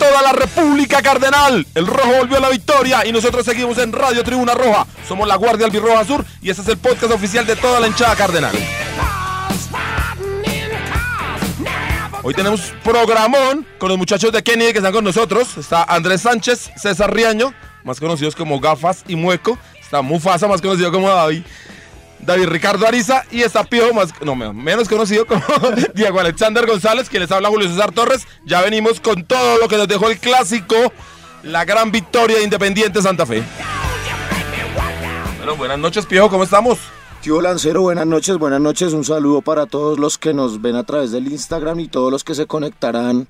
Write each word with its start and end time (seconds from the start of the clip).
Toda 0.00 0.22
la 0.22 0.32
República 0.32 1.02
Cardenal. 1.02 1.66
El 1.74 1.86
rojo 1.86 2.10
volvió 2.18 2.38
a 2.38 2.40
la 2.40 2.48
victoria 2.48 3.06
y 3.06 3.12
nosotros 3.12 3.44
seguimos 3.44 3.76
en 3.76 3.92
Radio 3.92 4.24
Tribuna 4.24 4.54
Roja. 4.54 4.86
Somos 5.06 5.28
la 5.28 5.36
Guardia 5.36 5.66
Albirroja 5.66 6.04
Sur 6.06 6.24
y 6.40 6.48
este 6.48 6.62
es 6.62 6.68
el 6.68 6.78
podcast 6.78 7.12
oficial 7.12 7.44
de 7.46 7.54
toda 7.54 7.78
la 7.78 7.86
hinchada 7.86 8.16
cardenal. 8.16 8.56
Hoy 12.22 12.34
tenemos 12.34 12.72
programón 12.82 13.66
con 13.78 13.90
los 13.90 13.98
muchachos 13.98 14.32
de 14.32 14.42
Kennedy 14.42 14.72
que 14.72 14.78
están 14.78 14.92
con 14.92 15.04
nosotros. 15.04 15.58
Está 15.58 15.84
Andrés 15.84 16.22
Sánchez, 16.22 16.70
César 16.76 17.14
Riaño, 17.14 17.52
más 17.84 18.00
conocidos 18.00 18.34
como 18.34 18.58
Gafas 18.58 19.04
y 19.06 19.16
Mueco. 19.16 19.58
Está 19.78 20.00
Mufasa, 20.00 20.48
más 20.48 20.62
conocido 20.62 20.90
como 20.90 21.08
David. 21.08 21.42
David 22.22 22.46
Ricardo 22.46 22.86
Ariza 22.86 23.24
y 23.30 23.42
está 23.42 23.64
Piojo, 23.64 23.94
más, 23.94 24.12
no, 24.22 24.36
menos 24.36 24.88
conocido 24.88 25.26
como 25.26 25.42
Diego 25.94 26.20
Alexander 26.20 26.66
González, 26.66 27.08
que 27.08 27.18
les 27.18 27.30
habla 27.30 27.48
Julio 27.48 27.68
César 27.68 27.92
Torres. 27.92 28.26
Ya 28.44 28.60
venimos 28.60 29.00
con 29.00 29.24
todo 29.24 29.58
lo 29.58 29.68
que 29.68 29.76
nos 29.76 29.88
dejó 29.88 30.08
el 30.10 30.18
clásico, 30.18 30.76
la 31.42 31.64
gran 31.64 31.90
victoria 31.90 32.38
de 32.38 32.44
Independiente 32.44 33.00
Santa 33.02 33.26
Fe. 33.26 33.42
Bueno, 35.38 35.56
buenas 35.56 35.78
noches, 35.78 36.06
Piojo, 36.06 36.30
¿cómo 36.30 36.44
estamos? 36.44 36.78
Tío 37.22 37.40
Lancero, 37.40 37.82
buenas 37.82 38.06
noches, 38.06 38.38
buenas 38.38 38.60
noches. 38.60 38.92
Un 38.92 39.04
saludo 39.04 39.42
para 39.42 39.66
todos 39.66 39.98
los 39.98 40.16
que 40.16 40.32
nos 40.32 40.62
ven 40.62 40.76
a 40.76 40.84
través 40.84 41.12
del 41.12 41.30
Instagram 41.30 41.80
y 41.80 41.88
todos 41.88 42.10
los 42.10 42.24
que 42.24 42.34
se 42.34 42.46
conectarán 42.46 43.28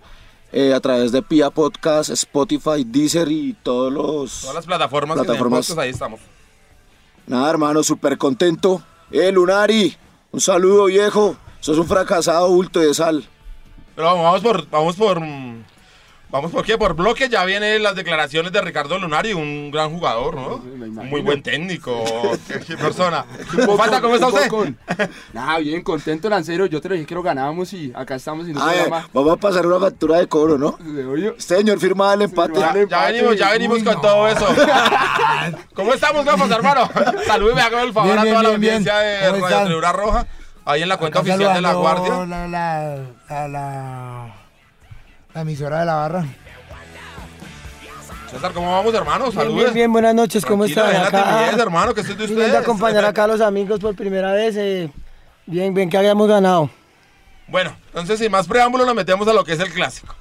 eh, 0.53 0.75
a 0.75 0.81
través 0.81 1.13
de 1.13 1.23
Pia 1.23 1.51
Podcast, 1.51 2.11
Spotify, 2.11 2.85
Deezer 2.85 3.31
y 3.31 3.57
todos 3.63 3.93
los... 3.93 4.41
Todas 4.43 4.57
las 4.57 4.67
plataformas, 4.67 5.17
Plataformas. 5.17 5.73
que 5.73 5.81
ahí 5.81 5.91
estamos. 5.91 6.21
Nada, 7.31 7.49
hermano, 7.49 7.85
súper 7.85 8.19
contento. 8.19 8.83
Eh, 9.13 9.31
Lunari, 9.31 9.97
un 10.33 10.41
saludo 10.41 10.87
viejo. 10.87 11.37
Sos 11.61 11.79
un 11.79 11.87
fracasado 11.87 12.49
bulto 12.49 12.81
de 12.81 12.93
sal. 12.93 13.25
Pero 13.95 14.17
vamos, 14.17 14.41
por, 14.41 14.69
vamos 14.69 14.97
por, 14.97 15.21
mm, 15.21 15.63
vamos 16.31 16.51
por 16.51 16.65
qué, 16.65 16.79
por 16.79 16.95
bloque. 16.95 17.29
Ya 17.29 17.45
vienen 17.45 17.83
las 17.83 17.95
declaraciones 17.95 18.53
de 18.53 18.61
Ricardo 18.61 18.99
Lunari, 18.99 19.33
un 19.33 19.71
gran 19.71 19.91
jugador, 19.91 20.35
¿no? 20.35 20.59
Muy 21.05 21.21
buen 21.21 21.43
técnico, 21.43 22.05
qué, 22.67 22.77
persona. 22.79 23.25
Falta, 23.77 24.01
¿cómo 24.01 24.15
está 24.15 24.29
usted? 24.29 24.51
Nada, 25.33 25.59
bien, 25.59 25.83
contento, 25.83 26.29
Lancero. 26.29 26.67
Yo 26.67 26.81
te 26.81 26.89
lo 26.89 26.95
dije 26.95 27.07
que 27.07 27.15
lo 27.15 27.23
ganábamos 27.23 27.73
y 27.73 27.93
acá 27.95 28.15
estamos 28.17 28.49
y 28.49 28.53
no 28.53 28.69
se 28.69 28.77
llama. 28.85 29.09
vamos 29.13 29.33
a 29.33 29.37
pasar 29.37 29.67
una 29.67 29.81
factura 29.81 30.19
de 30.19 30.27
cobro, 30.29 30.59
¿no? 30.59 30.79
Señor 31.39 31.79
firmaba 31.79 32.15
el 32.15 32.23
empate. 32.23 32.61
Ya 32.89 33.07
venimos, 33.07 33.37
ya 33.37 33.51
venimos 33.51 33.79
Uy, 33.79 33.85
con 33.85 33.95
no. 33.95 34.01
todo 34.01 34.29
eso. 34.29 34.47
¿Cómo 35.75 35.95
estamos, 35.95 36.25
gafas, 36.25 36.51
hermano? 36.51 36.89
Salúdeme, 37.27 37.61
hago 37.63 37.79
el 37.81 37.93
favor 37.93 38.09
Bien, 38.11 38.19
a 38.19 38.23
bien, 38.23 38.35
toda 38.35 38.43
la 38.43 38.49
bien, 38.57 38.73
audiencia 38.75 38.99
de 38.99 39.31
¿Cómo 39.31 39.47
Radio? 39.47 39.65
Tribuna 39.67 39.93
Roja. 39.93 40.27
Ahí 40.65 40.83
en 40.83 40.89
la 40.89 40.97
cuenta 40.99 41.21
Acá 41.21 41.33
oficial 41.33 41.55
de 41.55 41.61
la 41.61 41.73
Guardia. 41.73 42.27
La, 42.27 42.47
la, 42.49 43.49
la, 43.49 44.35
la- 45.35 45.41
emisora 45.43 45.81
de 45.81 45.87
la 45.87 45.95
barra. 45.95 46.25
César, 48.31 48.53
¿cómo 48.53 48.71
vamos, 48.71 48.95
hermano? 48.95 49.25
Bien, 49.25 49.35
Saludos. 49.35 49.57
bien, 49.63 49.75
bien, 49.75 49.93
buenas 49.93 50.15
noches, 50.15 50.45
¿cómo 50.47 50.65
Tranquilo, 50.67 50.87
están? 51.05 51.13
la 51.13 51.39
timidez, 51.41 51.59
hermano, 51.61 51.95
que 51.95 52.01
estoy 52.03 52.15
de 52.17 52.25
ustedes. 52.25 52.55
acompañar 52.55 53.05
acá 53.05 53.25
a 53.25 53.27
los 53.27 53.41
amigos 53.41 53.81
por 53.81 53.97
primera 53.97 54.33
vez. 54.33 54.55
eh, 54.57 54.89
bien, 55.47 55.75
bien 55.75 55.91
que 55.91 55.97
habíamos 55.99 56.29
ganado. 56.29 56.71
Bueno, 57.49 57.77
entonces 57.89 58.21
sin 58.21 58.31
más 58.31 58.47
preámbulo 58.47 58.87
nos 58.87 58.95
metemos 58.95 59.27
a 59.27 59.33
lo 59.33 59.43
que 59.45 59.55
es 59.55 59.59
el 59.61 59.73
clásico. 59.73 60.15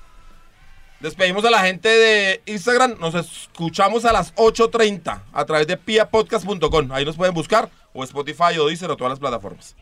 Despedimos 1.00 1.46
a 1.46 1.52
la 1.52 1.60
gente 1.60 1.88
de 1.88 2.42
Instagram, 2.48 2.96
nos 3.00 3.14
escuchamos 3.14 4.04
a 4.06 4.12
las 4.12 4.34
8.30 4.36 5.22
a 5.32 5.46
través 5.46 5.68
de 5.68 5.78
piapodcast.com. 5.78 6.92
Ahí 6.92 7.06
nos 7.06 7.16
pueden 7.16 7.34
buscar, 7.36 7.70
o 7.94 8.04
Spotify, 8.04 8.58
o 8.60 8.66
Deezer, 8.68 8.90
o 8.90 8.98
todas 8.98 9.12
las 9.12 9.20
plataformas. 9.20 9.76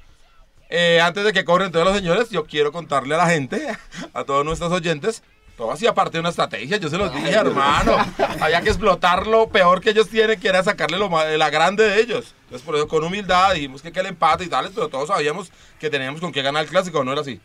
Eh, 0.69 0.99
antes 1.01 1.23
de 1.23 1.33
que 1.33 1.45
cobren 1.45 1.71
todos 1.71 1.85
los 1.85 1.95
señores, 1.95 2.29
yo 2.29 2.45
quiero 2.45 2.71
contarle 2.71 3.15
a 3.15 3.19
la 3.19 3.27
gente, 3.27 3.67
a 4.13 4.23
todos 4.23 4.43
nuestros 4.43 4.71
oyentes, 4.71 5.23
todo 5.55 5.71
hacía 5.71 5.93
parte 5.93 6.17
de 6.17 6.19
una 6.19 6.29
estrategia, 6.29 6.77
yo 6.77 6.87
se 6.87 6.97
los 6.97 7.11
dije, 7.13 7.31
hermano. 7.31 7.97
Había 8.39 8.61
que 8.61 8.69
explotar 8.69 9.25
lo 9.25 9.49
peor 9.49 9.81
que 9.81 9.89
ellos 9.89 10.07
tienen, 10.07 10.39
que 10.39 10.47
era 10.49 10.63
sacarle 10.63 10.97
lo 10.99 11.09
la 11.09 11.49
grande 11.49 11.83
de 11.83 11.99
ellos. 11.99 12.35
Entonces, 12.43 12.65
por 12.65 12.75
eso, 12.75 12.87
con 12.87 13.03
humildad, 13.03 13.53
dijimos 13.55 13.81
que, 13.81 13.91
que 13.91 13.99
el 13.99 14.05
empate 14.05 14.43
y 14.43 14.47
tales, 14.47 14.71
pero 14.75 14.87
todos 14.87 15.07
sabíamos 15.07 15.51
que 15.79 15.89
teníamos 15.89 16.21
con 16.21 16.31
qué 16.31 16.43
ganar 16.43 16.63
el 16.63 16.69
clásico, 16.69 17.03
¿no 17.03 17.11
era 17.11 17.21
así? 17.21 17.41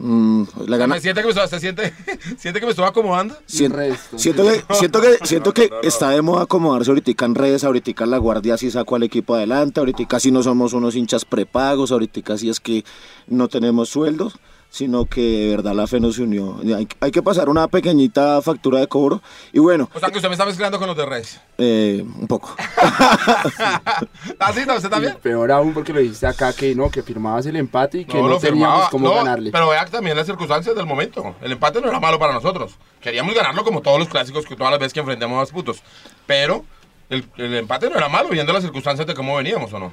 Mm, 0.00 0.44
la 0.66 0.76
gana- 0.76 0.94
¿Me 0.94 1.00
siente 1.00 1.20
que 1.22 1.26
me, 1.26 1.32
estoy- 1.32 1.48
se 1.48 1.58
siente, 1.60 1.92
siente 2.38 2.60
que 2.60 2.66
me 2.66 2.70
estoy 2.70 2.84
acomodando? 2.84 3.36
Sien- 3.46 3.72
resto. 3.72 4.16
siento 4.16 4.44
que, 4.44 4.64
siento 4.74 5.00
que, 5.00 5.18
siento 5.26 5.52
que 5.54 5.70
está 5.82 6.10
de 6.10 6.22
moda 6.22 6.44
acomodarse 6.44 6.90
ahorita 6.90 7.24
en 7.24 7.34
redes, 7.34 7.64
ahorita 7.64 8.06
la 8.06 8.18
guardia 8.18 8.56
sí 8.56 8.70
sacó 8.70 8.94
al 8.96 9.02
equipo 9.02 9.34
adelante, 9.34 9.80
ahorita 9.80 10.20
sí 10.20 10.30
no 10.30 10.42
somos 10.44 10.72
unos 10.72 10.94
hinchas 10.94 11.24
prepagos, 11.24 11.90
ahorita 11.90 12.38
sí 12.38 12.48
es 12.48 12.60
que 12.60 12.84
no 13.26 13.48
tenemos 13.48 13.88
sueldos, 13.88 14.38
sino 14.70 15.06
que 15.06 15.20
de 15.20 15.56
verdad 15.56 15.74
la 15.74 15.86
fe 15.86 15.98
nos 16.00 16.18
unió. 16.18 16.58
Hay, 16.76 16.86
hay 17.00 17.10
que 17.10 17.22
pasar 17.22 17.48
una 17.48 17.68
pequeñita 17.68 18.40
factura 18.42 18.80
de 18.80 18.86
cobro 18.86 19.22
y 19.52 19.58
bueno, 19.58 19.88
O 19.94 19.98
sea, 19.98 20.10
que 20.10 20.16
usted 20.18 20.28
me 20.28 20.34
está 20.34 20.44
mezclando 20.46 20.78
con 20.78 20.86
los 20.88 20.96
de 20.96 21.06
redes. 21.06 21.40
eh, 21.58 22.04
un 22.20 22.26
poco. 22.26 22.54
¿Así? 24.38 24.60
¿No? 24.66 24.74
¿Usted 24.76 24.88
Y 24.88 24.90
también? 24.90 25.16
peor 25.22 25.50
aún 25.52 25.72
porque 25.74 25.92
lo 25.92 26.00
dijiste 26.00 26.26
acá 26.26 26.52
que 26.52 26.74
no, 26.74 26.90
que 26.90 27.02
firmabas 27.02 27.46
el 27.46 27.56
empate 27.56 27.98
y 28.00 28.04
que 28.04 28.14
no, 28.18 28.28
lo 28.28 28.38
teníamos 28.38 28.40
firmaba. 28.40 28.90
cómo 28.90 29.08
No, 29.08 29.14
ganarle. 29.14 29.50
Pero 29.52 29.68
vea 29.68 29.84
también 29.86 30.16
las 30.16 30.26
circunstancias 30.26 30.74
del 30.76 30.86
momento. 30.86 31.34
El 31.40 31.52
empate 31.52 31.80
no 31.80 31.88
era 31.88 32.00
malo 32.00 32.18
para 32.18 32.32
nosotros. 32.34 32.76
Queríamos 33.00 33.34
ganarlo 33.34 33.64
como 33.64 33.80
todos 33.82 33.98
los 33.98 34.08
clásicos, 34.08 34.44
que 34.46 34.56
todas 34.56 34.70
las 34.70 34.80
veces 34.80 34.92
que 34.92 35.00
enfrentamos 35.00 35.36
a 35.36 35.40
los 35.40 35.50
putos. 35.52 35.82
Pero 36.26 36.64
el, 37.10 37.24
el 37.36 37.54
empate 37.54 37.88
no 37.90 37.96
era 37.96 38.08
malo, 38.08 38.28
viendo 38.28 38.52
las 38.52 38.62
circunstancias 38.62 39.06
de 39.06 39.14
cómo 39.14 39.36
veníamos, 39.36 39.72
¿o 39.72 39.78
no? 39.78 39.92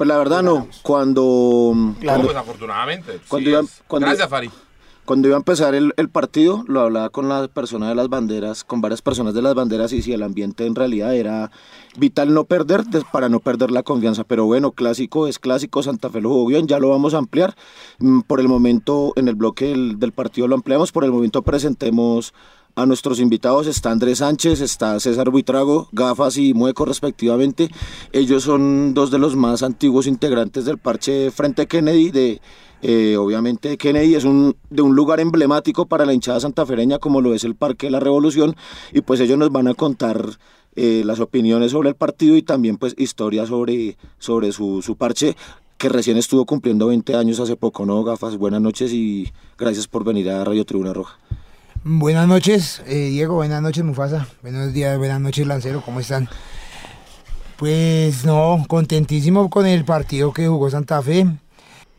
Pues 0.00 0.08
la 0.08 0.16
verdad 0.16 0.42
no, 0.42 0.66
cuando, 0.80 1.74
No, 1.74 1.94
cuando, 2.02 2.24
pues 2.28 2.36
afortunadamente. 2.38 3.20
cuando 3.28 3.50
sí 3.50 3.66
es. 3.66 3.82
cuando- 3.86 4.06
Gracias, 4.06 4.30
Fari. 4.30 4.50
Cuando 5.04 5.28
iba 5.28 5.36
a 5.36 5.40
empezar 5.40 5.74
el, 5.74 5.92
el 5.98 6.08
partido, 6.08 6.64
lo 6.68 6.80
hablaba 6.80 7.10
con 7.10 7.28
la 7.28 7.48
persona 7.48 7.86
de 7.90 7.94
las 7.94 8.08
banderas, 8.08 8.64
con 8.64 8.80
varias 8.80 9.02
personas 9.02 9.34
de 9.34 9.42
las 9.42 9.54
banderas, 9.54 9.92
y 9.92 10.00
si 10.00 10.14
el 10.14 10.22
ambiente 10.22 10.64
en 10.64 10.74
realidad 10.74 11.14
era 11.14 11.50
vital 11.98 12.32
no 12.32 12.44
perder, 12.44 12.84
para 13.12 13.28
no 13.28 13.40
perder 13.40 13.70
la 13.72 13.82
confianza. 13.82 14.24
Pero 14.24 14.46
bueno, 14.46 14.72
clásico 14.72 15.26
es 15.26 15.38
clásico, 15.38 15.82
Santa 15.82 16.08
Fe 16.08 16.22
lo 16.22 16.30
jugó 16.30 16.46
bien, 16.46 16.66
ya 16.66 16.78
lo 16.78 16.88
vamos 16.88 17.12
a 17.12 17.18
ampliar. 17.18 17.54
Mm, 17.98 18.20
Por 18.20 18.40
el 18.40 18.48
momento, 18.48 19.12
en 19.16 19.28
el 19.28 19.34
bloque 19.34 19.66
del, 19.66 19.98
del 19.98 20.12
partido 20.12 20.48
lo 20.48 20.54
ampliamos, 20.54 20.92
por 20.92 21.04
el 21.04 21.12
momento 21.12 21.42
presentemos 21.42 22.32
a 22.80 22.86
nuestros 22.86 23.20
invitados. 23.20 23.66
Está 23.66 23.90
Andrés 23.90 24.18
Sánchez, 24.18 24.60
está 24.60 24.98
César 25.00 25.30
Buitrago, 25.30 25.88
Gafas 25.92 26.36
y 26.36 26.54
Mueco 26.54 26.84
respectivamente. 26.84 27.70
Ellos 28.12 28.44
son 28.44 28.94
dos 28.94 29.10
de 29.10 29.18
los 29.18 29.36
más 29.36 29.62
antiguos 29.62 30.06
integrantes 30.06 30.64
del 30.64 30.78
parche 30.78 31.30
Frente 31.30 31.66
Kennedy 31.66 32.10
de... 32.10 32.40
Eh, 32.82 33.18
obviamente 33.18 33.76
Kennedy 33.76 34.14
es 34.14 34.24
un, 34.24 34.56
de 34.70 34.80
un 34.80 34.96
lugar 34.96 35.20
emblemático 35.20 35.84
para 35.84 36.06
la 36.06 36.14
hinchada 36.14 36.40
santafereña 36.40 36.98
como 36.98 37.20
lo 37.20 37.34
es 37.34 37.44
el 37.44 37.54
Parque 37.54 37.88
de 37.88 37.90
la 37.90 38.00
Revolución 38.00 38.56
y 38.90 39.02
pues 39.02 39.20
ellos 39.20 39.36
nos 39.36 39.52
van 39.52 39.68
a 39.68 39.74
contar 39.74 40.38
eh, 40.76 41.02
las 41.04 41.20
opiniones 41.20 41.72
sobre 41.72 41.90
el 41.90 41.94
partido 41.94 42.38
y 42.38 42.42
también 42.42 42.78
pues 42.78 42.94
historias 42.96 43.50
sobre, 43.50 43.98
sobre 44.18 44.50
su, 44.52 44.80
su 44.80 44.96
parche 44.96 45.36
que 45.80 45.88
recién 45.88 46.18
estuvo 46.18 46.44
cumpliendo 46.44 46.88
20 46.88 47.16
años 47.16 47.40
hace 47.40 47.56
poco, 47.56 47.86
¿no? 47.86 48.04
Gafas, 48.04 48.36
buenas 48.36 48.60
noches 48.60 48.92
y 48.92 49.32
gracias 49.56 49.88
por 49.88 50.04
venir 50.04 50.28
a 50.28 50.44
Radio 50.44 50.66
Tribuna 50.66 50.92
Roja. 50.92 51.18
Buenas 51.82 52.28
noches, 52.28 52.82
eh, 52.86 53.08
Diego. 53.10 53.36
Buenas 53.36 53.62
noches, 53.62 53.82
Mufasa. 53.84 54.26
Buenos 54.42 54.72
días, 54.72 54.98
buenas 54.98 55.20
noches, 55.20 55.46
Lancero. 55.46 55.82
¿Cómo 55.84 56.00
están? 56.00 56.28
Pues 57.56 58.24
no, 58.24 58.64
contentísimo 58.68 59.48
con 59.50 59.66
el 59.66 59.84
partido 59.84 60.32
que 60.32 60.46
jugó 60.46 60.70
Santa 60.70 61.00
Fe. 61.02 61.26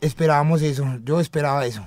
Esperábamos 0.00 0.62
eso. 0.62 0.84
Yo 1.04 1.20
esperaba 1.20 1.66
eso. 1.66 1.84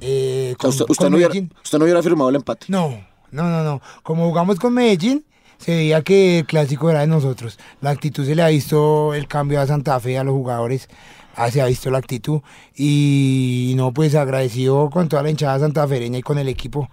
Eh, 0.00 0.54
O 0.58 0.72
sea, 0.72 0.80
con- 0.86 0.90
usted, 0.90 1.08
no 1.10 1.16
hubiera, 1.16 1.32
usted 1.64 1.78
no 1.78 1.84
hubiera 1.84 2.02
firmado 2.02 2.30
el 2.30 2.36
empate. 2.36 2.66
No, 2.68 2.90
no, 3.30 3.48
no, 3.48 3.62
no. 3.64 3.80
Como 4.02 4.26
jugamos 4.28 4.58
con 4.58 4.74
Medellín, 4.74 5.24
se 5.58 5.74
veía 5.74 6.02
que 6.02 6.40
el 6.40 6.46
clásico 6.46 6.90
era 6.90 7.00
de 7.00 7.06
nosotros. 7.06 7.58
La 7.80 7.90
actitud 7.90 8.24
se 8.26 8.34
le 8.34 8.42
ha 8.42 8.48
visto 8.48 9.14
el 9.14 9.26
cambio 9.28 9.60
a 9.60 9.66
Santa 9.66 9.98
Fe, 10.00 10.18
a 10.18 10.24
los 10.24 10.34
jugadores. 10.34 10.88
Ah, 11.36 11.50
se 11.50 11.60
ha 11.60 11.66
visto 11.66 11.90
la 11.90 11.98
actitud. 11.98 12.40
Y 12.74 13.74
no, 13.76 13.92
pues 13.92 14.14
agradecido 14.14 14.90
con 14.90 15.08
toda 15.08 15.22
la 15.22 15.30
hinchada 15.30 15.58
santafereña 15.60 16.18
y 16.18 16.22
con 16.22 16.38
el 16.38 16.48
equipo. 16.48 16.88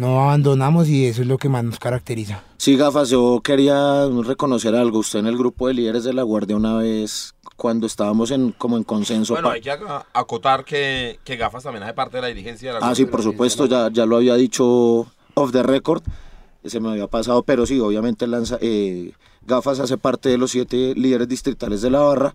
No 0.00 0.22
abandonamos 0.22 0.88
y 0.88 1.04
eso 1.06 1.20
es 1.22 1.28
lo 1.28 1.36
que 1.36 1.48
más 1.50 1.62
nos 1.62 1.78
caracteriza. 1.78 2.42
Sí, 2.56 2.76
Gafas, 2.76 3.10
yo 3.10 3.40
quería 3.44 4.06
reconocer 4.24 4.74
algo. 4.74 4.98
Usted 5.00 5.18
en 5.18 5.26
el 5.26 5.36
grupo 5.36 5.68
de 5.68 5.74
líderes 5.74 6.04
de 6.04 6.12
la 6.14 6.22
Guardia 6.22 6.56
una 6.56 6.76
vez, 6.76 7.34
cuando 7.56 7.86
estábamos 7.86 8.30
en 8.30 8.52
como 8.52 8.78
en 8.78 8.84
consenso. 8.84 9.34
Bueno, 9.34 9.50
hay 9.50 9.60
que 9.60 9.70
ac- 9.72 10.04
acotar 10.14 10.64
que, 10.64 11.18
que 11.22 11.36
Gafas 11.36 11.64
también 11.64 11.82
hace 11.82 11.92
parte 11.94 12.16
de 12.16 12.22
la 12.22 12.28
dirigencia 12.28 12.72
de 12.72 12.80
la 12.80 12.88
Ah, 12.88 12.94
sí, 12.94 13.04
por 13.04 13.22
supuesto, 13.22 13.66
ya, 13.66 13.90
ya 13.92 14.06
lo 14.06 14.16
había 14.16 14.34
dicho 14.36 15.06
off 15.34 15.52
the 15.52 15.62
record, 15.62 16.02
se 16.64 16.80
me 16.80 16.90
había 16.90 17.06
pasado, 17.06 17.42
pero 17.42 17.66
sí, 17.66 17.78
obviamente 17.78 18.26
lanza, 18.26 18.56
eh, 18.62 19.12
Gafas 19.46 19.80
hace 19.80 19.98
parte 19.98 20.28
de 20.30 20.38
los 20.38 20.50
siete 20.50 20.94
líderes 20.96 21.28
distritales 21.28 21.82
de 21.82 21.90
la 21.90 22.00
barra 22.00 22.34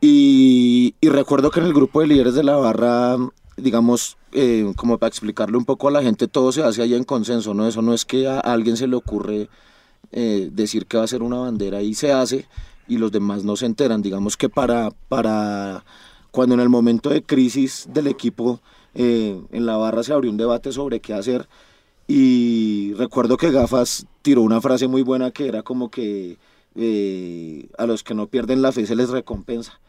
Y, 0.00 0.94
y 1.00 1.08
recuerdo 1.08 1.50
que 1.50 1.60
en 1.60 1.66
el 1.66 1.72
grupo 1.72 2.00
de 2.00 2.06
líderes 2.08 2.34
de 2.34 2.44
la 2.44 2.56
barra, 2.56 3.16
digamos, 3.56 4.16
eh, 4.32 4.72
como 4.76 4.98
para 4.98 5.08
explicarle 5.08 5.56
un 5.56 5.64
poco 5.64 5.88
a 5.88 5.90
la 5.90 6.02
gente, 6.02 6.28
todo 6.28 6.52
se 6.52 6.62
hace 6.62 6.82
allá 6.82 6.96
en 6.96 7.04
consenso, 7.04 7.54
¿no? 7.54 7.66
Eso 7.66 7.82
no 7.82 7.94
es 7.94 8.04
que 8.04 8.26
a 8.26 8.40
alguien 8.40 8.76
se 8.76 8.86
le 8.86 8.96
ocurre 8.96 9.48
eh, 10.12 10.50
decir 10.52 10.86
que 10.86 10.96
va 10.96 11.04
a 11.04 11.08
ser 11.08 11.22
una 11.22 11.38
bandera 11.38 11.82
y 11.82 11.94
se 11.94 12.12
hace 12.12 12.46
y 12.88 12.98
los 12.98 13.12
demás 13.12 13.44
no 13.44 13.56
se 13.56 13.66
enteran. 13.66 14.02
Digamos 14.02 14.36
que 14.36 14.48
para, 14.48 14.90
para 15.08 15.84
cuando 16.30 16.54
en 16.54 16.60
el 16.60 16.68
momento 16.68 17.10
de 17.10 17.22
crisis 17.22 17.86
del 17.92 18.08
equipo 18.08 18.60
eh, 18.94 19.40
en 19.52 19.66
la 19.66 19.76
barra 19.76 20.02
se 20.02 20.12
abrió 20.12 20.30
un 20.30 20.36
debate 20.36 20.72
sobre 20.72 21.00
qué 21.00 21.14
hacer 21.14 21.48
y 22.06 22.92
recuerdo 22.94 23.36
que 23.36 23.50
Gafas 23.50 24.06
tiró 24.22 24.42
una 24.42 24.60
frase 24.60 24.88
muy 24.88 25.02
buena 25.02 25.30
que 25.30 25.48
era 25.48 25.62
como 25.62 25.90
que 25.90 26.38
a 27.78 27.86
los 27.86 28.02
que 28.02 28.14
no 28.14 28.26
pierden 28.26 28.60
la 28.60 28.72
fe 28.72 28.84
se 28.84 28.96
les 28.96 29.10
recompensa. 29.10 29.80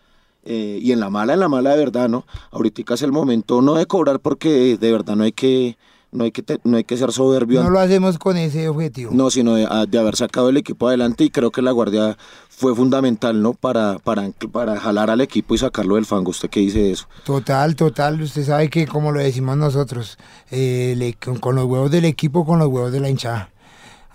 Eh, 0.45 0.79
y 0.81 0.91
en 0.91 0.99
la 0.99 1.09
mala, 1.09 1.33
en 1.33 1.39
la 1.39 1.47
mala 1.49 1.71
de 1.71 1.77
verdad, 1.77 2.07
¿no? 2.07 2.25
Ahorita 2.51 2.93
es 2.93 3.01
el 3.01 3.11
momento 3.11 3.61
no 3.61 3.73
de 3.73 3.85
cobrar 3.87 4.19
porque 4.19 4.77
de 4.77 4.91
verdad 4.91 5.15
no 5.15 5.23
hay 5.23 5.31
que, 5.31 5.75
no 6.11 6.23
hay 6.23 6.31
que, 6.31 6.43
te- 6.43 6.59
no 6.63 6.77
hay 6.77 6.83
que 6.83 6.95
ser 6.97 7.11
soberbio. 7.11 7.63
No 7.63 7.69
lo 7.71 7.79
hacemos 7.79 8.17
con 8.19 8.37
ese 8.37 8.69
objetivo. 8.69 9.11
No, 9.13 9.29
sino 9.31 9.55
de, 9.55 9.67
de 9.89 9.97
haber 9.97 10.15
sacado 10.15 10.49
el 10.49 10.57
equipo 10.57 10.87
adelante 10.87 11.23
y 11.23 11.29
creo 11.31 11.49
que 11.51 11.61
la 11.63 11.71
guardia 11.71 12.15
fue 12.47 12.75
fundamental, 12.75 13.41
¿no? 13.41 13.53
Para, 13.53 13.97
para, 13.99 14.29
para 14.51 14.79
jalar 14.79 15.09
al 15.09 15.19
equipo 15.21 15.55
y 15.55 15.57
sacarlo 15.57 15.95
del 15.95 16.05
fango. 16.05 16.29
¿Usted 16.29 16.49
qué 16.49 16.59
dice 16.59 16.79
de 16.79 16.91
eso? 16.91 17.07
Total, 17.25 17.75
total. 17.75 18.21
Usted 18.21 18.45
sabe 18.45 18.69
que, 18.69 18.85
como 18.87 19.11
lo 19.11 19.19
decimos 19.19 19.57
nosotros, 19.57 20.17
eh, 20.51 20.93
le- 20.95 21.15
con, 21.15 21.37
con 21.39 21.55
los 21.55 21.65
huevos 21.65 21.89
del 21.91 22.05
equipo, 22.05 22.45
con 22.45 22.59
los 22.59 22.67
huevos 22.69 22.91
de 22.91 22.99
la 22.99 23.09
hinchada. 23.09 23.49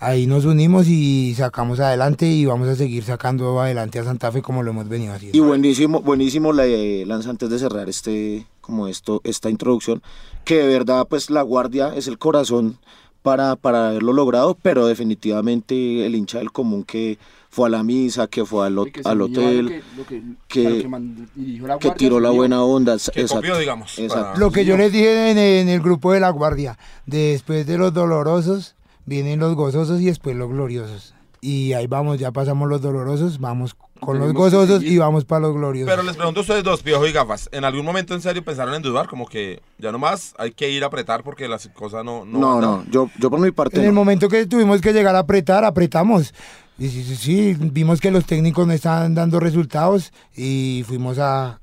Ahí 0.03 0.25
nos 0.25 0.45
unimos 0.45 0.87
y 0.87 1.35
sacamos 1.37 1.79
adelante 1.79 2.25
y 2.25 2.43
vamos 2.45 2.67
a 2.67 2.75
seguir 2.75 3.03
sacando 3.03 3.61
adelante 3.61 3.99
a 3.99 4.03
Santa 4.03 4.31
Fe 4.31 4.41
como 4.41 4.63
lo 4.63 4.71
hemos 4.71 4.89
venido 4.89 5.13
haciendo. 5.13 5.37
Y 5.37 5.41
buenísimo, 5.41 6.01
buenísimo 6.01 6.53
la 6.53 6.65
eh, 6.65 7.03
Lanza 7.05 7.29
antes 7.29 7.51
de 7.51 7.59
cerrar 7.59 7.87
este, 7.87 8.47
como 8.61 8.87
esto, 8.87 9.21
esta 9.23 9.51
introducción, 9.51 10.01
que 10.43 10.55
de 10.57 10.67
verdad 10.67 11.05
pues 11.07 11.29
la 11.29 11.43
guardia 11.43 11.93
es 11.95 12.07
el 12.07 12.17
corazón 12.17 12.79
para, 13.21 13.55
para 13.55 13.89
haberlo 13.89 14.13
logrado, 14.13 14.57
pero 14.59 14.87
definitivamente 14.87 16.03
el 16.07 16.15
hincha 16.15 16.39
del 16.39 16.51
común 16.51 16.83
que 16.83 17.19
fue 17.51 17.67
a 17.67 17.69
la 17.69 17.83
misa, 17.83 18.25
que 18.25 18.43
fue 18.43 18.65
al, 18.65 18.91
que 18.91 19.01
al 19.05 19.19
lo 19.19 19.25
hotel, 19.25 19.67
que- 19.67 19.83
lo 19.97 20.05
que- 20.07 20.23
que- 20.47 21.79
que 21.79 21.91
tiró 21.91 22.19
la 22.19 22.31
buena 22.31 22.63
onda. 22.63 22.93
Que 22.97 23.21
exacto, 23.21 23.35
copió, 23.35 23.57
digamos. 23.59 23.99
exacto. 23.99 24.25
para- 24.29 24.37
Lo 24.39 24.51
que 24.51 24.65
yo 24.65 24.77
les 24.77 24.91
dije 24.91 25.29
en, 25.29 25.37
en 25.37 25.69
el 25.69 25.79
grupo 25.81 26.11
de 26.11 26.21
la 26.21 26.31
guardia, 26.31 26.79
después 27.05 27.67
de 27.67 27.77
los 27.77 27.93
dolorosos, 27.93 28.73
vienen 29.05 29.39
los 29.39 29.55
gozosos 29.55 30.01
y 30.01 30.05
después 30.05 30.35
los 30.35 30.49
gloriosos. 30.49 31.13
Y 31.43 31.73
ahí 31.73 31.87
vamos, 31.87 32.19
ya 32.19 32.31
pasamos 32.31 32.69
los 32.69 32.81
dolorosos, 32.81 33.39
vamos 33.39 33.75
con 33.99 34.19
los 34.19 34.31
gozosos 34.31 34.83
y 34.83 34.99
vamos 34.99 35.25
para 35.25 35.41
los 35.41 35.55
gloriosos. 35.55 35.91
Pero 35.91 36.03
les 36.03 36.15
pregunto 36.15 36.41
a 36.41 36.43
ustedes 36.43 36.63
dos, 36.63 36.83
Piojo 36.83 37.07
y 37.07 37.11
Gafas, 37.11 37.49
¿en 37.51 37.65
algún 37.65 37.83
momento 37.83 38.13
en 38.13 38.21
serio 38.21 38.43
pensaron 38.43 38.75
en 38.75 38.83
dudar? 38.83 39.07
Como 39.07 39.25
que 39.25 39.59
ya 39.79 39.91
nomás 39.91 40.35
hay 40.37 40.51
que 40.51 40.69
ir 40.69 40.83
a 40.83 40.87
apretar 40.87 41.23
porque 41.23 41.47
las 41.47 41.67
cosas 41.69 42.05
no... 42.05 42.25
No, 42.25 42.39
No, 42.39 42.61
no, 42.61 42.85
yo, 42.91 43.09
yo 43.19 43.31
por 43.31 43.39
mi 43.39 43.49
parte 43.51 43.77
En 43.77 43.85
el 43.85 43.89
no. 43.89 43.95
momento 43.95 44.29
que 44.29 44.45
tuvimos 44.45 44.81
que 44.81 44.93
llegar 44.93 45.15
a 45.15 45.19
apretar, 45.19 45.65
apretamos. 45.65 46.33
Y 46.77 46.89
sí, 46.89 47.03
sí, 47.03 47.15
sí, 47.15 47.57
vimos 47.59 47.99
que 48.01 48.11
los 48.11 48.25
técnicos 48.25 48.67
no 48.67 48.73
estaban 48.73 49.15
dando 49.15 49.39
resultados 49.39 50.13
y 50.35 50.83
fuimos 50.87 51.17
a 51.17 51.59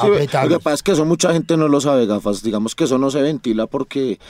Sí, 0.00 0.06
lo 0.06 0.48
que 0.48 0.60
pasa 0.60 0.74
es 0.74 0.82
que 0.84 0.92
eso 0.92 1.04
mucha 1.04 1.32
gente 1.32 1.56
no 1.56 1.66
lo 1.66 1.80
sabe, 1.80 2.06
gafas. 2.06 2.42
Digamos 2.44 2.76
que 2.76 2.84
eso 2.84 2.98
no 2.98 3.10
se 3.10 3.20
ventila 3.20 3.66
porque 3.66 4.20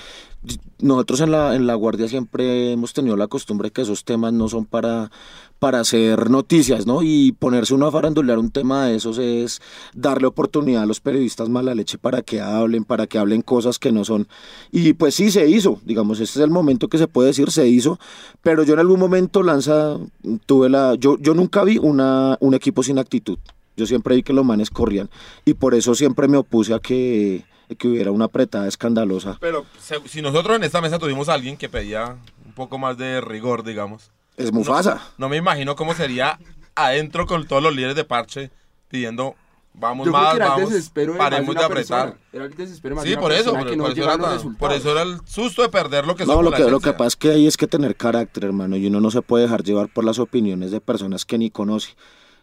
nosotros 0.81 1.21
en 1.21 1.33
la, 1.33 1.57
en 1.57 1.67
la 1.67 1.75
Guardia 1.75 2.09
siempre 2.09 2.73
hemos 2.73 2.93
tenido 2.93 3.17
la 3.17 3.27
costumbre 3.27 3.71
que 3.71 3.83
esos 3.83 4.05
temas 4.05 4.33
no 4.33 4.49
son 4.49 4.65
para, 4.65 5.11
para 5.59 5.81
hacer 5.81 6.31
noticias, 6.31 6.87
¿no? 6.87 7.03
Y 7.03 7.33
ponerse 7.33 7.75
uno 7.75 7.87
a 7.87 7.93
farandulear 7.93 8.39
un 8.39 8.51
tema 8.51 8.87
de 8.87 8.97
esos 8.97 9.19
es 9.19 9.61
darle 9.95 10.29
oportunidad 10.29 10.85
a 10.85 10.87
los 10.87 11.01
periodistas 11.01 11.49
mala 11.49 11.75
leche 11.75 11.99
para 11.99 12.23
que 12.23 12.41
hablen, 12.41 12.85
para 12.85 13.07
que 13.07 13.19
hablen 13.19 13.43
cosas 13.43 13.79
que 13.79 13.91
no 13.91 14.05
son. 14.05 14.29
Y 14.71 14.93
pues 14.93 15.17
sí, 15.17 15.31
se 15.31 15.49
hizo, 15.49 15.81
digamos, 15.85 16.21
este 16.21 16.39
es 16.39 16.45
el 16.45 16.51
momento 16.51 16.89
que 16.89 16.99
se 16.99 17.09
puede 17.09 17.29
decir, 17.29 17.51
se 17.51 17.67
hizo, 17.67 17.99
pero 18.43 18.63
yo 18.63 18.75
en 18.75 18.81
algún 18.81 19.01
momento, 19.01 19.43
Lanza, 19.43 19.99
tuve 20.47 20.69
la... 20.69 20.95
Yo, 20.95 21.19
yo 21.19 21.35
nunca 21.35 21.65
vi 21.65 21.79
una, 21.79 22.37
un 22.41 22.55
equipo 22.55 22.83
sin 22.83 22.99
actitud. 22.99 23.39
Yo 23.77 23.87
siempre 23.87 24.17
vi 24.17 24.23
que 24.23 24.33
los 24.33 24.45
manes 24.45 24.71
corrían 24.71 25.09
y 25.45 25.55
por 25.55 25.75
eso 25.75 25.95
siempre 25.95 26.27
me 26.27 26.37
opuse 26.37 26.75
a 26.75 26.81
que, 26.81 27.45
que 27.77 27.89
hubiera 27.89 28.11
una 28.11 28.27
apretada 28.27 28.67
escandalosa. 28.69 29.37
Pero 29.41 29.67
si 30.07 30.23
nosotros 30.23 30.57
en 30.57 30.65
esta 30.65 30.81
mesa 30.81 30.99
tuvimos 30.99 31.29
a 31.29 31.35
alguien 31.35 31.57
que 31.57 31.69
pedía 31.69 32.17
un 32.47 32.53
poco 32.53 32.79
más 32.79 32.97
de 32.97 33.21
rigor, 33.21 33.63
digamos, 33.65 34.11
Es 34.37 34.53
Mufasa. 34.53 35.03
no 35.19 35.29
me 35.29 35.37
imagino 35.37 35.77
cómo 35.77 35.95
sería 35.95 36.39
adentro 36.75 37.27
con 37.27 37.47
todos 37.47 37.63
los 37.63 37.75
líderes 37.75 37.97
de 37.97 38.05
parche 38.05 38.51
pidiendo, 38.89 39.35
vamos 39.75 40.07
Yo 40.07 40.13
creo 40.13 40.23
más, 40.23 40.31
que 40.33 40.37
era 40.37 40.45
el 40.47 40.51
vamos, 40.53 40.71
desespero 40.71 41.13
de, 41.13 41.19
más 41.19 41.29
paremos 41.31 41.55
de 41.55 41.65
apretar. 41.65 42.05
persona. 42.07 42.27
Era 42.33 42.45
el 42.47 42.55
desespero 42.55 42.95
más 42.97 43.05
Sí, 43.05 43.11
de 43.11 43.17
por 43.19 43.33
eso, 43.33 43.51
por, 43.53 43.77
no 43.77 43.85
por 43.85 43.93
eso 43.93 44.03
era 44.05 44.39
por 44.59 44.73
eso 44.73 44.93
era 44.93 45.03
el 45.03 45.19
susto 45.27 45.63
de 45.63 45.69
perder 45.69 46.07
lo 46.07 46.15
que 46.17 46.25
No, 46.25 46.41
lo 46.43 46.51
que, 46.53 46.65
lo 46.71 46.81
que 46.81 46.93
pasa 46.93 47.09
es 47.09 47.17
que 47.17 47.31
ahí 47.31 47.47
es 47.47 47.57
que 47.57 47.67
tener 47.67 47.97
carácter, 47.97 48.45
hermano, 48.45 48.77
y 48.77 48.87
uno 48.87 49.01
no 49.01 49.11
se 49.11 49.23
puede 49.23 49.45
dejar 49.45 49.63
llevar 49.63 49.89
por 49.89 50.05
las 50.05 50.19
opiniones 50.19 50.71
de 50.71 50.81
personas 50.81 51.25
que 51.25 51.37
ni 51.39 51.51
conoce. 51.51 51.91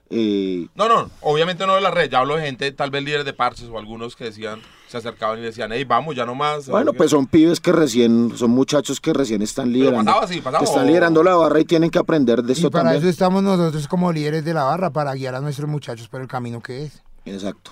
Eh, 0.10 0.68
No, 0.75 0.88
no, 0.88 1.10
obviamente 1.22 1.66
no 1.66 1.75
de 1.75 1.81
la 1.81 1.90
red, 1.92 2.10
ya 2.12 2.19
hablo 2.19 2.36
de 2.36 2.44
gente, 2.44 2.72
tal 2.72 2.92
vez 2.92 3.04
líderes 3.04 3.25
de 3.25 3.34
parches 3.34 3.68
o 3.69 3.78
algunos 3.80 4.16
que 4.16 4.25
decían, 4.25 4.62
se 4.88 4.98
acercaban 4.98 5.40
y 5.40 5.42
decían, 5.42 5.72
hey, 5.74 5.84
vamos, 5.84 6.16
ya 6.16 6.25
no 6.25 6.36
más. 6.36 6.68
bueno, 6.69 6.94
pues 6.94 7.10
son 7.12 7.25
pibes 7.25 7.60
que 7.60 7.72
recién, 7.72 8.31
son 8.38 8.52
muchachos 8.52 9.02
que 9.02 9.13
recién 9.13 9.42
están 9.42 9.74
liderando. 9.74 10.06
pasaba 10.06 10.25
así, 10.25 10.42
pasaba, 10.42 10.60
que 10.60 10.66
están 10.66 10.84
o- 10.84 10.88
liderando 10.88 11.24
la 11.24 11.36
barra 11.36 11.60
y 11.60 11.66
tienen 11.66 11.90
que 11.90 11.98
aprender 12.00 12.44
de 12.44 12.54
Y 12.54 12.56
esto 12.56 12.69
para 12.69 12.84
también. 12.84 13.02
eso 13.02 13.10
estamos 13.10 13.42
nosotros 13.42 13.88
como 13.88 14.12
líderes 14.13 14.46
de 14.46 14.54
la 14.54 14.63
barra, 14.63 14.92
para 14.92 15.13
guiar 15.16 15.34
a 15.36 15.42
nuestros 15.42 15.68
muchachos 15.68 16.07
por 16.07 16.22
el 16.22 16.28
camino 16.28 16.62
que 16.62 16.84
es. 16.84 17.02
Exacto. 17.25 17.72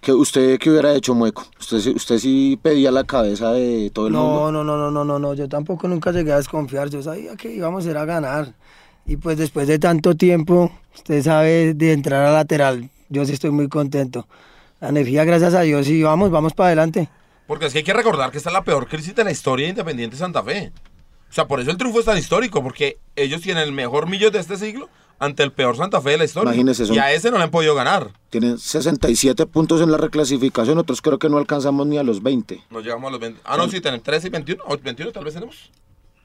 ¿Qué, 0.00 0.12
¿Usted 0.12 0.60
qué 0.60 0.70
hubiera 0.70 0.94
hecho, 0.94 1.16
Mueco? 1.16 1.44
¿Usted, 1.58 1.80
sí- 1.80 1.90
¿Usted 1.96 2.18
sí 2.18 2.56
pedía 2.62 2.92
la 2.92 3.02
cabeza 3.02 3.50
de 3.52 3.90
todo 3.92 4.06
el 4.06 4.12
mundo? 4.12 4.52
No, 4.52 4.52
no, 4.52 4.62
no, 4.62 4.76
no, 4.76 4.90
no, 4.92 5.04
no, 5.04 5.18
no, 5.18 5.34
yo 5.34 5.48
tampoco 5.48 5.88
nunca 5.88 6.12
llegué 6.12 6.32
a 6.32 6.36
desconfiar, 6.36 6.88
yo 6.90 7.02
sabía 7.02 7.34
que 7.34 7.52
íbamos 7.52 7.84
a 7.86 7.90
ir 7.90 7.96
a 7.96 8.04
ganar. 8.04 8.54
Y 9.04 9.16
pues 9.16 9.36
después 9.38 9.66
de 9.66 9.78
tanto 9.80 10.14
tiempo, 10.14 10.70
usted 10.96 11.22
sabe, 11.22 11.74
de 11.74 11.92
entrar 11.92 12.24
a 12.24 12.32
lateral, 12.32 12.90
yo 13.08 13.24
sí 13.24 13.32
estoy 13.32 13.50
muy 13.50 13.68
contento. 13.68 14.26
La 14.80 14.88
energía, 14.88 15.24
gracias 15.24 15.54
a 15.54 15.62
Dios, 15.62 15.88
y 15.88 16.02
vamos, 16.02 16.30
vamos 16.30 16.52
para 16.52 16.68
adelante. 16.68 17.08
Porque 17.46 17.66
es 17.66 17.72
que 17.72 17.78
hay 17.78 17.84
que 17.84 17.92
recordar 17.92 18.30
que 18.30 18.38
esta 18.38 18.50
es 18.50 18.54
la 18.54 18.64
peor 18.64 18.88
crisis 18.88 19.14
de 19.14 19.24
la 19.24 19.30
historia 19.30 19.66
de 19.66 19.70
Independiente 19.70 20.16
Santa 20.16 20.42
Fe. 20.42 20.72
O 21.30 21.32
sea, 21.32 21.46
por 21.46 21.60
eso 21.60 21.70
el 21.70 21.76
triunfo 21.76 22.00
es 22.00 22.06
tan 22.06 22.18
histórico, 22.18 22.62
porque 22.62 22.98
ellos 23.14 23.40
tienen 23.40 23.62
el 23.62 23.72
mejor 23.72 24.08
millón 24.08 24.32
de 24.32 24.40
este 24.40 24.56
siglo 24.56 24.88
ante 25.18 25.42
el 25.42 25.52
peor 25.52 25.76
Santa 25.76 26.00
Fe 26.00 26.10
de 26.10 26.18
la 26.18 26.24
historia. 26.24 26.50
Imagínese 26.50 26.84
eso. 26.84 26.94
Y 26.94 26.98
a 26.98 27.12
ese 27.12 27.30
no 27.30 27.38
le 27.38 27.44
han 27.44 27.50
podido 27.50 27.74
ganar. 27.74 28.10
Tienen 28.30 28.58
67 28.58 29.46
puntos 29.46 29.80
en 29.80 29.90
la 29.90 29.96
reclasificación, 29.96 30.78
otros 30.78 31.00
creo 31.00 31.18
que 31.18 31.28
no 31.28 31.38
alcanzamos 31.38 31.86
ni 31.86 31.98
a 31.98 32.02
los 32.02 32.22
20. 32.22 32.64
No 32.70 32.80
llegamos 32.80 33.08
a 33.08 33.10
los 33.12 33.20
20. 33.20 33.40
Ah, 33.44 33.56
no, 33.56 33.68
sí, 33.68 33.80
tenemos 33.80 34.02
13 34.02 34.26
y 34.26 34.30
21. 34.30 34.64
O 34.66 34.76
21 34.76 35.12
tal 35.12 35.24
vez 35.24 35.34
tenemos. 35.34 35.70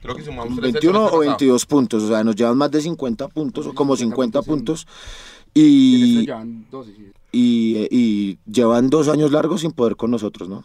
Creo 0.02 0.16
que 0.16 0.22
sumamos 0.22 0.56
13 0.56 0.66
el 0.66 0.72
21 0.72 0.98
semestre 0.98 0.98
o 0.98 1.20
pasado. 1.20 1.38
22 1.38 1.66
puntos, 1.66 2.02
o 2.02 2.08
sea, 2.08 2.24
nos 2.24 2.36
llevan 2.36 2.58
más 2.58 2.70
de 2.70 2.80
50 2.82 3.28
puntos, 3.28 3.66
o 3.66 3.74
como 3.74 3.96
50 3.96 4.42
puntos, 4.42 4.86
Y 5.54 5.62
en 5.62 5.70
y, 5.70 6.12
este 6.12 6.26
llevan 6.26 6.66
12, 6.70 6.92
sí. 6.94 7.12
y, 7.30 7.88
y 7.90 8.38
llevan 8.50 8.90
dos 8.90 9.08
años 9.08 9.30
largos 9.30 9.60
sin 9.62 9.72
poder 9.72 9.96
con 9.96 10.10
nosotros, 10.10 10.48
¿no? 10.48 10.64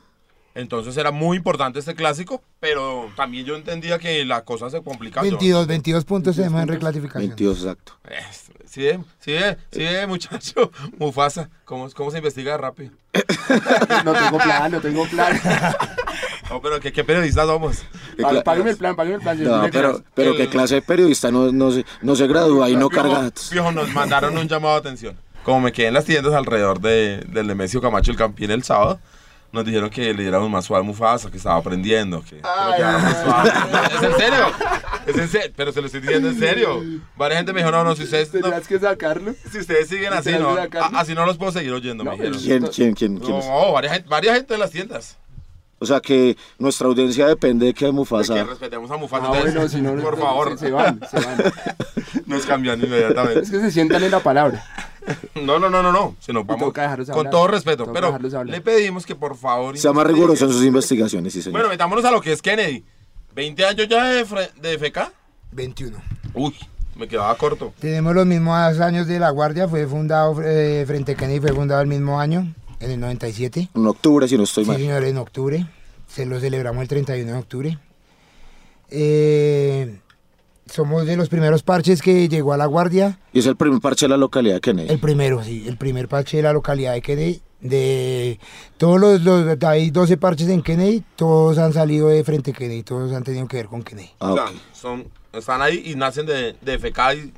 Entonces 0.57 0.97
era 0.97 1.11
muy 1.11 1.37
importante 1.37 1.77
este 1.77 1.93
clásico, 1.93 2.41
pero 2.59 3.11
también 3.15 3.45
yo 3.45 3.55
entendía 3.55 3.99
que 3.99 4.25
la 4.25 4.43
cosa 4.43 4.71
se 4.71 4.81
complicaba. 4.81 5.21
22, 5.21 5.67
22 5.67 6.03
puntos 6.03 6.35
tenemos 6.35 6.59
en 6.63 6.67
reclasificación. 6.67 7.29
22, 7.29 7.59
exacto. 7.59 7.93
Sí, 8.65 8.87
eh, 8.87 8.99
sí, 9.19 9.33
eh, 9.33 9.55
sí, 9.71 9.83
eh, 9.83 10.07
muchacho. 10.07 10.71
Mufasa, 10.97 11.51
¿cómo, 11.63 11.87
¿cómo 11.91 12.09
se 12.09 12.17
investiga 12.17 12.57
rápido? 12.57 12.91
No 14.03 14.13
tengo 14.13 14.37
plan, 14.39 14.71
no 14.71 14.81
tengo 14.81 15.05
plan. 15.05 15.39
No, 16.49 16.61
pero 16.61 16.79
¿qué, 16.79 16.91
qué 16.91 17.03
periodistas 17.03 17.45
somos? 17.47 17.77
¿Qué 18.15 18.23
Pá- 18.23 18.31
cla- 18.31 18.43
Págueme 18.43 18.69
el 18.71 18.77
plan, 18.77 18.95
págueme 18.95 19.15
el 19.17 19.21
plan. 19.21 19.43
No, 19.43 19.67
pero, 19.71 20.01
pero 20.13 20.31
El- 20.31 20.37
qué 20.37 20.47
clase 20.49 20.75
de 20.75 20.81
periodista 20.81 21.31
no, 21.31 21.51
no, 21.51 21.71
se, 21.71 21.85
no 22.01 22.15
se 22.15 22.27
gradúa 22.27 22.69
y 22.69 22.75
no 22.75 22.89
carga. 22.89 23.29
fijo, 23.35 23.71
nos 23.71 23.93
mandaron 23.93 24.37
un 24.37 24.47
llamado 24.47 24.75
de 24.75 24.79
atención. 24.79 25.17
Como 25.43 25.61
me 25.61 25.71
quedé 25.71 25.87
en 25.87 25.93
las 25.93 26.05
tiendas 26.05 26.33
alrededor 26.33 26.79
de, 26.81 27.23
del 27.29 27.47
Nemesio 27.47 27.81
Camacho 27.81 28.11
el 28.11 28.17
Campín 28.17 28.51
el 28.51 28.63
sábado, 28.63 28.99
nos 29.53 29.63
dijeron 29.65 29.89
que 29.89 30.13
le 30.13 30.23
diéramos 30.23 30.49
más 30.49 30.65
suave 30.65 30.81
a 30.83 30.85
Mufasa, 30.85 31.31
que 31.31 31.37
estaba 31.37 31.55
aprendiendo, 31.57 32.21
que, 32.21 32.35
lleváramos 32.35 33.13
suave. 33.23 33.49
¿Es 33.95 34.03
en 34.03 34.13
serio? 34.17 34.45
¿Es 35.07 35.17
en 35.17 35.29
serio? 35.29 35.51
Pero 35.55 35.71
se 35.71 35.79
lo 35.79 35.85
estoy 35.87 36.01
diciendo 36.01 36.27
en 36.29 36.37
serio. 36.39 36.83
Varias 37.15 37.39
gente 37.39 37.53
me 37.53 37.61
dijo, 37.61 37.71
no, 37.71 37.83
no, 37.85 37.95
si 37.95 38.03
ustedes, 38.03 38.33
no, 38.33 38.41
Tenías 38.41 38.67
que 38.67 38.77
sacarlo. 38.79 39.33
si 39.49 39.59
ustedes 39.59 39.87
siguen 39.87 40.11
así, 40.13 40.31
no, 40.33 40.49
a- 40.49 40.99
así 40.99 41.13
no 41.15 41.25
los 41.25 41.37
puedo 41.37 41.53
seguir 41.53 41.71
oyendo, 41.71 42.03
No, 42.03 42.11
me 42.11 42.17
dijeron. 42.17 42.39
¿Quién, 42.41 42.67
quién, 42.67 42.93
quién, 42.93 43.17
quién 43.19 43.39
No, 43.39 43.67
no, 43.67 43.71
varias, 43.71 43.93
gente, 43.93 44.09
varias 44.09 44.35
gente 44.35 44.53
en 44.53 44.59
las 44.59 44.71
tiendas. 44.71 45.17
O 45.79 45.85
sea 45.85 45.99
que 45.99 46.35
nuestra 46.57 46.87
audiencia 46.87 47.27
depende 47.27 47.67
de 47.67 47.73
que 47.73 47.85
De 47.85 47.91
Mufasa. 47.91 48.33
que 48.33 48.43
respetemos 48.43 48.89
a 48.89 48.97
Mufasa. 48.97 49.27
Ah, 49.27 49.37
Entonces, 49.37 49.53
bueno, 49.53 49.69
si 49.69 49.81
no, 49.81 50.01
por 50.03 50.17
no, 50.17 50.23
favor, 50.25 50.51
Se, 50.57 50.65
se 50.65 50.71
van, 50.71 50.99
se 51.09 51.19
van. 51.19 51.37
nos 52.25 52.45
cambian 52.45 52.81
inmediatamente. 52.81 53.41
Es 53.41 53.51
que 53.51 53.59
se 53.59 53.71
sientan 53.71 54.03
en 54.03 54.11
la 54.11 54.19
palabra. 54.19 54.63
No, 55.35 55.57
no, 55.57 55.69
no, 55.69 55.81
no, 55.81 55.93
no. 55.93 56.17
Se 56.19 56.33
nos 56.33 56.45
vamos 56.45 56.73
con 56.73 56.83
hablar. 56.83 57.29
todo 57.31 57.47
respeto. 57.47 57.85
Toca 57.85 58.17
pero 58.17 58.43
le 58.43 58.59
pedimos 58.59 59.05
que 59.05 59.15
por 59.15 59.37
favor. 59.37 59.77
Sea 59.77 59.93
más 59.93 60.05
riguroso 60.05 60.43
en 60.43 60.51
sus 60.51 60.65
investigaciones, 60.65 61.31
sí, 61.31 61.41
señor. 61.41 61.53
Bueno, 61.59 61.69
metámonos 61.69 62.03
a 62.03 62.11
lo 62.11 62.19
que 62.19 62.33
es 62.33 62.41
Kennedy. 62.41 62.83
20 63.33 63.65
años 63.65 63.87
ya 63.87 64.03
de 64.03 64.25
FK. 64.77 65.11
21. 65.53 65.97
Uy, 66.33 66.53
Me 66.97 67.07
quedaba 67.07 67.33
corto. 67.37 67.73
Tenemos 67.79 68.13
los 68.15 68.25
mismos 68.25 68.57
años 68.81 69.07
de 69.07 69.17
La 69.17 69.29
Guardia, 69.29 69.67
fue 69.69 69.87
fundado, 69.87 70.41
eh, 70.43 70.83
Frente 70.85 71.15
Kennedy 71.15 71.39
fue 71.39 71.53
fundado 71.53 71.79
el 71.81 71.87
mismo 71.87 72.19
año, 72.19 72.53
en 72.79 72.91
el 72.91 72.99
97. 72.99 73.69
En 73.73 73.87
octubre, 73.87 74.27
si 74.27 74.37
no 74.37 74.43
estoy 74.43 74.63
Sí, 74.65 74.69
mal. 74.69 74.77
señor, 74.79 75.03
en 75.03 75.17
octubre. 75.17 75.67
Se 76.07 76.25
lo 76.25 76.39
celebramos 76.39 76.81
el 76.81 76.87
31 76.87 77.31
de 77.33 77.37
octubre. 77.37 77.77
Eh, 78.89 79.99
somos 80.71 81.05
de 81.05 81.15
los 81.17 81.29
primeros 81.29 81.63
parches 81.63 82.01
que 82.01 82.27
llegó 82.29 82.53
a 82.53 82.57
La 82.57 82.65
Guardia. 82.65 83.19
Y 83.33 83.39
es 83.39 83.45
el 83.45 83.55
primer 83.55 83.79
parche 83.81 84.05
de 84.05 84.09
la 84.09 84.17
localidad 84.17 84.55
de 84.55 84.61
Kennedy. 84.61 84.89
El 84.91 84.99
primero, 84.99 85.43
sí, 85.43 85.65
el 85.67 85.77
primer 85.77 86.07
parche 86.07 86.37
de 86.37 86.43
la 86.43 86.53
localidad 86.53 86.93
de 86.93 87.01
Kennedy. 87.01 87.41
De 87.59 88.39
todos 88.77 88.99
los, 88.99 89.21
los 89.23 89.63
hay 89.63 89.89
12 89.89 90.17
parches 90.17 90.47
en 90.49 90.61
Kennedy, 90.61 91.03
todos 91.15 91.57
han 91.57 91.73
salido 91.73 92.07
de 92.09 92.23
frente 92.23 92.53
Kennedy, 92.53 92.83
todos 92.83 93.11
han 93.13 93.23
tenido 93.23 93.47
que 93.47 93.57
ver 93.57 93.65
con 93.65 93.81
Kennedy. 93.81 94.11
Ah, 94.19 94.31
o 94.33 94.35
sea, 94.35 94.45
son, 94.73 95.07
están 95.33 95.63
ahí 95.63 95.81
y 95.87 95.95
nacen 95.95 96.27
de, 96.27 96.53
de 96.61 96.77
FK 96.77 96.99
y 97.15 97.33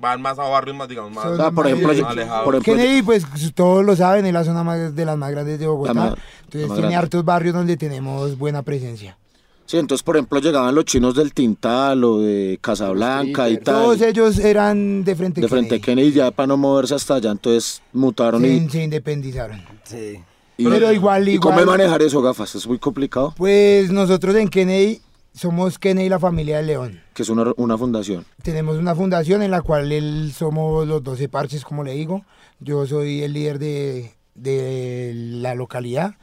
van 0.00 0.20
más 0.22 0.38
a 0.38 0.42
barrios 0.42 0.76
más, 0.76 0.88
digamos, 0.88 1.12
más, 1.12 1.24
Son 1.24 1.40
Ah, 1.40 1.50
por 1.50 1.66
ejemplo, 1.66 1.88
más 1.88 2.00
alejados. 2.02 2.44
por 2.44 2.54
ejemplo, 2.56 2.74
Kennedy, 2.74 3.02
pues 3.02 3.24
todos 3.54 3.84
lo 3.84 3.96
saben, 3.96 4.26
es 4.26 4.32
la 4.32 4.44
zona 4.44 4.62
más, 4.62 4.94
de 4.94 5.04
las 5.04 5.16
más 5.16 5.30
grandes 5.30 5.58
de 5.58 5.66
Bogotá. 5.66 5.94
Más- 5.94 6.14
Entonces 6.44 6.66
tiene 6.68 6.76
grande. 6.80 6.96
hartos 6.96 7.24
barrios 7.24 7.54
donde 7.54 7.76
tenemos 7.76 8.36
buena 8.38 8.62
presencia. 8.62 9.16
Sí, 9.64 9.78
entonces, 9.78 10.04
por 10.04 10.16
ejemplo, 10.16 10.38
llegaban 10.38 10.72
los 10.76 10.84
chinos 10.84 11.16
del 11.16 11.34
Tintal 11.34 12.04
o 12.04 12.20
de 12.20 12.56
Casablanca 12.60 13.48
y 13.48 13.54
Los 13.56 13.64
tal. 13.64 13.74
Todos 13.74 14.00
ellos 14.00 14.38
eran 14.38 15.02
de 15.02 15.16
frente 15.16 15.40
de 15.40 15.48
frente 15.48 15.74
a 15.74 15.78
Kennedy. 15.80 16.12
Ya 16.12 16.30
para 16.30 16.46
no 16.46 16.56
moverse 16.56 16.94
hasta 16.94 17.16
allá, 17.16 17.32
entonces 17.32 17.82
mutaron 17.92 18.42
Se, 18.42 18.48
y, 18.48 18.68
se 18.70 18.84
independizaron. 18.84 19.60
Sí. 19.82 20.20
y- 20.56 20.64
Pero 20.68 20.92
igual, 20.92 21.28
¿Y 21.28 21.38
cómo 21.38 21.60
igual. 21.60 21.80
es 21.80 21.84
manejar 21.84 22.02
eso, 22.02 22.22
gafas? 22.22 22.54
Es 22.54 22.64
muy 22.66 22.78
complicado, 22.78 23.34
Pues 23.36 23.90
nosotros 23.90 24.36
en 24.36 24.48
Kennedy 24.48 25.00
somos 25.36 25.78
Kennedy 25.78 26.08
la 26.08 26.18
familia 26.18 26.56
de 26.56 26.62
León. 26.64 27.00
que 27.14 27.22
es 27.22 27.28
una, 27.28 27.52
una 27.56 27.76
fundación. 27.76 28.24
Tenemos 28.42 28.78
una 28.78 28.94
fundación 28.94 29.42
en 29.42 29.50
la 29.50 29.62
cual 29.62 30.32
somos 30.32 30.86
los 30.88 31.02
12 31.02 31.28
parches, 31.28 31.64
como 31.64 31.84
le 31.84 31.92
digo. 31.92 32.24
Yo 32.58 32.86
soy 32.86 33.22
el 33.22 33.34
líder 33.34 33.58
de, 33.58 34.12
de 34.34 35.12
la 35.14 35.54
localidad. 35.54 36.14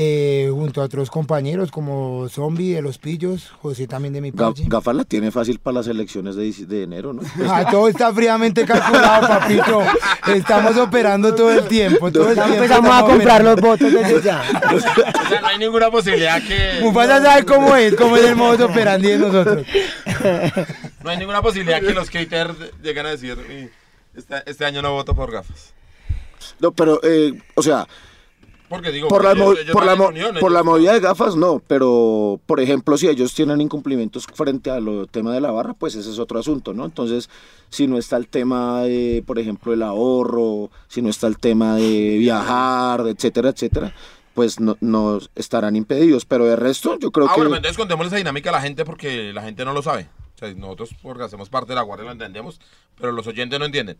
Eh, 0.00 0.48
junto 0.52 0.80
a 0.80 0.84
otros 0.84 1.10
compañeros 1.10 1.72
como 1.72 2.28
Zombie 2.28 2.72
de 2.72 2.82
Los 2.82 2.98
Pillos, 2.98 3.50
José 3.60 3.88
también 3.88 4.14
de 4.14 4.20
mi 4.20 4.30
Ga- 4.30 4.36
parche. 4.46 4.62
gafas 4.68 4.94
la 4.94 5.04
tiene 5.04 5.32
fácil 5.32 5.58
para 5.58 5.74
las 5.74 5.88
elecciones 5.88 6.36
de, 6.36 6.52
de 6.52 6.82
enero, 6.84 7.12
¿no? 7.12 7.22
Ah, 7.48 7.66
todo 7.68 7.88
está 7.88 8.12
fríamente 8.14 8.64
calculado, 8.64 9.26
papito. 9.26 9.82
Estamos 10.28 10.76
operando 10.76 11.34
todo 11.34 11.50
el 11.52 11.66
tiempo. 11.66 12.12
Todo 12.12 12.30
el 12.30 12.36
Ya 12.36 12.44
tiempo 12.44 12.62
empezamos 12.62 12.90
a 12.94 13.00
comprar 13.04 13.40
operando. 13.42 13.50
los 13.50 13.60
votos 13.60 13.92
desde 13.92 14.22
ya. 14.22 14.42
O 14.74 15.28
sea, 15.28 15.40
no 15.40 15.46
hay 15.48 15.58
ninguna 15.58 15.90
posibilidad 15.90 16.40
que... 16.42 16.78
Mufasa 16.80 17.20
sabe 17.20 17.44
cómo 17.44 17.74
es, 17.74 17.94
cómo 17.96 18.16
es 18.16 18.24
el 18.24 18.36
modo 18.36 18.66
operandi 18.66 19.08
de 19.08 19.18
nosotros. 19.18 19.66
No 21.02 21.10
hay 21.10 21.16
ninguna 21.18 21.42
posibilidad 21.42 21.80
que 21.80 21.94
los 21.94 22.08
haters 22.10 22.54
lleguen 22.82 23.06
a 23.06 23.10
decir, 23.10 23.36
"Y 23.48 24.18
este, 24.18 24.34
este 24.46 24.64
año 24.64 24.82
no 24.82 24.92
voto 24.92 25.14
por 25.14 25.30
gafas. 25.32 25.72
No, 26.60 26.72
pero, 26.72 27.00
eh, 27.02 27.32
o 27.54 27.62
sea, 27.62 27.86
Porque 28.68 28.90
digo, 28.92 29.08
por 29.08 29.24
la, 29.24 29.32
ellos- 29.32 29.44
mo- 29.46 29.52
ellos 29.52 29.72
por, 29.72 29.84
la, 29.84 29.92
van 29.92 29.94
en 29.94 30.02
mo- 30.02 30.08
unión, 30.08 30.36
por 30.40 30.52
la 30.52 30.58
ellos- 30.60 30.66
movida 30.72 30.92
de 30.92 31.00
gafas, 31.00 31.36
no, 31.36 31.62
pero, 31.66 32.38
por 32.46 32.60
ejemplo, 32.60 32.98
si 32.98 33.08
ellos 33.08 33.32
tienen 33.34 33.60
incumplimientos 33.60 34.26
frente 34.34 34.70
a 34.70 34.78
lo 34.80 35.06
tema 35.06 35.32
de 35.32 35.40
la 35.40 35.50
barra, 35.50 35.72
pues 35.74 35.94
ese 35.94 36.10
es 36.10 36.18
otro 36.18 36.38
asunto, 36.38 36.74
¿no? 36.74 36.84
Entonces, 36.84 37.30
si 37.70 37.86
no 37.86 37.96
está 37.98 38.16
el 38.18 38.28
tema 38.28 38.82
de, 38.82 39.22
por 39.26 39.38
ejemplo, 39.38 39.72
el 39.72 39.82
ahorro, 39.82 40.70
si 40.88 41.00
no 41.02 41.08
está 41.08 41.26
el 41.28 41.38
tema 41.38 41.76
de 41.76 42.16
viajar, 42.18 43.06
etcétera, 43.06 43.50
etcétera, 43.50 43.94
pues 44.34 44.60
no, 44.60 44.76
no 44.80 45.18
estarán 45.34 45.74
impedidos, 45.74 46.24
pero 46.24 46.44
de 46.44 46.54
resto 46.56 46.96
yo 47.00 47.10
creo 47.10 47.26
Ah, 47.28 47.32
que... 47.34 47.40
bueno, 47.40 47.56
entonces 47.56 47.76
contémosle 47.76 48.08
esa 48.08 48.16
dinámica 48.18 48.50
a 48.50 48.52
la 48.52 48.60
gente 48.60 48.84
porque 48.84 49.32
la 49.32 49.42
gente 49.42 49.64
no 49.64 49.72
lo 49.72 49.82
sabe. 49.82 50.08
O 50.36 50.38
sea, 50.38 50.54
nosotros 50.54 50.90
porque 51.02 51.24
hacemos 51.24 51.48
parte 51.48 51.70
de 51.70 51.74
la 51.74 51.82
guardia 51.82 52.04
lo 52.06 52.12
entendemos, 52.12 52.60
pero 52.96 53.10
los 53.10 53.26
oyentes 53.26 53.58
no 53.58 53.64
entienden. 53.64 53.96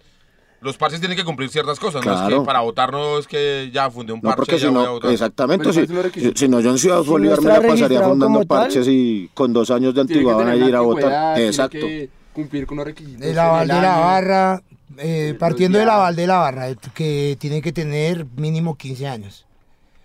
Los 0.60 0.76
parches 0.76 0.98
tienen 0.98 1.16
que 1.16 1.24
cumplir 1.24 1.48
ciertas 1.50 1.78
cosas, 1.78 2.04
no 2.04 2.12
es 2.12 2.18
Claro. 2.20 2.40
que 2.40 2.46
para 2.46 2.60
votar 2.60 2.90
no 2.92 3.18
es 3.18 3.28
que 3.28 3.70
ya 3.72 3.88
fundé 3.90 4.12
un 4.12 4.18
No, 4.20 4.30
parche 4.30 4.36
porque 4.36 4.52
ya 4.52 4.58
si 4.58 4.66
voy 4.74 4.82
a 4.82 4.86
no, 4.86 4.92
votar. 4.94 5.12
exactamente, 5.12 5.72
si, 5.72 5.86
si 6.34 6.48
no 6.48 6.60
yo 6.60 6.70
en 6.70 6.78
Ciudad 6.78 7.02
Si 7.02 7.08
Bolívar 7.08 7.38
no 7.42 7.48
me 7.48 7.60
la 7.60 7.68
pasaría 7.68 8.02
fundando 8.02 8.38
tal, 8.40 8.46
parches 8.48 8.88
y 8.88 9.30
con 9.34 9.52
dos 9.52 9.70
años 9.70 9.94
de 9.94 10.00
antigüedad 10.00 10.36
van 10.38 10.48
a 10.48 10.56
ir 10.56 10.74
a 10.74 10.80
votar. 10.80 11.34
tiene 11.36 11.48
Exacto. 11.48 11.78
que 11.78 12.10
cumplir 12.32 12.66
con 12.66 12.78
los 12.78 12.86
requisitos. 12.86 13.22
El 13.22 13.38
aval 13.38 13.70
en 13.70 13.76
el 13.76 13.82
de 13.82 13.82
la 13.88 13.98
barra, 13.98 14.62
eh, 14.98 15.36
partiendo 15.38 15.78
del 15.78 15.88
aval 15.90 16.16
de 16.16 16.26
la 16.26 16.38
barra, 16.38 16.74
que 16.92 17.36
tiene 17.38 17.62
que 17.62 17.72
tener 17.72 18.26
mínimo 18.36 18.76
15 18.76 19.06
años. 19.06 19.44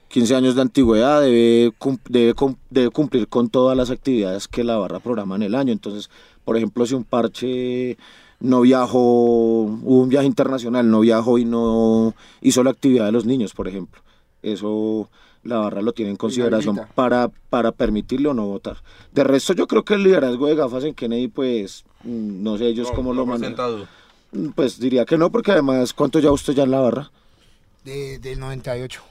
15 0.10 0.36
años 0.36 0.54
de 0.56 0.62
antigüedad, 0.62 1.22
debe, 1.22 1.72
debe, 2.10 2.36
debe 2.70 2.90
cumplir 2.92 3.28
con 3.28 3.50
todas 3.50 3.76
las 3.76 3.90
actividades 3.90 4.48
que 4.48 4.64
la 4.64 4.78
barra 4.78 5.00
programa 5.00 5.36
en 5.36 5.42
el 5.42 5.56
año. 5.56 5.72
Entonces, 5.74 6.12
por 6.46 6.56
ejemplo, 6.56 6.86
si 6.86 6.94
un 6.94 7.04
parche 7.04 7.98
no 8.44 8.62
viajó, 8.62 9.00
hubo 9.00 10.02
un 10.04 10.10
viaje 10.10 10.28
internacional, 10.28 10.88
no 10.92 11.00
viajó 11.00 11.40
y 11.40 11.46
no 11.46 12.14
hizo 12.42 12.64
la 12.64 12.70
actividad 12.70 13.06
de 13.06 13.12
los 13.12 13.26
niños, 13.26 13.54
por 13.54 13.68
ejemplo. 13.68 14.02
Eso 14.44 15.10
la 15.44 15.58
barra 15.58 15.82
lo 15.82 15.94
tiene 15.94 16.12
en 16.12 16.18
consideración 16.18 16.76
Inhabilita. 16.76 16.96
para, 16.96 17.32
para 17.50 17.72
permitirle 17.72 18.28
o 18.30 18.34
no 18.34 18.46
votar. 18.46 18.78
De 19.12 19.24
resto, 19.24 19.54
yo 19.54 19.66
creo 19.68 19.84
que 19.84 19.96
el 19.96 20.04
liderazgo 20.04 20.48
de 20.48 20.56
gafas 20.56 20.84
en 20.84 20.94
Kennedy, 20.94 21.28
pues, 21.30 21.84
no 22.04 22.58
sé 22.58 22.68
ellos 22.68 22.90
No, 22.90 22.96
cómo 22.96 23.14
no 23.14 23.22
lo 23.22 23.26
manejan. 23.26 23.56
Pues 24.56 24.80
diría 24.80 25.06
que 25.06 25.18
no, 25.18 25.32
porque 25.32 25.52
además, 25.52 25.94
¿cuánto 25.94 26.20
ya 26.20 26.32
usted 26.32 26.54
ya 26.54 26.64
en 26.64 26.72
la 26.72 26.80
barra? 26.82 27.12
De, 27.84 28.20
del 28.20 28.40
98. 28.40 29.02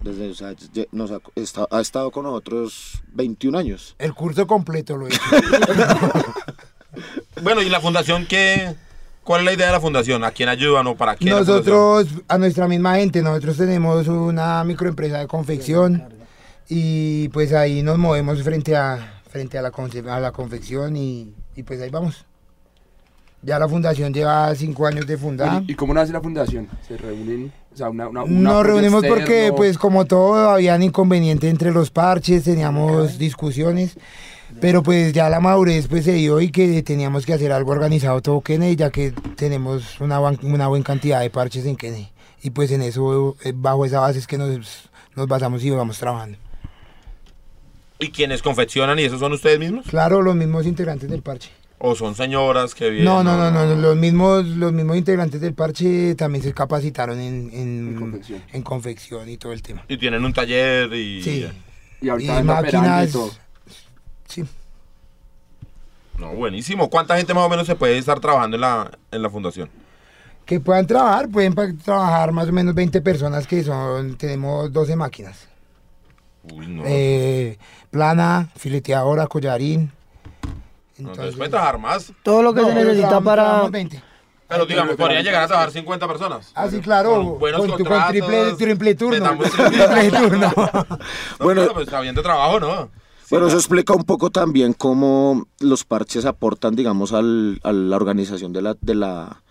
Desde, 0.00 0.30
o 0.30 0.34
sea, 0.34 0.52
nos 0.90 1.12
ha, 1.12 1.20
está- 1.36 1.68
ha 1.70 1.80
estado 1.80 2.10
con 2.10 2.24
nosotros 2.24 3.00
21 3.12 3.56
años. 3.56 3.94
El 4.00 4.14
curso 4.14 4.46
completo 4.48 4.96
lo 4.96 5.06
he 5.06 5.10
hecho. 5.10 5.20
Bueno, 7.42 7.62
¿y 7.62 7.68
la 7.68 7.80
fundación 7.80 8.26
qué? 8.26 8.74
¿Cuál 9.24 9.40
es 9.40 9.44
la 9.44 9.52
idea 9.52 9.66
de 9.66 9.72
la 9.72 9.80
fundación? 9.80 10.24
¿A 10.24 10.32
quién 10.32 10.48
ayudan 10.48 10.86
o 10.86 10.96
para 10.96 11.16
fundación? 11.16 11.46
nosotros, 11.46 12.08
a 12.28 12.38
nuestra 12.38 12.66
misma 12.66 12.96
gente, 12.96 13.22
nosotros 13.22 13.56
tenemos 13.56 14.08
una 14.08 14.64
microempresa 14.64 15.18
de 15.18 15.26
confección 15.26 16.02
y 16.68 17.28
pues 17.28 17.52
ahí 17.52 17.82
nos 17.82 17.98
movemos 17.98 18.42
frente 18.42 18.76
a, 18.76 19.20
frente 19.30 19.58
a, 19.58 19.62
la, 19.62 19.72
a 20.08 20.20
la 20.20 20.32
confección 20.32 20.96
y, 20.96 21.32
y 21.54 21.62
pues 21.62 21.80
ahí 21.80 21.90
vamos. 21.90 22.24
Ya 23.44 23.58
la 23.58 23.68
fundación 23.68 24.14
lleva 24.14 24.54
cinco 24.54 24.86
años 24.86 25.04
de 25.04 25.18
fundada. 25.18 25.64
¿Y 25.66 25.74
cómo 25.74 25.92
nace 25.92 26.12
la 26.12 26.20
fundación? 26.20 26.68
¿Se 26.86 26.96
reúnen? 26.96 27.52
O 27.74 27.76
sea, 27.76 27.90
una, 27.90 28.06
una, 28.06 28.22
un 28.22 28.42
Nos 28.42 28.64
reunimos 28.64 29.04
porque, 29.04 29.52
pues, 29.56 29.78
como 29.78 30.04
todo, 30.04 30.50
habían 30.50 30.82
inconveniente 30.82 31.48
entre 31.48 31.72
los 31.72 31.90
parches, 31.90 32.44
teníamos 32.44 33.18
discusiones, 33.18 33.96
pero 34.60 34.82
pues 34.82 35.12
ya 35.12 35.28
la 35.28 35.40
madurez 35.40 35.88
pues 35.88 36.04
se 36.04 36.12
dio 36.12 36.40
y 36.40 36.50
que 36.50 36.82
teníamos 36.82 37.26
que 37.26 37.32
hacer 37.32 37.52
algo 37.52 37.72
organizado 37.72 38.20
todo 38.20 38.40
Kennedy, 38.40 38.76
ya 38.76 38.90
que 38.90 39.12
tenemos 39.36 40.00
una, 40.00 40.20
una 40.20 40.68
buena 40.68 40.84
cantidad 40.84 41.20
de 41.20 41.30
parches 41.30 41.66
en 41.66 41.76
Kennedy. 41.76 42.08
Y 42.42 42.50
pues 42.50 42.70
en 42.72 42.82
eso, 42.82 43.36
eh, 43.44 43.52
bajo 43.54 43.84
esa 43.84 44.00
base 44.00 44.18
es 44.18 44.26
que 44.26 44.36
nos, 44.38 44.90
nos 45.14 45.26
basamos 45.28 45.62
y 45.64 45.70
vamos 45.70 45.98
trabajando. 45.98 46.38
¿Y 47.98 48.10
quienes 48.10 48.42
confeccionan 48.42 48.98
y 48.98 49.02
esos 49.04 49.20
son 49.20 49.32
ustedes 49.32 49.58
mismos? 49.60 49.86
Claro, 49.86 50.22
los 50.22 50.34
mismos 50.34 50.66
integrantes 50.66 51.08
del 51.08 51.22
parche. 51.22 51.50
¿O 51.78 51.94
son 51.96 52.14
señoras 52.14 52.74
que 52.74 52.90
vienen? 52.90 53.04
No, 53.06 53.22
no, 53.24 53.36
no, 53.36 53.50
no, 53.50 53.66
no, 53.66 53.74
los 53.74 53.96
mismos, 53.96 54.44
los 54.46 54.72
mismos 54.72 54.96
integrantes 54.96 55.40
del 55.40 55.54
parche 55.54 56.14
también 56.14 56.42
se 56.42 56.52
capacitaron 56.52 57.18
en, 57.20 57.50
en, 57.52 57.88
En 57.88 57.94
confección. 57.98 58.42
en 58.52 58.62
confección 58.62 59.28
y 59.28 59.36
todo 59.36 59.52
el 59.52 59.62
tema. 59.62 59.84
Y 59.88 59.96
tienen 59.98 60.24
un 60.24 60.32
taller 60.32 60.92
y... 60.94 61.22
Sí. 61.22 61.46
Y 62.00 62.08
ahorita 62.08 62.36
y 62.36 62.40
y 62.40 62.42
máquinas. 62.42 63.12
todo. 63.12 63.30
Sí. 64.32 64.44
No, 66.18 66.28
buenísimo. 66.34 66.88
¿Cuánta 66.88 67.16
gente 67.16 67.34
más 67.34 67.44
o 67.44 67.48
menos 67.48 67.66
se 67.66 67.74
puede 67.74 67.98
estar 67.98 68.20
trabajando 68.20 68.56
en 68.56 68.60
la, 68.62 68.90
en 69.10 69.22
la 69.22 69.28
fundación? 69.30 69.68
Que 70.46 70.60
puedan 70.60 70.86
trabajar, 70.86 71.28
pueden 71.28 71.54
trabajar 71.78 72.32
más 72.32 72.48
o 72.48 72.52
menos 72.52 72.74
20 72.74 73.00
personas 73.00 73.46
que 73.46 73.62
son, 73.62 74.16
tenemos 74.16 74.72
12 74.72 74.96
máquinas. 74.96 75.48
Uy, 76.52 76.66
no. 76.66 76.82
Eh, 76.86 77.58
plana, 77.90 78.48
fileteadora, 78.56 79.26
collarín. 79.26 79.92
No, 80.98 81.10
entonces 81.10 81.36
pueden 81.36 81.50
trabajar 81.50 81.78
más. 81.78 82.12
Todo 82.22 82.42
lo 82.42 82.54
que 82.54 82.60
No, 82.62 82.68
se 82.68 82.74
pero 82.74 82.88
necesita 82.90 83.20
para... 83.20 83.42
trabajamos 83.42 83.70
20. 83.70 84.02
Pero 84.48 84.66
digamos, 84.66 84.88
pero- 84.90 84.98
podrían 84.98 85.24
llegar 85.24 85.42
a 85.44 85.46
trabajar 85.46 85.70
50 85.72 86.08
personas. 86.08 86.52
Ah, 86.54 86.68
sí, 86.68 86.80
claro, 86.80 87.14
Con 87.14 87.38
buenos 87.38 87.60
con, 87.60 87.70
tu- 87.70 87.76
con 87.76 87.84
contratos, 87.86 88.10
triple, 88.10 88.52
triple 88.58 88.94
turno. 88.94 89.38
Triple 89.38 90.10
turno. 90.10 90.52
No, 90.56 90.72
Bueno. 91.38 91.62
bueno, 91.62 91.72
pues 91.72 91.86
está 91.86 92.00
bien 92.00 92.14
de 92.14 92.22
trabajo, 92.22 92.60
¿no? 92.60 92.90
Bueno, 93.32 93.46
eso 93.46 93.56
explica 93.56 93.94
un 93.94 94.04
poco 94.04 94.28
también 94.28 94.74
cómo 94.74 95.46
los 95.58 95.84
parches 95.84 96.26
aportan, 96.26 96.76
digamos, 96.76 97.14
al, 97.14 97.60
a 97.62 97.72
la 97.72 97.96
organización 97.96 98.52
de 98.52 98.60
la, 98.60 98.76
de 98.82 98.94
la, 98.94 99.42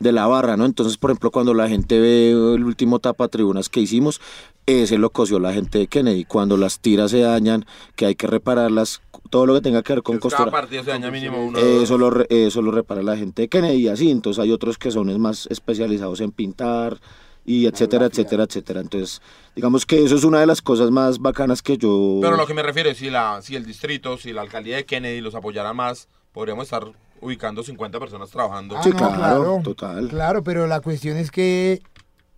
de 0.00 0.12
la 0.12 0.26
barra, 0.26 0.58
¿no? 0.58 0.66
Entonces, 0.66 0.98
por 0.98 1.10
ejemplo, 1.10 1.30
cuando 1.30 1.54
la 1.54 1.66
gente 1.66 1.98
ve 1.98 2.32
el 2.32 2.62
último 2.62 2.98
tapa 2.98 3.28
tribunas 3.28 3.70
que 3.70 3.80
hicimos, 3.80 4.20
ese 4.66 4.98
lo 4.98 5.08
cosió 5.08 5.38
la 5.38 5.54
gente 5.54 5.78
de 5.78 5.86
Kennedy. 5.86 6.26
Cuando 6.26 6.58
las 6.58 6.80
tiras 6.80 7.10
se 7.10 7.20
dañan, 7.20 7.64
que 7.96 8.04
hay 8.04 8.16
que 8.16 8.26
repararlas, 8.26 9.00
todo 9.30 9.46
lo 9.46 9.54
que 9.54 9.62
tenga 9.62 9.82
que 9.82 9.94
ver 9.94 10.02
con 10.02 10.16
Entonces, 10.16 10.36
Cada 10.36 10.50
costura, 10.50 10.60
partido 10.60 10.84
se 10.84 10.90
daña 10.90 11.10
mínimo 11.10 11.42
uno. 11.42 11.58
eso 11.58 11.96
lo, 11.96 12.28
eso 12.28 12.60
lo 12.60 12.70
repara 12.70 13.02
la 13.02 13.16
gente 13.16 13.40
de 13.40 13.48
Kennedy 13.48 13.88
así. 13.88 14.10
Entonces, 14.10 14.42
hay 14.42 14.52
otros 14.52 14.76
que 14.76 14.90
son 14.90 15.18
más 15.18 15.46
especializados 15.46 16.20
en 16.20 16.32
pintar 16.32 17.00
y 17.44 17.66
etcétera, 17.66 18.06
etcétera, 18.06 18.44
etcétera. 18.44 18.80
Entonces, 18.80 19.20
digamos 19.54 19.86
que 19.86 20.04
eso 20.04 20.14
es 20.14 20.24
una 20.24 20.40
de 20.40 20.46
las 20.46 20.62
cosas 20.62 20.90
más 20.90 21.18
bacanas 21.18 21.62
que 21.62 21.76
yo... 21.76 22.18
Pero 22.22 22.36
lo 22.36 22.46
que 22.46 22.54
me 22.54 22.62
refiero 22.62 22.90
es 22.90 22.98
si, 22.98 23.10
la, 23.10 23.40
si 23.42 23.56
el 23.56 23.66
distrito, 23.66 24.16
si 24.18 24.32
la 24.32 24.42
alcaldía 24.42 24.76
de 24.76 24.84
Kennedy 24.84 25.20
los 25.20 25.34
apoyara 25.34 25.72
más, 25.72 26.08
podríamos 26.32 26.64
estar 26.64 26.84
ubicando 27.20 27.62
50 27.62 27.98
personas 27.98 28.30
trabajando. 28.30 28.76
Ah, 28.76 28.82
Sí, 28.82 28.90
no, 28.90 28.96
claro, 28.96 29.60
total. 29.62 30.08
Claro, 30.08 30.42
pero 30.42 30.66
la 30.66 30.80
cuestión 30.80 31.16
es 31.16 31.30
que 31.30 31.80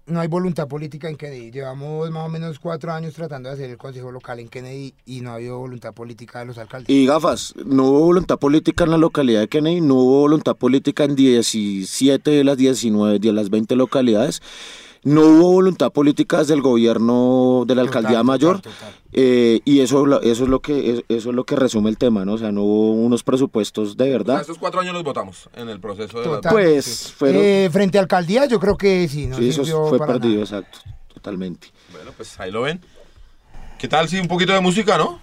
no 0.06 0.20
hay 0.20 0.28
voluntad 0.28 0.68
política 0.68 1.08
en 1.08 1.16
Kennedy. 1.16 1.50
Llevamos 1.50 2.10
más 2.10 2.26
o 2.26 2.28
menos 2.28 2.58
cuatro 2.58 2.92
años 2.92 3.14
tratando 3.14 3.48
de 3.48 3.54
hacer 3.54 3.70
el 3.70 3.78
consejo 3.78 4.12
local 4.12 4.38
en 4.38 4.48
Kennedy 4.48 4.94
y 5.06 5.22
no 5.22 5.30
ha 5.30 5.34
habido 5.34 5.58
voluntad 5.58 5.94
política 5.94 6.40
de 6.40 6.46
los 6.46 6.58
alcaldes. 6.58 6.90
Y 6.90 7.06
gafas, 7.06 7.54
no 7.64 7.84
hubo 7.84 8.00
voluntad 8.00 8.38
política 8.38 8.84
en 8.84 8.90
la 8.90 8.98
localidad 8.98 9.40
de 9.40 9.48
Kennedy, 9.48 9.80
no 9.80 9.94
hubo 9.94 10.20
voluntad 10.20 10.56
política 10.56 11.04
en 11.04 11.16
17 11.16 12.30
de 12.30 12.44
las 12.44 12.58
19, 12.58 13.18
de 13.18 13.32
las 13.32 13.48
20 13.48 13.76
localidades. 13.76 14.42
No 15.04 15.20
hubo 15.22 15.52
voluntad 15.52 15.92
política 15.92 16.38
desde 16.38 16.54
el 16.54 16.62
gobierno 16.62 17.64
de 17.66 17.74
la 17.74 17.82
Total, 17.82 17.98
alcaldía 17.98 18.22
mayor 18.22 18.60
total. 18.62 18.72
eh, 19.12 19.60
y 19.64 19.80
eso, 19.80 20.20
eso 20.22 20.42
es 20.44 20.48
lo 20.48 20.60
que 20.60 21.02
eso 21.08 21.28
es 21.30 21.34
lo 21.36 21.44
que 21.44 21.56
resume 21.56 21.90
el 21.90 21.98
tema, 21.98 22.24
¿no? 22.24 22.32
O 22.32 22.38
sea, 22.38 22.52
no 22.52 22.62
hubo 22.62 22.92
unos 22.92 23.22
presupuestos 23.22 23.96
de 23.96 24.04
O 24.04 24.06
sea, 24.06 24.16
verdad. 24.18 24.40
estos 24.40 24.58
cuatro 24.58 24.80
años 24.80 24.94
los 24.94 25.04
votamos 25.04 25.48
en 25.54 25.68
el 25.68 25.78
proceso 25.78 26.20
de 26.20 26.26
la-. 26.42 26.50
Pues 26.50 26.84
Sí. 26.86 27.12
fueron, 27.16 27.42
Eh, 27.44 27.68
frente 27.70 27.98
a 27.98 28.00
alcaldía, 28.00 28.46
yo 28.46 28.58
creo 28.58 28.76
que 28.78 29.06
sí, 29.08 29.26
no 29.26 29.36
sí, 29.36 29.50
eso 29.50 29.64
fue 29.88 29.98
para 29.98 30.14
perdido, 30.14 30.42
nada. 30.42 30.58
exacto, 30.60 30.78
totalmente. 31.12 31.68
Bueno, 31.92 32.10
pues 32.16 32.40
ahí 32.40 32.50
lo 32.50 32.62
ven. 32.62 32.80
¿Qué 33.78 33.88
tal 33.88 34.08
si 34.08 34.18
un 34.18 34.28
poquito 34.28 34.52
de 34.54 34.60
música, 34.60 34.96
no? 34.96 35.18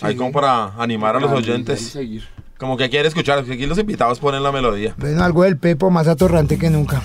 Ahí 0.00 0.16
como 0.16 0.32
para 0.32 0.72
animar 0.82 1.16
a 1.16 1.20
los 1.20 1.30
oyentes. 1.32 1.80
seguir. 1.80 2.24
Como 2.58 2.76
que 2.76 2.88
quiere 2.88 3.06
escuchar. 3.08 3.38
Aquí 3.40 3.66
los 3.66 3.78
invitados 3.78 4.18
ponen 4.20 4.42
la 4.42 4.52
melodía. 4.52 4.94
Bueno, 4.96 5.22
algo 5.22 5.42
del 5.44 5.58
Pepo 5.58 5.90
más 5.90 6.08
atorrante 6.08 6.58
que 6.58 6.70
nunca. 6.70 7.02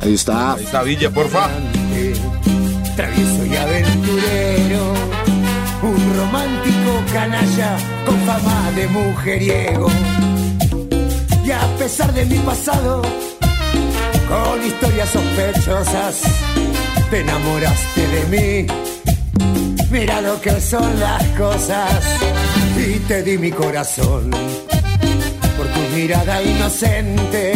Ahí 0.00 0.14
está. 0.14 0.54
Ahí 0.54 0.64
está 0.64 0.82
Villa, 0.82 1.10
porfa. 1.10 1.48
Travieso 2.96 3.46
y 3.46 3.56
aventurero, 3.56 4.94
un 5.82 6.16
romántico 6.16 7.02
canalla 7.12 7.76
con 8.04 8.18
fama 8.20 8.70
de 8.74 8.88
mujeriego. 8.88 9.88
Y 11.44 11.50
a 11.50 11.60
pesar 11.78 12.12
de 12.12 12.24
mi 12.26 12.38
pasado, 12.40 13.02
con 14.28 14.64
historias 14.64 15.10
sospechosas, 15.10 16.22
te 17.10 17.20
enamoraste 17.20 18.06
de 18.06 18.66
mí. 18.66 18.66
Mira 19.90 20.20
lo 20.20 20.40
que 20.40 20.60
son 20.60 21.00
las 21.00 21.24
cosas 21.38 22.04
y 22.76 22.98
te 23.00 23.22
di 23.22 23.38
mi 23.38 23.50
corazón 23.50 24.30
por 25.56 25.66
tu 25.66 25.80
mirada 25.96 26.42
inocente, 26.42 27.52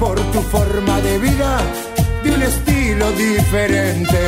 por 0.00 0.18
tu 0.32 0.40
forma 0.40 0.98
de 1.02 1.18
vida 1.18 1.60
de 2.24 2.30
un 2.30 2.42
estilo 2.42 3.12
diferente. 3.12 4.18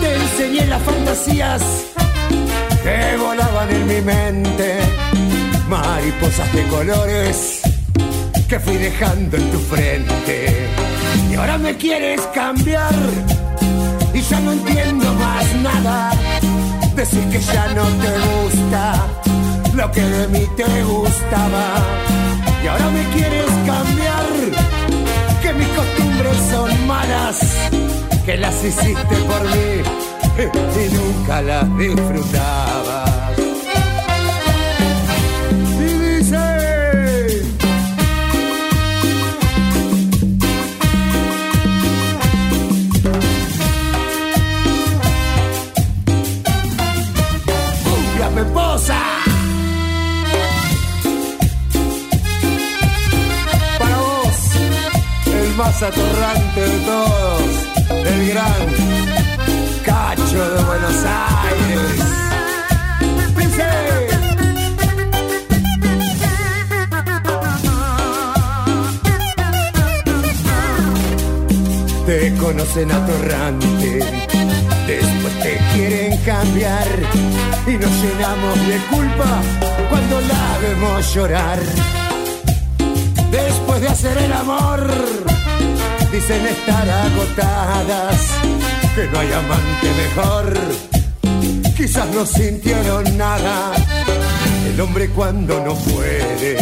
Te 0.00 0.14
enseñé 0.14 0.66
las 0.66 0.82
fantasías 0.82 1.62
que 2.84 3.16
volaban 3.18 3.68
en 3.68 3.86
mi 3.88 4.00
mente, 4.00 4.78
mariposas 5.68 6.52
de 6.54 6.62
colores 6.68 7.60
que 8.48 8.60
fui 8.60 8.76
dejando 8.76 9.36
en 9.36 9.50
tu 9.50 9.58
frente. 9.58 10.68
Y 11.30 11.34
ahora 11.34 11.58
me 11.58 11.76
quieres 11.76 12.20
cambiar 12.32 12.94
y 14.14 14.20
ya 14.20 14.38
no 14.40 14.52
entiendo 14.52 15.12
más 15.14 15.54
nada. 15.56 16.12
Decir 16.94 17.24
que 17.28 17.40
ya 17.40 17.66
no 17.74 17.84
te 18.02 18.12
gusta 18.30 19.04
lo 19.74 19.90
que 19.90 20.02
de 20.02 20.28
mí 20.28 20.46
te 20.56 20.82
gustaba. 20.84 22.27
Y 22.62 22.66
ahora 22.66 22.90
me 22.90 23.04
quieres 23.14 23.50
cambiar, 23.66 24.26
que 25.42 25.52
mis 25.54 25.68
costumbres 25.68 26.36
son 26.50 26.86
malas, 26.86 27.38
que 28.24 28.36
las 28.36 28.64
hiciste 28.64 29.16
por 29.26 29.42
mí 29.44 29.82
y 30.84 30.94
nunca 30.94 31.42
las 31.42 31.78
disfrutabas. 31.78 33.47
El 55.68 55.74
más 55.74 55.82
atorrante 55.82 56.60
de 56.60 56.78
todos, 56.80 57.42
el 57.90 58.28
gran 58.28 58.66
Cacho 59.84 60.50
de 60.50 60.64
Buenos 60.64 61.04
Aires. 61.04 62.02
Dice. 63.36 63.64
Te 72.06 72.34
conocen 72.36 72.90
atorrante, 72.90 74.00
después 74.86 75.40
te 75.42 75.58
quieren 75.74 76.18
cambiar 76.24 76.88
y 77.66 77.72
nos 77.72 77.90
llenamos 78.02 78.66
de 78.66 78.78
culpa 78.90 79.42
cuando 79.90 80.20
la 80.20 80.58
vemos 80.62 81.14
llorar. 81.14 81.58
Después 83.30 83.80
de 83.82 83.88
hacer 83.88 84.16
el 84.16 84.32
amor, 84.32 85.18
dicen 86.12 86.46
estar 86.46 86.88
agotadas, 86.88 88.20
que 88.94 89.06
no 89.06 89.18
hay 89.18 89.32
amante 89.32 89.92
mejor. 90.04 90.58
Quizás 91.76 92.08
no 92.08 92.24
sintieron 92.26 93.16
nada. 93.16 93.72
El 94.66 94.80
hombre 94.80 95.08
cuando 95.10 95.60
no 95.64 95.74
puede, 95.74 96.58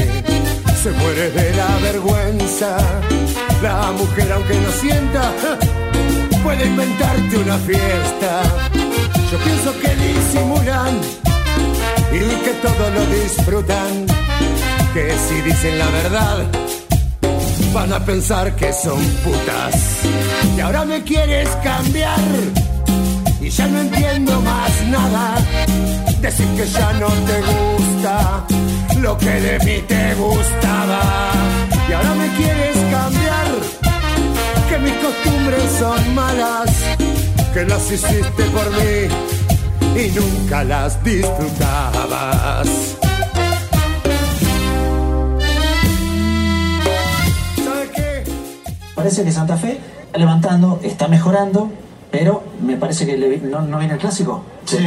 se 0.83 0.91
muere 0.93 1.31
de 1.31 1.55
la 1.55 1.77
vergüenza. 1.83 2.77
La 3.63 3.93
mujer 3.93 4.33
aunque 4.33 4.55
no 4.55 4.71
sienta, 4.73 5.33
puede 6.43 6.67
inventarte 6.67 7.37
una 7.39 7.59
fiesta. 7.59 8.43
Yo 9.31 9.39
pienso 9.39 9.73
que 9.81 9.95
disimulan 9.97 11.01
y 12.13 12.19
que 12.45 12.53
todo 12.63 12.91
lo 12.91 13.07
disfrutan. 13.07 14.07
Que 14.93 15.15
si 15.29 15.41
dicen 15.43 15.79
la 15.79 15.91
verdad, 15.91 16.66
van 17.77 17.93
a 17.93 18.01
pensar 18.01 18.57
que 18.57 18.73
son 18.73 18.99
putas. 19.23 19.75
Y 20.57 20.61
ahora 20.61 20.87
me 20.87 21.03
quieres 21.03 21.47
cambiar 21.63 22.19
y 23.39 23.51
ya 23.51 23.67
no 23.69 23.81
entiendo 23.83 24.41
más 24.41 24.73
nada. 24.89 25.35
Decir 26.23 26.49
que 26.57 26.67
ya 26.67 26.93
no 26.95 27.09
te 27.29 27.39
gusta 27.51 28.47
lo 29.03 29.19
que 29.19 29.35
de 29.47 29.59
mí 29.67 29.77
te 29.87 30.15
gustaba. 30.15 31.03
Y 31.89 31.93
ahora 31.93 32.15
me 32.15 32.29
quieres 32.39 32.77
cambiar, 32.97 33.49
que 34.69 34.79
mis 34.79 34.97
costumbres 35.05 35.67
son 35.79 36.15
malas, 36.15 36.71
que 37.53 37.63
las 37.67 37.93
hiciste 37.93 38.43
por 38.57 38.69
mí 38.79 38.99
y 40.03 40.05
nunca 40.19 40.65
las 40.65 41.05
disfrutabas. 41.05 42.96
Parece 48.97 49.23
que 49.23 49.31
Santa 49.31 49.57
Fe 49.57 49.79
está 50.07 50.19
levantando, 50.19 50.81
está 50.83 51.07
mejorando, 51.07 51.71
pero 52.11 52.43
me 52.61 52.77
parece 52.77 53.07
que 53.07 53.17
le 53.17 53.39
no, 53.39 53.61
no 53.61 53.79
viene 53.79 53.95
el 53.95 54.01
clásico. 54.01 54.43
Sí. 54.65 54.79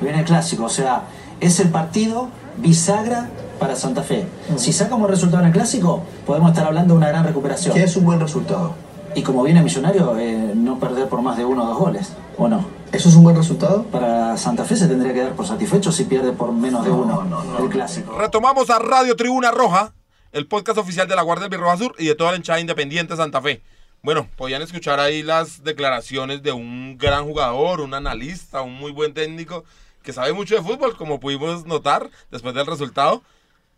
Viene 0.00 0.20
el 0.20 0.24
clásico, 0.24 0.64
o 0.64 0.68
sea, 0.70 1.02
es 1.38 1.60
el 1.60 1.68
partido 1.68 2.28
bisagra 2.56 3.28
para 3.60 3.76
Santa 3.76 4.02
Fe. 4.02 4.26
Si 4.56 4.72
sacamos 4.72 5.10
resultado 5.10 5.42
en 5.42 5.48
el 5.48 5.52
clásico, 5.52 6.02
podemos 6.26 6.50
estar 6.50 6.66
hablando 6.66 6.94
de 6.94 6.98
una 6.98 7.08
gran 7.08 7.24
recuperación. 7.24 7.74
Que 7.74 7.84
es 7.84 7.96
un 7.96 8.04
buen 8.04 8.20
resultado. 8.20 8.72
Y 9.14 9.22
como 9.22 9.42
viene 9.42 9.62
Millonario, 9.62 10.16
eh, 10.18 10.52
no 10.54 10.78
perder 10.78 11.08
por 11.08 11.22
más 11.22 11.36
de 11.36 11.44
uno 11.44 11.64
o 11.64 11.66
dos 11.66 11.78
goles, 11.78 12.12
¿o 12.36 12.48
no? 12.48 12.64
¿Eso 12.92 13.08
es 13.08 13.16
un 13.16 13.24
buen 13.24 13.36
resultado? 13.36 13.82
Para 13.84 14.36
Santa 14.38 14.64
Fe 14.64 14.76
se 14.76 14.86
tendría 14.86 15.12
que 15.12 15.22
dar 15.22 15.32
por 15.32 15.46
satisfecho 15.46 15.92
si 15.92 16.04
pierde 16.04 16.32
por 16.32 16.52
menos 16.52 16.84
de 16.84 16.90
uno 16.90 17.22
el 17.60 17.68
clásico. 17.68 18.16
Retomamos 18.16 18.70
a 18.70 18.78
Radio 18.78 19.14
Tribuna 19.14 19.50
Roja, 19.50 19.92
el 20.32 20.46
podcast 20.46 20.78
oficial 20.78 21.08
de 21.08 21.16
la 21.16 21.22
Guardia 21.22 21.48
Birroja 21.48 21.76
Sur 21.76 21.94
y 21.98 22.06
de 22.06 22.14
toda 22.14 22.32
la 22.32 22.36
hinchada 22.36 22.60
independiente 22.60 23.14
de 23.14 23.16
Santa 23.16 23.40
Fe. 23.40 23.62
Bueno, 24.02 24.28
podían 24.36 24.62
escuchar 24.62 25.00
ahí 25.00 25.22
las 25.22 25.64
declaraciones 25.64 26.42
de 26.42 26.52
un 26.52 26.96
gran 26.98 27.24
jugador, 27.24 27.80
un 27.80 27.94
analista, 27.94 28.62
un 28.62 28.74
muy 28.74 28.92
buen 28.92 29.12
técnico 29.12 29.64
que 30.02 30.12
sabe 30.12 30.32
mucho 30.32 30.54
de 30.54 30.62
fútbol, 30.62 30.96
como 30.96 31.20
pudimos 31.20 31.66
notar 31.66 32.08
después 32.30 32.54
del 32.54 32.66
resultado. 32.66 33.22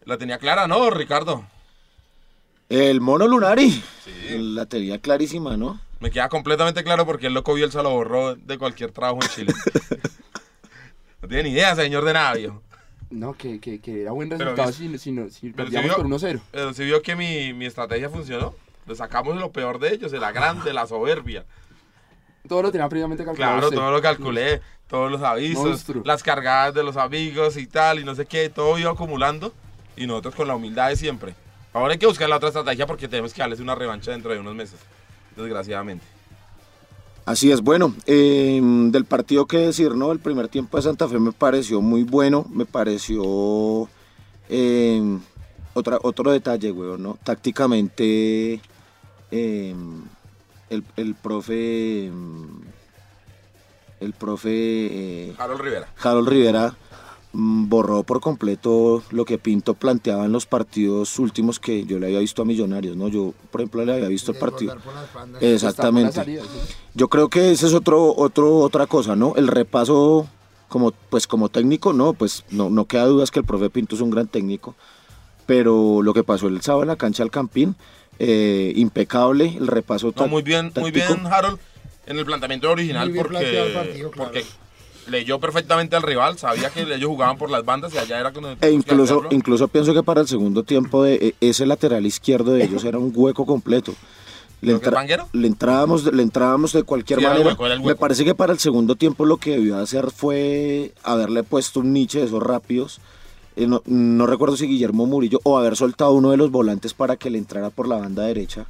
La 0.05 0.19
tenía 0.19 0.39
clara, 0.39 0.67
¿no, 0.67 0.91
Ricardo? 0.91 1.45
El 2.69 3.01
mono 3.01 3.27
Lunari. 3.27 3.83
La 4.29 4.67
tenía 4.67 5.01
clarísima, 5.01 5.57
¿no? 5.57 5.81
Me 5.99 6.11
queda 6.11 6.29
completamente 6.29 6.85
claro 6.85 7.05
porque 7.05 7.27
el 7.27 7.35
loco 7.35 7.55
Bielsa 7.55 7.83
lo 7.83 7.91
borró 7.91 8.35
de 8.35 8.59
cualquier 8.59 8.93
trabajo 8.93 9.19
en 9.23 9.29
Chile. 9.29 9.55
no 11.23 11.29
tiene 11.29 11.45
ni 11.45 11.51
idea, 11.51 11.75
señor 11.75 12.05
de 12.05 12.13
Navio. 12.13 12.63
No, 13.11 13.35
que, 13.35 13.59
que, 13.61 13.81
que 13.81 14.03
era 14.03 14.13
buen 14.13 14.29
Pero 14.29 14.41
resultado 14.55 14.69
vis- 14.69 14.77
si, 14.77 14.99
si, 14.99 15.13
no- 15.13 15.29
si 15.31 15.51
Pero 15.51 15.69
si 15.69 15.73
perdíamos 15.75 15.87
vio, 15.87 15.97
por 15.97 16.07
1-0. 16.07 16.41
pero 16.53 16.73
si 16.75 16.85
vio 16.85 17.03
que 17.03 17.17
mi, 17.17 17.53
mi 17.53 17.67
estrategia 17.67 18.09
funcionó. 18.09 18.55
Le 18.87 18.95
sacamos 18.95 19.37
lo 19.37 19.53
peor 19.53 19.79
de 19.79 19.93
ellos, 19.95 20.11
de 20.13 20.19
la 20.19 20.33
grande, 20.33 20.73
la 20.73 20.87
soberbia. 20.87 21.45
Todo 22.49 22.63
lo 22.63 22.73
tenía 22.73 22.89
previamente 22.89 23.25
calculado. 23.25 23.53
Claro, 23.55 23.67
usted. 23.69 23.79
todo 23.79 23.91
lo 23.91 24.01
calculé, 24.03 24.61
todos 24.89 25.11
los 25.11 25.23
avisos, 25.23 25.65
Monstruo. 25.65 26.03
las 26.07 26.23
cargadas 26.23 26.75
de 26.75 26.83
los 26.83 26.97
amigos 26.97 27.57
y 27.57 27.67
tal, 27.67 27.99
y 28.01 28.05
no 28.05 28.15
sé 28.15 28.27
qué, 28.27 28.49
todo 28.49 28.79
iba 28.79 28.91
acumulando. 28.91 29.53
Y 29.97 30.07
nosotros 30.07 30.35
con 30.35 30.49
la 30.49 30.55
humildad 30.57 30.89
de 30.89 30.97
siempre. 30.97 31.35
Ahora 31.73 31.93
hay 31.93 31.99
que 31.99 32.07
buscar 32.07 32.29
la 32.29 32.37
otra 32.37 32.49
estrategia 32.49 32.87
porque 32.87 33.07
tenemos 33.07 33.35
que 33.35 33.43
darles 33.43 33.61
una 33.61 33.75
revancha 33.75 34.11
dentro 34.13 34.33
de 34.33 34.39
unos 34.41 34.55
meses. 34.55 34.81
Desgraciadamente. 35.37 36.05
Así 37.31 37.53
es, 37.53 37.61
bueno, 37.61 37.95
eh, 38.07 38.61
del 38.61 39.05
partido 39.05 39.47
que 39.47 39.59
decir, 39.59 39.95
¿no? 39.95 40.11
El 40.11 40.19
primer 40.19 40.49
tiempo 40.49 40.77
de 40.77 40.83
Santa 40.83 41.07
Fe 41.07 41.21
me 41.21 41.31
pareció 41.31 41.81
muy 41.81 42.03
bueno, 42.03 42.45
me 42.51 42.65
pareció 42.65 43.89
eh, 44.49 45.01
otra, 45.73 45.99
otro 46.03 46.33
detalle, 46.33 46.73
weón, 46.73 47.05
¿no? 47.05 47.19
Tácticamente, 47.23 48.61
eh, 49.31 49.75
el, 50.71 50.85
el 50.97 51.15
profe, 51.15 52.11
el 54.01 54.13
profe 54.19 54.51
eh, 54.51 55.35
Harold 55.39 55.61
Rivera. 55.61 55.87
Harold 56.03 56.29
Rivera 56.29 56.75
borró 57.33 58.03
por 58.03 58.21
completo 58.21 59.03
lo 59.11 59.25
que 59.25 59.39
Pinto 59.39 59.75
planteaba 59.75 60.25
en 60.25 60.33
los 60.33 60.47
partidos 60.47 61.19
últimos 61.19 61.61
que 61.61 61.85
yo 61.85 61.99
le 61.99 62.07
había 62.07 62.19
visto 62.19 62.43
a 62.43 62.45
Millonarios, 62.45 62.97
¿no? 62.97 63.09
Yo, 63.09 63.35
por 63.51 63.61
ejemplo, 63.61 63.85
le 63.85 63.93
había 63.93 64.09
visto 64.09 64.33
el 64.33 64.39
partido. 64.39 64.77
Exactamente. 65.41 66.41
Yo 66.95 67.09
creo 67.09 67.29
que 67.29 67.53
ese 67.53 67.67
es 67.67 67.75
otro, 67.75 68.15
otro, 68.17 68.59
otra 68.59 68.87
cosa, 68.87 69.15
¿no? 69.15 69.35
El 69.37 69.47
repaso 69.47 70.29
como, 70.69 70.93
pues, 70.93 71.27
como 71.27 71.49
técnico, 71.49 71.93
no, 71.93 72.15
pues 72.15 72.45
no, 72.51 72.71
no 72.71 72.87
queda 72.87 73.05
dudas 73.07 73.31
que 73.31 73.41
el 73.41 73.45
profe 73.45 73.71
Pinto 73.71 73.95
es 73.95 74.01
un 74.01 74.11
gran 74.11 74.27
técnico, 74.27 74.75
pero 75.47 76.03
lo 76.03 76.15
que 76.15 76.25
pasó 76.25 76.49
el 76.49 76.61
sábado 76.63 76.83
en 76.83 76.89
la 76.89 76.97
cancha 76.97 77.23
del 77.23 77.31
Campín, 77.31 77.77
eh, 78.19 78.73
impecable, 78.77 79.57
el 79.57 79.67
repaso 79.67 80.13
No, 80.17 80.29
muy 80.29 80.43
bien, 80.43 80.73
muy 80.77 80.91
bien, 80.91 81.27
Harold, 81.27 81.59
en 82.07 82.19
el 82.19 82.25
planteamiento 82.25 82.71
original 82.71 83.09
Muy 83.09 83.15
bien 83.15 83.27
planteado 83.27 83.67
el 83.67 83.73
porque, 83.73 83.89
partido, 83.89 84.11
claro. 84.11 84.31
porque 84.33 84.47
leyó 85.11 85.39
perfectamente 85.41 85.97
al 85.97 86.03
rival, 86.03 86.39
sabía 86.39 86.71
que 86.71 86.83
ellos 86.83 87.09
jugaban 87.09 87.37
por 87.37 87.51
las 87.51 87.65
bandas 87.65 87.93
y 87.95 87.99
allá 87.99 88.19
era 88.21 88.33
cuando 88.33 88.57
E 88.61 88.71
incluso, 88.71 89.25
incluso 89.31 89.69
pienso 89.69 89.93
que 89.93 90.03
para 90.03 90.21
el 90.23 90.29
segundo 90.29 90.63
tiempo 90.63 91.03
de, 91.05 91.15
e- 91.41 91.49
ese 91.49 91.67
lateral 91.67 92.07
izquierdo 92.07 92.53
de 92.53 92.65
ellos 92.65 92.85
era 92.85 92.99
un 92.99 93.13
hueco 93.15 93.45
completo. 93.45 93.95
Le, 94.63 94.73
¿Lo 94.73 94.81
que 94.81 94.89
es 94.89 94.95
Vanguero? 94.95 95.27
le 95.33 95.47
entrábamos, 95.47 96.05
le 96.13 96.23
entrábamos 96.23 96.73
de 96.75 96.83
cualquier 96.83 97.19
Sí, 97.21 97.25
manera. 97.25 97.49
hueco, 97.59 97.65
Me 97.85 97.95
parece 97.95 98.25
que 98.25 98.35
para 98.35 98.53
el 98.53 98.59
segundo 98.59 98.95
tiempo 98.95 99.25
lo 99.25 99.39
que 99.39 99.53
debió 99.53 99.79
hacer 99.79 100.11
fue 100.11 100.93
haberle 101.03 101.43
puesto 101.43 101.81
un 101.81 101.93
niche 101.95 102.19
de 102.21 102.27
esos 102.27 102.43
rápidos. 102.43 103.01
Eh, 103.57 103.67
no, 103.67 103.83
no 103.87 104.27
recuerdo 104.27 104.57
si 104.57 104.67
Guillermo 104.67 105.07
Murillo 105.07 105.41
o 105.45 105.57
haber 105.59 105.77
soltado 105.77 106.13
uno 106.13 106.31
de 106.31 106.37
los 106.37 106.51
volantes 106.51 106.93
para 106.95 107.17
que 107.17 107.31
le 107.31 107.39
entrara 107.39 107.71
por 107.71 107.89
la 107.89 107.97
banda 107.97 108.25
derecha. 108.25 108.67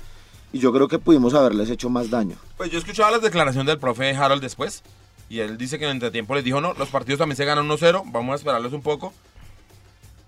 Y 0.52 0.58
yo 0.60 0.72
creo 0.72 0.86
que 0.88 0.98
pudimos 1.00 1.34
haberles 1.34 1.70
hecho 1.70 1.90
más 1.90 2.08
daño. 2.10 2.36
Pues 2.56 2.70
yo 2.70 2.78
escuchaba 2.78 3.10
las 3.10 3.22
declaraciones 3.22 3.66
del 3.66 3.78
profe 3.78 4.10
Harold 4.16 4.42
después 4.42 4.82
y 5.30 5.40
él 5.40 5.56
dice 5.56 5.78
que 5.78 5.84
en 5.84 5.90
el 5.92 5.96
entretiempo 5.96 6.34
les 6.34 6.44
dijo, 6.44 6.60
no, 6.60 6.74
los 6.74 6.88
partidos 6.90 7.18
también 7.18 7.36
se 7.38 7.46
ganan 7.46 7.66
1-0, 7.66 8.02
vamos 8.06 8.32
a 8.32 8.36
esperarles 8.36 8.72
un 8.74 8.82
poco. 8.82 9.14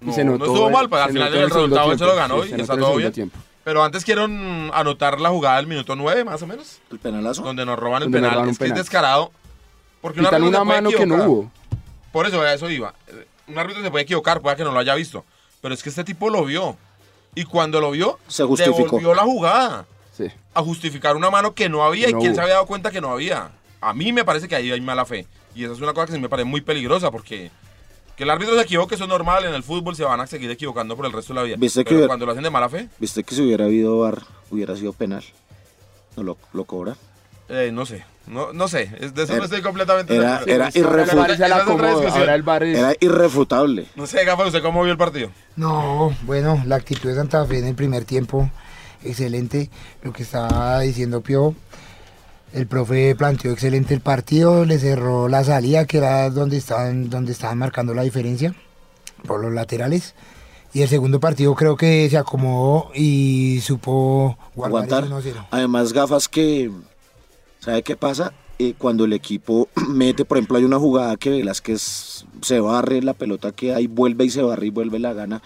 Y 0.00 0.06
No, 0.06 0.12
se 0.14 0.22
estuvo 0.22 0.70
mal, 0.70 0.88
pues 0.88 1.00
se 1.00 1.04
al 1.04 1.12
final 1.12 1.28
notó 1.30 1.42
el 1.44 1.50
resultado 1.50 1.92
él 1.92 1.98
se 1.98 2.04
lo 2.06 2.16
ganó 2.16 2.42
sí, 2.42 2.48
y 2.48 2.54
se 2.54 2.60
está 2.62 2.76
todo 2.78 2.96
bien. 2.96 3.12
tiempo. 3.12 3.38
Pero 3.64 3.84
antes 3.84 4.04
quiero 4.04 4.26
mm, 4.26 4.70
anotar 4.72 5.20
la 5.20 5.28
jugada 5.28 5.56
del 5.58 5.66
minuto 5.66 5.94
9, 5.94 6.24
más 6.24 6.40
o 6.42 6.46
menos, 6.46 6.80
El 6.90 6.98
penalazo. 6.98 7.42
donde 7.42 7.64
nos 7.66 7.78
roban 7.78 8.02
el 8.02 8.06
Donde 8.10 8.18
penal. 8.18 8.34
roban 8.34 8.48
es 8.50 8.58
que 8.58 8.64
es 8.66 8.74
descarado. 8.74 9.30
Porque 10.00 10.18
un 10.20 10.26
árbitro 10.26 10.44
se 10.46 10.48
una 10.48 10.64
puede 10.64 10.82
mano 10.82 10.90
que 10.96 11.06
no 11.06 11.14
hubo. 11.24 11.50
Por 12.10 12.26
eso, 12.26 12.40
a 12.40 12.52
eso 12.52 12.68
iba. 12.68 12.92
Un 13.46 13.56
árbitro 13.58 13.82
se 13.82 13.90
puede 13.92 14.02
equivocar, 14.02 14.40
puede 14.40 14.56
que 14.56 14.64
no 14.64 14.72
lo 14.72 14.80
haya 14.80 14.94
visto. 14.96 15.24
Pero 15.60 15.74
es 15.74 15.82
que 15.82 15.90
este 15.90 16.02
tipo 16.02 16.28
lo 16.30 16.44
vio. 16.44 16.76
Y 17.36 17.44
cuando 17.44 17.80
lo 17.80 17.92
vio, 17.92 18.18
Se 18.26 18.42
justificó. 18.44 18.84
devolvió 18.84 19.14
la 19.14 19.22
jugada 19.22 19.86
Sí. 20.12 20.26
a 20.54 20.60
justificar 20.62 21.14
una 21.16 21.30
mano 21.30 21.54
que 21.54 21.68
no 21.68 21.84
había 21.84 22.08
y 22.10 22.12
No 22.12 22.18
quién 22.18 22.32
hubo. 22.32 22.36
se 22.36 22.40
había 22.42 22.54
dado 22.54 22.66
cuenta 22.66 22.90
que 22.90 23.00
no 23.00 23.10
había. 23.12 23.50
A 23.82 23.92
mí 23.92 24.12
me 24.12 24.24
parece 24.24 24.48
que 24.48 24.56
ahí 24.56 24.70
hay 24.72 24.80
mala 24.80 25.04
fe. 25.04 25.26
Y 25.54 25.64
esa 25.64 25.74
es 25.74 25.80
una 25.80 25.92
cosa 25.92 26.06
que 26.06 26.12
sí 26.12 26.18
me 26.18 26.28
parece 26.30 26.48
muy 26.48 26.60
peligrosa 26.62 27.10
porque 27.10 27.50
que 28.16 28.24
el 28.24 28.30
árbitro 28.30 28.54
se 28.54 28.62
equivoque, 28.62 28.94
eso 28.94 29.04
es 29.04 29.10
normal. 29.10 29.44
En 29.44 29.54
el 29.54 29.62
fútbol 29.62 29.94
se 29.96 30.04
van 30.04 30.20
a 30.20 30.26
seguir 30.26 30.50
equivocando 30.50 30.96
por 30.96 31.04
el 31.06 31.12
resto 31.12 31.34
de 31.34 31.40
la 31.40 31.44
vida. 31.44 31.56
¿Viste 31.58 31.84
que 31.84 31.94
Pero 31.94 32.06
cuando 32.06 32.24
lo 32.26 32.32
hacen 32.32 32.44
de 32.44 32.50
mala 32.50 32.68
fe, 32.68 32.88
Viste 32.98 33.22
que 33.24 33.34
si 33.34 33.42
hubiera 33.42 33.64
habido 33.66 33.98
VAR 33.98 34.22
hubiera 34.50 34.74
sido 34.76 34.92
penal. 34.92 35.24
No 36.16 36.22
lo, 36.22 36.38
lo 36.52 36.64
cobra. 36.64 36.96
eh, 37.48 37.70
no 37.72 37.84
sé. 37.84 38.04
No, 38.26 38.52
no 38.52 38.68
sé. 38.68 38.86
De 38.86 39.22
eso 39.24 39.32
no 39.32 39.36
Era- 39.38 39.44
estoy 39.46 39.62
completamente 39.62 40.14
era- 40.14 40.42
era 40.46 40.66
Ahora 40.66 40.68
el 40.74 40.84
irrefu- 40.84 41.16
VAR 41.16 41.30
se 41.36 41.38
la 41.38 41.46
Esa 41.46 41.56
es 41.56 41.62
otra 41.62 41.62
acomoda, 41.62 41.88
discusión. 41.88 42.20
Ahora 42.20 42.34
el 42.36 42.42
bar 42.42 42.62
es... 42.62 42.78
Era 42.78 42.94
irrefutable. 43.00 43.86
No 43.96 44.06
sé, 44.06 44.24
Gafa, 44.24 44.46
¿usted 44.46 44.62
cómo 44.62 44.82
vio 44.84 44.92
el 44.92 44.98
partido? 44.98 45.30
No, 45.56 46.14
bueno, 46.22 46.62
la 46.66 46.76
actitud 46.76 47.08
de 47.08 47.16
Santa 47.16 47.44
Fe 47.46 47.58
en 47.58 47.66
el 47.66 47.74
primer 47.74 48.04
tiempo, 48.04 48.48
excelente. 49.02 49.70
Lo 50.02 50.12
que 50.12 50.22
estaba 50.22 50.78
diciendo 50.80 51.20
Pio, 51.20 51.54
el 52.52 52.66
profe 52.66 53.14
planteó 53.14 53.52
excelente 53.52 53.94
el 53.94 54.00
partido, 54.00 54.64
le 54.64 54.78
cerró 54.78 55.28
la 55.28 55.44
salida, 55.44 55.86
que 55.86 55.98
era 55.98 56.28
donde 56.30 56.56
estaban, 56.56 57.10
donde 57.10 57.32
estaban 57.32 57.58
marcando 57.58 57.94
la 57.94 58.02
diferencia, 58.02 58.54
por 59.26 59.40
los 59.40 59.52
laterales. 59.52 60.14
Y 60.74 60.82
el 60.82 60.88
segundo 60.88 61.20
partido 61.20 61.54
creo 61.54 61.76
que 61.76 62.08
se 62.08 62.16
acomodó 62.16 62.90
y 62.94 63.60
supo 63.62 64.38
guardar, 64.54 65.04
aguantar. 65.04 65.04
ese 65.04 65.34
1-0. 65.34 65.46
Además, 65.50 65.92
gafas 65.92 66.28
que, 66.28 66.70
¿sabe 67.60 67.82
qué 67.82 67.96
pasa? 67.96 68.32
Eh, 68.62 68.74
cuando 68.78 69.06
el 69.06 69.12
equipo 69.12 69.68
mete, 69.88 70.24
por 70.24 70.38
ejemplo, 70.38 70.56
hay 70.56 70.64
una 70.64 70.78
jugada 70.78 71.16
que 71.16 71.30
Velázquez 71.30 72.24
se 72.42 72.60
barre, 72.60 73.02
la 73.02 73.12
pelota 73.12 73.50
que 73.50 73.74
hay, 73.74 73.88
vuelve 73.88 74.24
y 74.24 74.30
se 74.30 74.40
barre 74.42 74.66
y 74.66 74.70
vuelve 74.70 75.00
la 75.00 75.12
gana. 75.12 75.42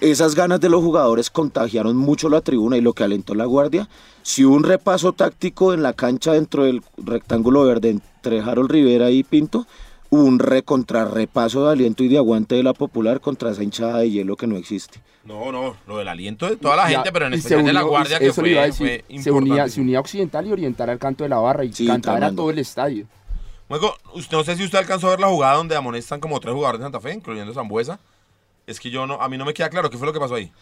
Esas 0.00 0.34
ganas 0.34 0.60
de 0.60 0.68
los 0.68 0.82
jugadores 0.82 1.30
contagiaron 1.30 1.96
mucho 1.96 2.28
la 2.28 2.40
tribuna 2.40 2.76
y 2.76 2.80
lo 2.80 2.92
que 2.92 3.04
alentó 3.04 3.36
la 3.36 3.44
guardia. 3.44 3.88
Si 4.22 4.44
hubo 4.44 4.56
un 4.56 4.64
repaso 4.64 5.12
táctico 5.12 5.74
en 5.74 5.84
la 5.84 5.92
cancha 5.92 6.32
dentro 6.32 6.64
del 6.64 6.82
rectángulo 6.96 7.62
verde 7.64 7.90
entre 7.90 8.40
Harold 8.40 8.70
Rivera 8.70 9.12
y 9.12 9.22
Pinto, 9.22 9.66
un 10.10 10.38
recontrarrepaso 10.38 11.66
de 11.66 11.72
aliento 11.72 12.04
y 12.04 12.08
de 12.08 12.18
aguante 12.18 12.54
de 12.54 12.62
la 12.62 12.72
popular 12.72 13.20
contra 13.20 13.50
esa 13.50 13.62
hinchada 13.62 13.98
de 13.98 14.10
hielo 14.10 14.36
que 14.36 14.46
no 14.46 14.56
existe. 14.56 15.00
No, 15.24 15.50
no, 15.50 15.76
lo 15.86 15.98
del 15.98 16.06
aliento 16.08 16.48
de 16.48 16.56
toda 16.56 16.76
la 16.76 16.88
Ya, 16.88 16.98
gente, 16.98 17.12
pero 17.12 17.26
en 17.26 17.34
especial 17.34 17.64
de 17.64 17.72
la 17.72 17.82
guardia 17.82 18.18
que 18.18 18.32
fue, 18.32 18.50
decir, 18.50 18.72
fue 18.76 19.04
se, 19.20 19.30
unía, 19.30 19.48
importante. 19.48 19.70
se 19.72 19.80
unía 19.80 19.98
a 19.98 20.00
Occidental 20.00 20.46
y 20.46 20.52
Oriental 20.52 20.90
al 20.90 20.98
canto 20.98 21.24
de 21.24 21.30
la 21.30 21.38
barra 21.38 21.64
y 21.64 21.72
Sí, 21.72 21.86
cantaba 21.86 22.26
a 22.26 22.32
todo 22.34 22.50
el 22.50 22.58
estadio. 22.60 23.06
Luego, 23.68 23.94
usted 24.14 24.36
no 24.36 24.44
sé 24.44 24.54
si 24.56 24.64
usted 24.64 24.78
alcanzó 24.78 25.08
a 25.08 25.10
ver 25.10 25.20
la 25.20 25.26
jugada 25.26 25.54
donde 25.56 25.74
amonestan 25.74 26.20
como 26.20 26.38
tres 26.38 26.54
jugadores 26.54 26.78
de 26.80 26.84
Santa 26.84 27.00
Fe, 27.00 27.14
incluyendo 27.14 27.52
Zambuesa. 27.52 27.98
Es 28.68 28.78
que 28.78 28.90
yo 28.90 29.06
no, 29.08 29.20
a 29.20 29.28
mí 29.28 29.36
no 29.36 29.44
me 29.44 29.54
queda 29.54 29.68
claro 29.68 29.90
qué 29.90 29.98
fue 29.98 30.06
lo 30.06 30.12
que 30.12 30.20
pasó 30.20 30.36
ahí. 30.36 30.52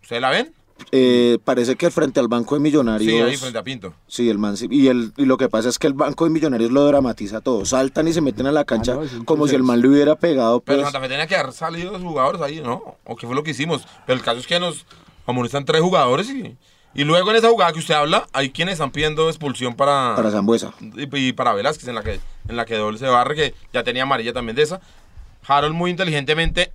¿Ustedes 0.00 0.22
la 0.22 0.30
ven? 0.30 0.52
Eh, 0.92 1.38
parece 1.44 1.76
que 1.76 1.90
frente 1.90 2.20
al 2.20 2.28
Banco 2.28 2.54
de 2.54 2.60
Millonarios... 2.60 3.10
Sí, 3.12 3.18
ahí 3.20 3.36
frente 3.36 3.58
a 3.58 3.62
Pinto. 3.62 3.94
Sí, 4.06 4.28
el 4.28 4.38
man 4.38 4.54
y, 4.70 4.88
el, 4.88 5.12
y 5.16 5.24
lo 5.24 5.36
que 5.36 5.48
pasa 5.48 5.68
es 5.68 5.78
que 5.78 5.86
el 5.86 5.92
Banco 5.94 6.24
de 6.24 6.30
Millonarios 6.30 6.70
lo 6.70 6.84
dramatiza 6.86 7.40
todo. 7.40 7.64
Saltan 7.64 8.08
y 8.08 8.12
se 8.12 8.20
meten 8.20 8.46
a 8.46 8.52
la 8.52 8.64
cancha 8.64 8.94
Ah, 9.00 9.04
no, 9.16 9.24
como 9.24 9.46
si 9.46 9.54
el 9.54 9.62
man 9.62 9.80
le 9.80 9.88
hubiera 9.88 10.16
pegado. 10.16 10.60
Pero 10.60 10.78
Pues, 10.82 10.86
Santa 10.92 11.00
Fe 11.00 11.08
tenía 11.08 11.26
que 11.26 11.36
haber 11.36 11.52
salido 11.52 11.92
los 11.92 12.02
jugadores 12.02 12.40
ahí, 12.42 12.60
¿no? 12.60 12.96
¿O 13.04 13.16
qué 13.16 13.26
fue 13.26 13.34
lo 13.36 13.42
que 13.42 13.52
hicimos? 13.52 13.86
Pero 14.06 14.18
el 14.18 14.24
caso 14.24 14.38
es 14.40 14.46
que 14.46 14.58
nos 14.58 14.84
amonestan 15.26 15.64
tres 15.64 15.80
jugadores 15.82 16.28
y, 16.30 16.56
y 16.94 17.04
luego 17.04 17.30
en 17.30 17.36
esa 17.36 17.48
jugada 17.50 17.72
que 17.72 17.78
usted 17.78 17.94
habla, 17.94 18.26
hay 18.32 18.50
quienes 18.50 18.72
están 18.74 18.90
pidiendo 18.90 19.28
expulsión 19.28 19.74
para, 19.74 20.14
para 20.16 20.30
Zambuesa. 20.30 20.72
y, 20.80 21.16
y 21.28 21.32
para 21.32 21.52
Velázquez, 21.52 21.86
en 21.88 21.94
la 21.94 22.02
que 22.02 22.18
en 22.48 22.56
la 22.56 22.64
que 22.64 22.74
doble 22.76 22.98
se 22.98 23.06
barre, 23.06 23.36
que 23.36 23.54
ya 23.72 23.84
tenía 23.84 24.02
amarilla 24.02 24.32
también 24.32 24.56
de 24.56 24.62
esa. 24.62 24.80
Harold 25.46 25.74
muy 25.74 25.90
inteligentemente 25.92 26.72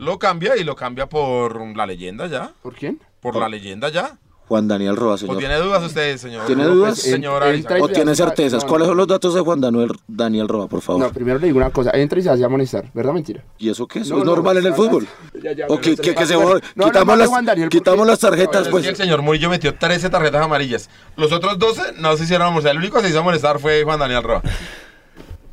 lo 0.00 0.18
cambia 0.18 0.56
y 0.56 0.64
lo 0.64 0.74
cambia 0.74 1.06
por 1.08 1.76
la 1.76 1.86
leyenda 1.86 2.26
ya. 2.26 2.52
¿Por 2.62 2.74
quién? 2.74 3.00
Por 3.20 3.36
la 3.36 3.48
leyenda 3.48 3.88
ya. 3.90 4.16
Juan 4.48 4.66
Daniel 4.66 4.96
Roa, 4.96 5.14
¿O 5.14 5.18
señor. 5.18 5.38
tiene 5.38 5.56
dudas 5.58 5.80
usted, 5.80 6.16
señor? 6.16 6.44
¿Tiene 6.44 6.64
dudas? 6.64 6.94
pues, 6.98 7.02
señora 7.02 7.54
entra 7.54 7.76
¿O 7.80 7.88
tiene 7.88 8.16
certezas? 8.16 8.64
no, 8.64 8.68
¿Cuáles 8.68 8.88
son 8.88 8.96
los 8.96 9.06
datos 9.06 9.32
de 9.32 9.40
Juan 9.42 9.60
Daniel, 9.60 9.92
Daniel 10.08 10.48
Roa, 10.48 10.66
por 10.66 10.80
favor? 10.80 11.00
No, 11.02 11.12
primero 11.12 11.38
le 11.38 11.46
digo 11.46 11.58
una 11.58 11.70
cosa, 11.70 11.92
entra 11.92 12.18
y 12.18 12.22
se 12.22 12.30
hace 12.30 12.44
amonestar, 12.44 12.90
¿verdad 12.92 13.10
o 13.10 13.14
mentira? 13.14 13.44
¿Y 13.58 13.68
eso 13.68 13.86
qué? 13.86 14.00
¿Eso 14.00 14.14
No, 14.14 14.18
es 14.20 14.24
no, 14.26 14.32
normal 14.34 14.56
en 14.56 14.66
el 14.66 14.74
fútbol? 14.74 15.06
ya, 15.40 15.52
ya, 15.52 15.66
¿O 15.68 15.78
que, 15.78 15.90
se 15.90 16.02
que- 16.02 16.14
que 16.16 16.24
quitamos, 16.24 17.18
las, 17.18 17.28
Juan 17.28 17.44
Daniel, 17.44 17.68
quitamos 17.68 17.98
porque- 17.98 18.10
las 18.10 18.18
tarjetas, 18.18 18.62
Es 18.62 18.68
pues? 18.70 18.82
que 18.82 18.90
el 18.90 18.96
señor 18.96 19.22
Murillo 19.22 19.50
metió 19.50 19.72
13 19.74 20.10
tarjetas 20.10 20.44
amarillas. 20.44 20.90
Los 21.16 21.30
otros 21.30 21.56
12 21.56 21.82
no 21.98 22.16
se 22.16 22.24
hicieron 22.24 22.48
almorzar. 22.48 22.72
El 22.72 22.78
único 22.78 22.96
que 22.96 23.04
se 23.04 23.10
hizo 23.10 23.22
molestar 23.22 23.60
fue 23.60 23.84
Juan 23.84 24.00
Daniel 24.00 24.24
Roa. 24.24 24.42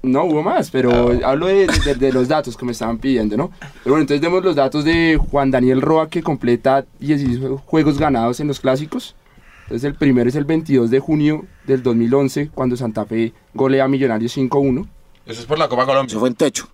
No, 0.04 0.24
hubo 0.26 0.44
más, 0.44 0.70
pero 0.72 1.12
hablo 1.26 1.48
de, 1.48 1.68
de- 1.68 1.96
de 1.96 2.12
los 2.14 2.28
datos 2.28 2.56
que 2.56 2.66
me 2.66 2.72
estaban 2.72 2.98
pidiendo, 2.98 3.36
¿no? 3.36 3.52
Pero 3.60 3.94
bueno, 3.96 4.02
entonces 4.02 4.22
demos 4.22 4.44
los 4.44 4.56
datos 4.56 4.86
de 4.86 5.18
Juan 5.18 5.52
Daniel 5.52 5.82
Roa, 5.82 6.10
que 6.10 6.22
completa 6.24 6.86
16 7.00 7.40
juegos 7.66 7.98
ganados 7.98 8.40
en 8.40 8.48
los 8.48 8.60
clásicos. 8.60 9.16
Entonces 9.64 9.84
el 9.86 9.96
primero 9.96 10.30
es 10.30 10.36
el 10.36 10.46
22 10.46 10.90
de 10.90 11.00
junio 11.00 11.46
del 11.66 11.84
2011, 11.84 12.52
cuando 12.54 12.78
Santa 12.78 13.06
Fe 13.06 13.34
golea 13.54 13.84
a 13.84 13.88
Millonarios 13.90 14.38
5-1. 14.38 14.88
Eso 15.26 15.42
es 15.42 15.46
por 15.46 15.60
la 15.60 15.68
Copa 15.68 15.86
Colombia. 15.86 16.12
Eso 16.12 16.20
fue 16.20 16.30
en 16.30 16.36
techo. 16.36 16.70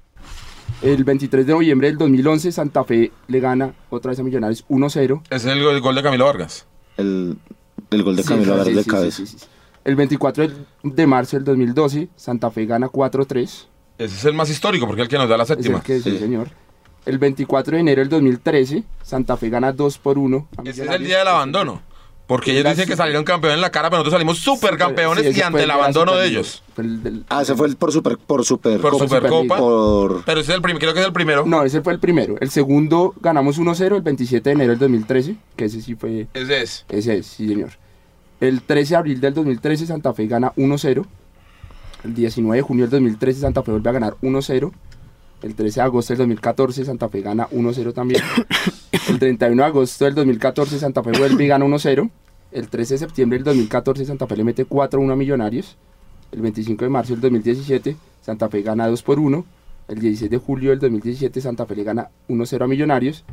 El 0.82 1.04
23 1.04 1.48
de 1.48 1.54
noviembre 1.54 1.88
del 1.88 1.98
2011, 1.98 2.52
Santa 2.52 2.84
Fe 2.84 3.12
le 3.28 3.40
gana 3.40 3.74
otra 3.90 4.10
vez 4.12 4.20
a 4.20 4.24
Millonarios 4.24 4.66
1-0. 4.68 5.22
Ese 5.30 5.36
es 5.36 5.46
el, 5.56 5.64
gol- 5.64 5.74
el 5.76 5.82
gol 5.82 5.96
de 5.96 6.04
Camilo 6.04 6.26
Vargas. 6.26 6.68
El, 6.98 7.38
el 7.90 8.04
gol 8.04 8.16
de 8.16 8.22
Sí, 8.24 8.30
Camilo 8.30 8.46
sí, 8.46 8.58
Vargas 8.60 8.68
sí, 8.68 8.74
de 8.76 8.84
sí, 8.84 8.90
cabeza. 8.90 9.24
El 9.86 9.96
24 9.96 10.48
de- 10.84 11.08
marzo 11.08 11.36
del 11.38 11.44
2012, 11.44 12.08
Santa 12.16 12.50
Fe 12.52 12.66
gana 12.66 12.88
4-3. 12.90 13.68
Ese 13.98 14.16
es 14.16 14.26
el 14.26 14.34
más 14.34 14.50
histórico 14.50 14.86
porque 14.88 15.02
es 15.02 15.06
el 15.06 15.10
que 15.10 15.18
nos 15.18 15.30
da 15.30 15.38
la 15.38 15.44
Es 15.44 15.50
el 15.52 15.58
séptima. 15.58 15.82
que 15.82 16.00
sí, 16.00 16.12
Sí. 16.12 16.18
señor. 16.20 16.50
El 17.06 17.18
24 17.20 17.76
de 17.76 17.82
enero 17.82 18.00
del 18.02 18.10
2013, 18.10 18.84
Santa 19.04 19.36
Fe 19.38 19.50
gana 19.50 19.72
2 19.74 19.98
por 19.98 20.18
1. 20.18 20.48
a 20.58 20.62
Ese 20.64 20.84
es 20.86 20.90
el 20.90 21.04
día 21.04 21.20
del 21.20 21.28
abandono. 21.28 21.82
Porque 22.26 22.52
ellos 22.58 22.72
dicen 22.72 22.88
que 22.88 22.96
salieron 22.96 23.26
campeones 23.26 23.56
en 23.58 23.62
la 23.62 23.70
cara, 23.70 23.90
pero 23.90 23.98
nosotros 24.00 24.14
salimos 24.14 24.38
super 24.40 24.78
campeones 24.78 25.26
Sí, 25.34 25.38
y 25.38 25.42
ante 25.42 25.62
el 25.64 25.70
abandono 25.70 26.16
de 26.16 26.26
ellos. 26.28 26.64
El 26.78 27.04
del- 27.04 27.26
Ah, 27.28 27.42
ese 27.42 27.54
fue 27.54 27.68
el 27.68 27.76
por 27.76 27.92
super 27.92 28.18
por 28.18 28.46
super 28.46 28.80
Por 28.80 28.92
Copa. 28.92 29.04
Supercopa. 29.06 29.58
Por 29.58 30.24
Pero 30.24 30.40
ese 30.40 30.52
es 30.52 30.56
el 30.56 30.62
primer, 30.62 30.80
creo 30.82 30.94
que 30.94 31.02
es 31.02 31.06
el 31.06 31.12
primero. 31.12 31.46
No, 31.46 31.64
ese 31.64 31.82
fue 31.82 31.92
el 31.92 32.00
primero. 32.00 32.38
El 32.40 32.50
segundo 32.50 33.14
ganamos 33.20 33.58
1-0 33.60 33.98
el 33.98 34.02
27 34.02 34.50
de 34.50 34.54
enero 34.54 34.70
del 34.72 34.80
2013, 34.80 35.36
que 35.58 35.66
ese 35.66 35.82
sí 35.82 35.96
fue... 35.96 36.28
Ese 36.34 36.62
es. 36.62 36.86
Ese 36.88 37.18
es, 37.18 37.26
sí 37.28 37.46
señor. 37.50 37.72
El 38.44 38.62
13 38.62 38.90
de 38.90 38.98
abril 38.98 39.22
del 39.22 39.34
2013 39.34 39.86
Santa 39.86 40.14
Fe 40.14 40.28
gana 40.28 40.52
1-0. 40.58 41.06
El 42.04 42.14
19 42.14 42.58
de 42.58 42.62
junio 42.62 42.84
del 42.84 42.92
2013 42.92 43.40
Santa 43.40 43.64
Fe 43.64 43.72
vuelve 43.72 43.90
a 43.90 43.94
ganar 43.94 44.18
1-0. 44.22 44.70
El 45.44 45.56
13 45.56 45.80
de 45.80 45.82
agosto 45.86 46.12
del 46.12 46.18
2014 46.18 46.84
Santa 46.84 47.08
Fe 47.08 47.22
gana 47.22 47.48
1-0 47.48 47.94
también. 47.94 48.22
El 49.08 49.18
31 49.18 49.64
de 49.64 49.66
agosto 49.66 50.04
del 50.04 50.16
2014 50.16 50.78
Santa 50.78 51.02
Fe 51.02 51.12
vuelve 51.18 51.42
y 51.42 51.48
gana 51.48 51.64
1-0. 51.64 52.10
El 52.52 52.68
13 52.68 52.96
de 52.96 52.98
septiembre 52.98 53.38
del 53.38 53.46
2014 53.46 54.04
Santa 54.04 54.28
Fe 54.28 54.36
le 54.36 54.44
mete 54.44 54.68
4-1 54.68 55.14
a 55.14 55.16
Millonarios. 55.16 55.78
El 56.34 56.42
25 56.42 56.84
de 56.84 56.90
marzo 56.90 57.14
del 57.14 57.22
2017 57.22 57.96
Santa 58.20 58.50
Fe 58.50 58.62
gana 58.62 58.88
2 58.88 59.04
por 59.04 59.20
1. 59.20 59.46
El 59.88 60.00
16 60.00 60.30
de 60.30 60.38
julio 60.38 60.72
del 60.72 60.80
2017 60.80 61.40
Santa 61.40 61.66
Fe 61.66 61.78
le 61.78 61.86
gana 61.86 62.10
1-0 62.28 62.62
a 62.62 62.68
Millonarios. 62.68 63.24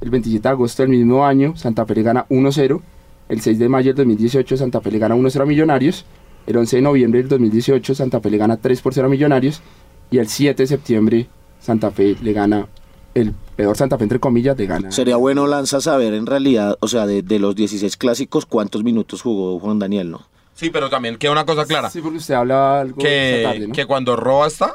El 0.00 0.08
27 0.08 0.42
de 0.42 0.48
agosto 0.48 0.82
del 0.84 0.90
mismo 0.90 1.26
año 1.26 1.54
Santa 1.54 1.84
Fe 1.84 1.96
le 1.96 2.02
gana 2.02 2.26
1-0. 2.30 2.80
El 3.28 3.40
6 3.40 3.58
de 3.58 3.68
mayo 3.68 3.94
del 3.94 3.96
2018 3.96 4.56
Santa 4.56 4.80
Fe 4.80 4.90
le 4.90 4.98
gana 4.98 5.14
1-0 5.14 5.40
a 5.40 5.46
Millonarios. 5.46 6.04
El 6.46 6.56
11 6.56 6.76
de 6.76 6.82
noviembre 6.82 7.20
del 7.20 7.28
2018 7.28 7.94
Santa 7.94 8.20
Fe 8.20 8.30
le 8.30 8.38
gana 8.38 8.56
3 8.56 8.80
por 8.82 8.94
0 8.94 9.06
a 9.06 9.10
Millonarios. 9.10 9.62
Y 10.10 10.18
el 10.18 10.28
7 10.28 10.62
de 10.62 10.66
septiembre 10.66 11.28
Santa 11.58 11.90
Fe 11.90 12.16
le 12.20 12.32
gana, 12.32 12.68
el 13.14 13.34
peor 13.56 13.76
Santa 13.76 13.96
Fe 13.96 14.04
entre 14.04 14.20
comillas, 14.20 14.58
le 14.58 14.66
gana. 14.66 14.92
Sería 14.92 15.16
bueno, 15.16 15.46
Lanza, 15.46 15.80
saber 15.80 16.12
en 16.14 16.26
realidad, 16.26 16.76
o 16.80 16.88
sea, 16.88 17.06
de, 17.06 17.22
de 17.22 17.38
los 17.38 17.56
16 17.56 17.96
clásicos, 17.96 18.44
cuántos 18.44 18.84
minutos 18.84 19.22
jugó 19.22 19.58
Juan 19.58 19.78
Daniel, 19.78 20.10
¿no? 20.10 20.26
Sí, 20.54 20.70
pero 20.70 20.88
también 20.88 21.16
queda 21.16 21.32
una 21.32 21.44
cosa 21.44 21.66
clara. 21.66 21.90
Sí, 21.90 22.00
porque 22.00 22.18
usted 22.18 22.34
habla 22.34 22.80
algo 22.80 22.98
que, 22.98 23.42
tarde, 23.44 23.68
¿no? 23.68 23.74
que 23.74 23.86
cuando 23.86 24.14
Roa 24.14 24.46
está, 24.46 24.72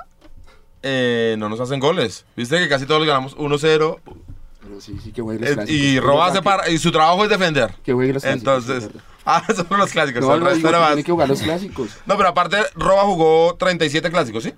eh, 0.83 1.35
no 1.39 1.47
nos 1.49 1.59
hacen 1.59 1.79
goles. 1.79 2.25
Viste 2.35 2.59
que 2.59 2.67
casi 2.67 2.85
todos 2.85 3.05
ganamos 3.05 3.37
1-0. 3.37 3.99
Sí, 4.79 4.97
sí 5.03 5.11
que 5.11 5.21
juegue 5.21 5.39
los 5.39 5.49
eh, 5.49 5.53
clásicos. 5.53 5.81
Y 5.81 5.99
Roa 5.99 6.17
para 6.17 6.31
hace 6.31 6.41
para, 6.41 6.69
y 6.69 6.77
su 6.77 6.91
trabajo 6.91 7.23
es 7.23 7.29
defender. 7.29 7.73
Que 7.83 7.93
juegue 7.93 8.13
los 8.13 8.23
clásicos. 8.23 8.65
Entonces, 8.65 8.89
ah, 9.25 9.43
son 9.53 9.77
los 9.77 9.91
clásicos. 9.91 10.21
No, 10.21 10.33
el 10.33 10.41
resto 10.41 10.57
digo, 10.57 10.69
era 10.69 10.79
más. 10.79 10.89
tiene 10.89 11.03
que 11.03 11.11
jugar 11.11 11.29
los 11.29 11.41
clásicos. 11.41 11.89
No, 12.05 12.17
pero 12.17 12.29
aparte, 12.29 12.57
Roba 12.75 13.03
jugó 13.03 13.55
37 13.55 14.09
clásicos, 14.09 14.43
¿sí? 14.43 14.53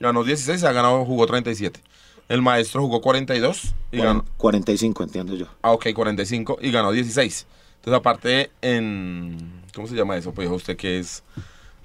Ganó 0.00 0.24
16, 0.24 0.60
se 0.60 0.66
ha 0.66 0.72
ganado, 0.72 1.04
jugó 1.04 1.26
37. 1.26 1.80
El 2.28 2.42
maestro 2.42 2.80
jugó 2.82 3.00
42 3.00 3.74
y 3.90 3.98
ganó. 3.98 4.24
45, 4.36 5.02
entiendo 5.02 5.34
yo. 5.34 5.46
Ah, 5.60 5.72
ok, 5.72 5.88
45 5.94 6.58
y 6.60 6.70
ganó 6.70 6.92
16. 6.92 7.46
Entonces, 7.76 7.98
aparte, 7.98 8.50
en. 8.62 9.62
¿Cómo 9.74 9.86
se 9.86 9.94
llama 9.94 10.16
eso? 10.16 10.32
Pues 10.32 10.46
dijo 10.46 10.56
usted 10.56 10.76
que 10.76 10.98
es 10.98 11.22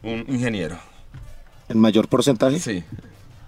un 0.04 0.26
ingeniero. 0.28 0.78
¿En 1.70 1.80
mayor 1.80 2.08
porcentaje? 2.08 2.60
Sí. 2.60 2.84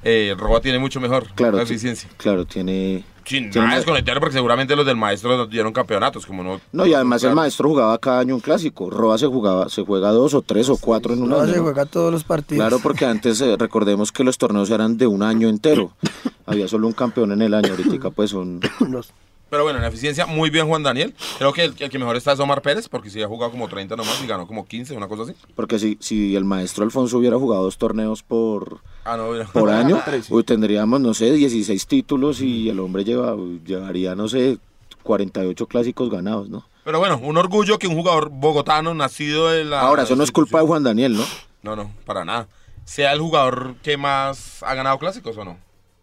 Eh, 0.03 0.33
Roba 0.37 0.61
tiene 0.61 0.79
mucho 0.79 0.99
mejor 1.01 1.27
Claro, 1.35 1.57
la 1.57 1.63
eficiencia. 1.63 2.09
Claro, 2.17 2.45
tiene... 2.45 3.03
Sin 3.25 3.51
tiene 3.51 3.67
nada 3.67 3.77
desconectar, 3.77 4.19
porque 4.19 4.33
seguramente 4.33 4.75
los 4.75 4.87
del 4.87 4.95
maestro 4.95 5.45
dieron 5.45 5.71
campeonatos, 5.71 6.25
como 6.25 6.43
no. 6.43 6.59
No, 6.71 6.87
y 6.87 6.95
además 6.95 7.21
el 7.21 7.27
Claro. 7.27 7.35
maestro 7.35 7.69
jugaba 7.69 7.97
cada 7.99 8.21
año 8.21 8.33
un 8.33 8.41
clásico. 8.41 8.89
Roa 8.89 9.19
se 9.19 9.27
jugaba, 9.27 9.69
se 9.69 9.83
juega 9.85 10.09
dos 10.09 10.33
o 10.33 10.41
tres 10.41 10.67
o 10.69 10.77
cuatro 10.77 11.13
en 11.13 11.21
un 11.21 11.29
No, 11.29 11.39
año. 11.41 11.53
se 11.53 11.59
juega 11.59 11.85
todos 11.85 12.11
los 12.11 12.23
partidos. 12.23 12.65
Claro, 12.65 12.79
porque 12.81 13.05
antes 13.05 13.39
eh, 13.41 13.55
recordemos 13.59 14.11
que 14.11 14.23
los 14.23 14.39
torneos 14.39 14.71
eran 14.71 14.97
de 14.97 15.05
un 15.05 15.21
año 15.21 15.47
entero. 15.47 15.91
Había 16.47 16.67
solo 16.67 16.87
un 16.87 16.93
campeón 16.93 17.31
en 17.33 17.43
el 17.43 17.53
año, 17.53 17.69
ahorita 17.69 18.09
pues 18.09 18.31
son... 18.31 18.61
Los- 18.89 19.11
Pero 19.49 19.63
bueno, 19.63 19.79
en 19.79 19.85
eficiencia, 19.85 20.25
muy 20.25 20.49
bien 20.49 20.67
Juan 20.67 20.83
Daniel. 20.83 21.15
Creo 21.37 21.53
que 21.53 21.63
el, 21.65 21.75
el 21.79 21.89
que 21.89 21.99
mejor 21.99 22.15
está 22.15 22.33
es 22.33 22.39
Omar 22.39 22.61
Pérez, 22.61 22.87
porque 22.87 23.09
sí 23.09 23.21
ha 23.21 23.27
jugado 23.27 23.51
como 23.51 23.67
30 23.67 23.95
nomás 23.95 24.21
y 24.23 24.27
ganó 24.27 24.45
como 24.45 24.65
15, 24.65 24.95
una 24.95 25.07
cosa 25.07 25.23
así. 25.23 25.33
Porque 25.55 25.79
si, 25.79 25.97
si 25.99 26.35
el 26.35 26.45
maestro 26.45 26.83
Alfonso 26.83 27.17
hubiera 27.17 27.37
jugado 27.37 27.63
dos 27.63 27.77
torneos 27.77 28.23
por, 28.23 28.81
Ah, 29.05 29.17
no, 29.17 29.29
por 29.51 29.69
año, 29.69 30.01
uy, 30.29 30.43
tendríamos, 30.43 31.01
no 31.01 31.13
sé, 31.13 31.31
16 31.31 31.87
títulos 31.87 32.41
y 32.41 32.69
el 32.69 32.79
hombre 32.79 33.03
lleva, 33.03 33.35
llevaría, 33.65 34.13
no 34.13 34.27
sé, 34.27 34.59
48 35.03 35.65
clásicos 35.65 36.09
ganados, 36.09 36.49
¿no? 36.49 36.67
Pero 36.83 36.99
bueno, 36.99 37.19
un 37.21 37.37
orgullo 37.37 37.79
que 37.79 37.87
un 37.87 37.95
jugador 37.95 38.29
bogotano 38.29 38.93
nacido 38.93 39.49
de 39.49 39.63
la. 39.63 39.81
Ahora, 39.81 40.03
eso 40.03 40.15
no 40.15 40.23
es 40.23 40.31
culpa 40.31 40.59
de 40.59 40.67
Juan 40.67 40.83
Daniel, 40.83 41.17
¿no? 41.17 41.23
No, 41.63 41.75
no, 41.75 41.91
para 42.05 42.25
nada. 42.25 42.47
Sea 42.85 43.13
el 43.13 43.19
jugador 43.19 43.75
que 43.83 43.97
más 43.97 44.63
ha 44.63 44.73
ganado 44.73 44.97
clásicos 44.97 45.37
o 45.37 45.45
no. 45.45 45.57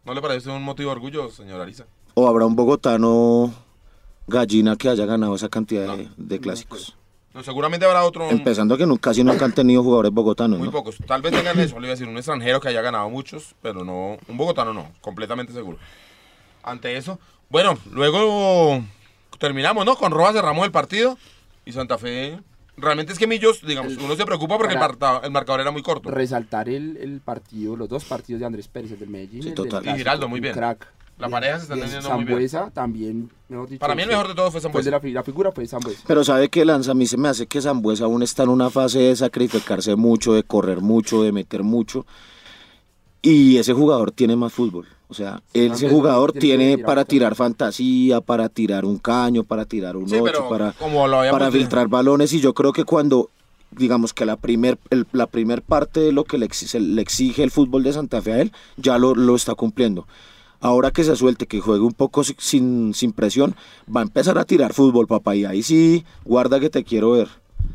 ¿No 0.04 0.14
le 0.14 0.22
parece 0.22 0.50
un 0.50 0.62
motivo 0.62 0.90
de 0.90 0.96
orgullo, 0.96 1.30
señor 1.30 1.60
Ariza? 1.60 1.86
O 2.18 2.26
habrá 2.28 2.46
un 2.46 2.56
bogotano 2.56 3.52
gallina 4.26 4.74
que 4.76 4.88
haya 4.88 5.04
ganado 5.04 5.34
esa 5.34 5.50
cantidad 5.50 5.94
de, 5.94 6.08
de 6.16 6.40
clásicos. 6.40 6.96
No, 7.34 7.42
seguramente 7.42 7.84
habrá 7.84 8.04
otro. 8.04 8.30
Empezando 8.30 8.78
que 8.78 8.86
no- 8.86 8.96
casi 8.96 9.22
nunca 9.22 9.44
han 9.44 9.52
tenido 9.52 9.82
jugadores 9.82 10.10
bogotanos, 10.12 10.58
Muy 10.58 10.68
¿no? 10.68 10.72
pocos. 10.72 10.96
Tal 11.06 11.20
vez 11.20 11.32
tengan 11.34 11.58
eso, 11.60 11.78
le 11.78 11.88
iba 11.88 11.92
a 11.92 11.96
decir, 11.96 12.08
un 12.08 12.16
extranjero 12.16 12.58
que 12.58 12.68
haya 12.68 12.80
ganado 12.80 13.10
muchos, 13.10 13.54
pero 13.60 13.84
no. 13.84 14.16
Un 14.28 14.36
bogotano 14.38 14.72
no, 14.72 14.90
completamente 15.02 15.52
seguro. 15.52 15.76
Ante 16.62 16.96
eso. 16.96 17.18
Bueno, 17.50 17.76
luego 17.92 18.82
terminamos, 19.38 19.84
¿no? 19.84 19.96
Con 19.96 20.10
Rojas 20.10 20.32
cerramos 20.36 20.64
el 20.64 20.72
partido 20.72 21.18
y 21.66 21.72
Santa 21.72 21.98
Fe. 21.98 22.40
Realmente 22.78 23.12
es 23.12 23.18
que 23.18 23.26
Millos, 23.26 23.60
digamos, 23.60 23.98
uno 23.98 24.16
se 24.16 24.24
preocupa 24.24 24.56
porque 24.56 24.72
el, 24.72 24.80
marcador 25.30 25.60
era 25.60 25.70
muy 25.70 25.82
corto. 25.82 26.10
Resaltar 26.10 26.70
el, 26.70 26.96
el 26.96 27.20
partido, 27.20 27.76
los 27.76 27.90
dos 27.90 28.06
partidos 28.06 28.40
de 28.40 28.46
Andrés 28.46 28.68
Pérez, 28.68 28.92
el 28.92 29.00
del 29.00 29.10
Medellín. 29.10 29.42
Sí, 29.42 29.48
el 29.50 29.54
del 29.54 29.68
total. 29.68 29.86
Y 29.94 29.98
Giraldo, 29.98 30.28
muy 30.28 30.40
bien. 30.40 30.54
Crack. 30.54 30.86
La 31.18 31.28
pareja 31.30 31.56
se 31.56 31.62
está 31.62 31.74
Y 31.76 31.78
entendiendo 31.78 32.08
muy 32.10 32.18
bien. 32.18 32.28
Sambuesa 32.28 32.70
también, 32.72 33.30
mejor 33.48 33.68
dicho. 33.68 33.80
Para 33.80 33.94
mí 33.94 34.02
el 34.02 34.08
mejor 34.08 34.28
de 34.28 34.34
todos 34.34 34.52
fue 34.52 34.60
Sambuesa. 34.60 34.84
de 34.84 34.90
la, 34.90 35.00
fi- 35.00 35.12
la 35.12 35.22
figura 35.22 35.50
fue 35.52 35.66
Sambuesa. 35.66 36.02
Pero 36.06 36.22
sabe 36.24 36.48
que 36.50 36.64
Lanza, 36.64 36.90
a 36.90 36.94
mí 36.94 37.06
se 37.06 37.16
me 37.16 37.28
hace 37.28 37.46
que 37.46 37.60
Zambuesa 37.62 38.04
aún 38.04 38.22
está 38.22 38.42
en 38.42 38.50
una 38.50 38.68
fase 38.68 38.98
de 38.98 39.16
sacrificarse 39.16 39.96
mucho, 39.96 40.34
de 40.34 40.42
correr 40.42 40.80
mucho, 40.82 41.22
de 41.22 41.32
meter 41.32 41.62
mucho. 41.62 42.04
Y 43.22 43.56
ese 43.56 43.72
jugador 43.72 44.10
tiene 44.12 44.36
más 44.36 44.52
fútbol. 44.52 44.86
O 45.08 45.14
sea, 45.14 45.40
ese 45.52 45.88
jugador 45.88 46.32
tiene 46.32 46.74
tirar 46.76 46.86
para 46.86 47.04
tirar 47.04 47.34
fantasía, 47.34 48.20
para 48.20 48.48
tirar 48.48 48.84
un 48.84 48.98
caño, 48.98 49.44
para 49.44 49.64
tirar 49.64 49.96
un 49.96 50.08
Sí, 50.08 50.16
8, 50.16 50.24
pero 50.24 50.48
para, 50.48 50.72
como 50.72 51.06
lo 51.08 51.18
habíamos 51.20 51.38
para 51.38 51.50
filtrar 51.50 51.88
balones. 51.88 52.32
Y 52.32 52.40
yo 52.40 52.54
creo 52.54 52.72
que 52.72 52.84
cuando, 52.84 53.30
digamos 53.70 54.12
que 54.12 54.26
la 54.26 54.36
primer, 54.36 54.78
el- 54.90 55.06
la 55.12 55.26
primer 55.28 55.62
parte 55.62 56.00
de 56.00 56.12
lo 56.12 56.24
que 56.24 56.38
le 56.38 56.46
exige, 56.46 56.78
le 56.80 57.00
exige 57.02 57.42
el 57.42 57.50
fútbol 57.50 57.84
de 57.84 57.92
Santa 57.92 58.20
Fe 58.20 58.32
a 58.32 58.40
él, 58.40 58.52
ya 58.76 58.98
lo, 58.98 59.14
lo 59.14 59.34
está 59.36 59.54
cumpliendo. 59.54 60.06
Ahora 60.60 60.90
que 60.90 61.04
se 61.04 61.16
suelte, 61.16 61.46
que 61.46 61.60
juegue 61.60 61.82
un 61.84 61.92
poco 61.92 62.24
si- 62.24 62.36
sin, 62.38 62.94
sin 62.94 63.12
presión, 63.12 63.54
va 63.94 64.00
a 64.00 64.04
empezar 64.04 64.38
a 64.38 64.44
tirar 64.44 64.72
fútbol, 64.72 65.06
papá. 65.06 65.34
Y 65.36 65.44
ahí 65.44 65.62
sí, 65.62 66.04
guarda 66.24 66.58
que 66.60 66.70
te 66.70 66.84
quiero 66.84 67.12
ver. 67.12 67.28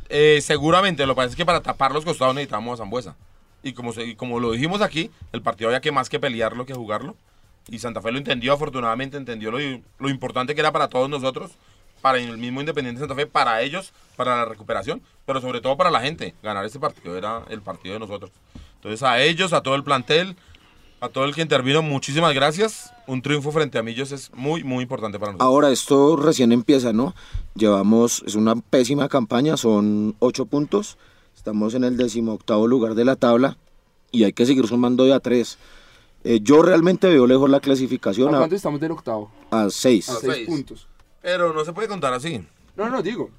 Eh, 0.09 0.39
seguramente, 0.41 1.05
lo 1.05 1.13
que 1.13 1.17
pasa 1.17 1.29
es 1.29 1.35
que 1.35 1.45
para 1.45 1.61
tapar 1.61 1.93
los 1.93 2.03
costados 2.05 2.35
necesitamos 2.35 2.79
a 2.79 2.83
Zambuesa. 2.83 3.15
Y 3.63 3.73
como, 3.73 3.93
se- 3.93 4.15
como 4.15 4.39
lo 4.39 4.51
dijimos 4.51 4.81
aquí, 4.81 5.11
el 5.31 5.41
partido 5.41 5.69
había 5.69 5.81
que 5.81 5.91
más 5.91 6.09
que 6.09 6.19
pelearlo 6.19 6.65
que 6.65 6.73
jugarlo. 6.73 7.15
Y 7.69 7.79
Santa 7.79 8.01
Fe 8.01 8.11
lo 8.11 8.17
entendió, 8.17 8.53
afortunadamente 8.53 9.17
entendió 9.17 9.51
lo, 9.51 9.59
lo 9.99 10.09
importante 10.09 10.55
que 10.55 10.61
era 10.61 10.71
para 10.71 10.87
todos 10.87 11.09
nosotros, 11.09 11.51
para 12.01 12.17
el 12.17 12.37
mismo 12.39 12.59
Independiente 12.59 12.99
Santa 12.99 13.13
Fe, 13.13 13.27
para 13.27 13.61
ellos, 13.61 13.93
para 14.15 14.35
la 14.37 14.45
recuperación, 14.45 15.01
pero 15.27 15.39
sobre 15.39 15.61
todo 15.61 15.77
para 15.77 15.91
la 15.91 16.01
gente. 16.01 16.33
Ganar 16.41 16.65
este 16.65 16.79
partido 16.79 17.15
era 17.15 17.43
el 17.49 17.61
partido 17.61 17.93
de 17.93 17.99
nosotros. 17.99 18.31
Entonces 18.77 19.03
a 19.03 19.21
ellos, 19.21 19.53
a 19.53 19.61
todo 19.61 19.75
el 19.75 19.83
plantel, 19.83 20.35
a 21.01 21.09
todo 21.09 21.25
el 21.25 21.33
que 21.35 21.41
intervino, 21.41 21.81
muchísimas 21.81 22.33
gracias. 22.33 22.93
Un 23.07 23.21
triunfo 23.21 23.51
frente 23.51 23.77
a 23.77 23.83
Millos 23.83 24.11
es 24.11 24.31
muy, 24.33 24.63
muy 24.63 24.83
importante 24.83 25.19
para 25.19 25.31
nosotros. 25.33 25.45
Ahora 25.47 25.71
esto 25.71 26.15
recién 26.15 26.51
empieza, 26.51 26.93
¿no? 26.93 27.15
Llevamos, 27.55 28.23
es 28.25 28.35
una 28.35 28.55
pésima 28.55 29.09
campaña, 29.09 29.57
son 29.57 30.15
ocho 30.19 30.45
puntos. 30.45 30.97
Estamos 31.35 31.73
en 31.73 31.83
el 31.83 31.97
decimoctavo 31.97 32.67
lugar 32.67 32.93
de 32.95 33.03
la 33.05 33.15
tabla 33.15 33.57
y 34.11 34.23
hay 34.25 34.33
que 34.33 34.45
seguir 34.45 34.67
sumando 34.67 35.03
de 35.05 35.13
a 35.13 35.19
tres. 35.19 35.57
Eh, 36.23 36.39
yo 36.41 36.61
realmente 36.61 37.09
veo 37.09 37.25
lejos 37.25 37.49
la 37.49 37.57
¿A 37.57 37.61
clasificación 37.61 38.35
a, 38.35 38.37
cuánto 38.37 38.55
estamos 38.55 38.79
del 38.79 38.91
octavo? 38.91 39.31
a 39.49 39.69
seis. 39.71 40.07
A 40.09 40.13
A 40.13 40.15
seis 40.17 40.33
seis. 40.35 40.47
puntos. 40.47 40.87
Pero 41.21 41.51
no 41.53 41.65
se 41.65 41.73
puede 41.73 41.87
contar 41.87 42.13
así. 42.13 42.45
No, 42.75 42.89
no, 42.89 43.01
digo. 43.01 43.31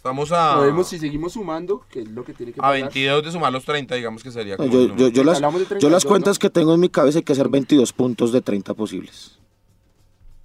Estamos 0.00 0.32
a, 0.32 0.54
Podemos, 0.56 0.88
si 0.88 0.98
seguimos 0.98 1.34
sumando, 1.34 1.84
que 1.90 2.00
es 2.00 2.08
lo 2.08 2.24
que 2.24 2.32
tiene 2.32 2.52
que 2.52 2.60
a 2.60 2.62
pasar. 2.62 2.80
22 2.80 3.22
de 3.22 3.32
sumar 3.32 3.52
los 3.52 3.66
30, 3.66 3.96
digamos 3.96 4.22
que 4.22 4.30
sería 4.30 4.56
No, 4.56 4.66
como 4.66 4.72
yo, 4.96 5.08
yo- 5.08 5.24
las, 5.24 5.40
yo 5.40 5.44
las 5.50 5.68
32, 5.68 6.04
cuentas 6.06 6.36
¿no? 6.36 6.38
que 6.40 6.48
tengo 6.48 6.72
en 6.72 6.80
mi 6.80 6.88
cabeza 6.88 7.18
hay 7.18 7.22
que 7.22 7.34
hacer 7.34 7.50
22 7.50 7.92
puntos 7.92 8.32
de 8.32 8.40
30 8.40 8.72
posibles. 8.72 9.38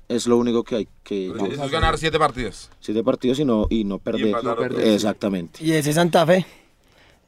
Es 0.10 0.28
lo 0.28 0.36
único 0.36 0.65
que 0.65 0.76
hay 0.76 0.88
que... 1.06 1.28
Eso 1.30 1.63
es 1.63 1.72
ganar 1.72 1.98
7 1.98 2.20
partidos. 2.20 2.70
Siete 2.82 3.02
partidos 3.02 3.39
y 3.39 3.46
no, 3.46 3.68
y 3.70 3.86
no 3.86 3.98
perder. 4.00 4.44
No. 4.44 4.78
Exactamente. 4.78 5.63
Y 5.63 5.72
ese 5.72 5.94
Santa 5.94 6.26
Fe, 6.26 6.46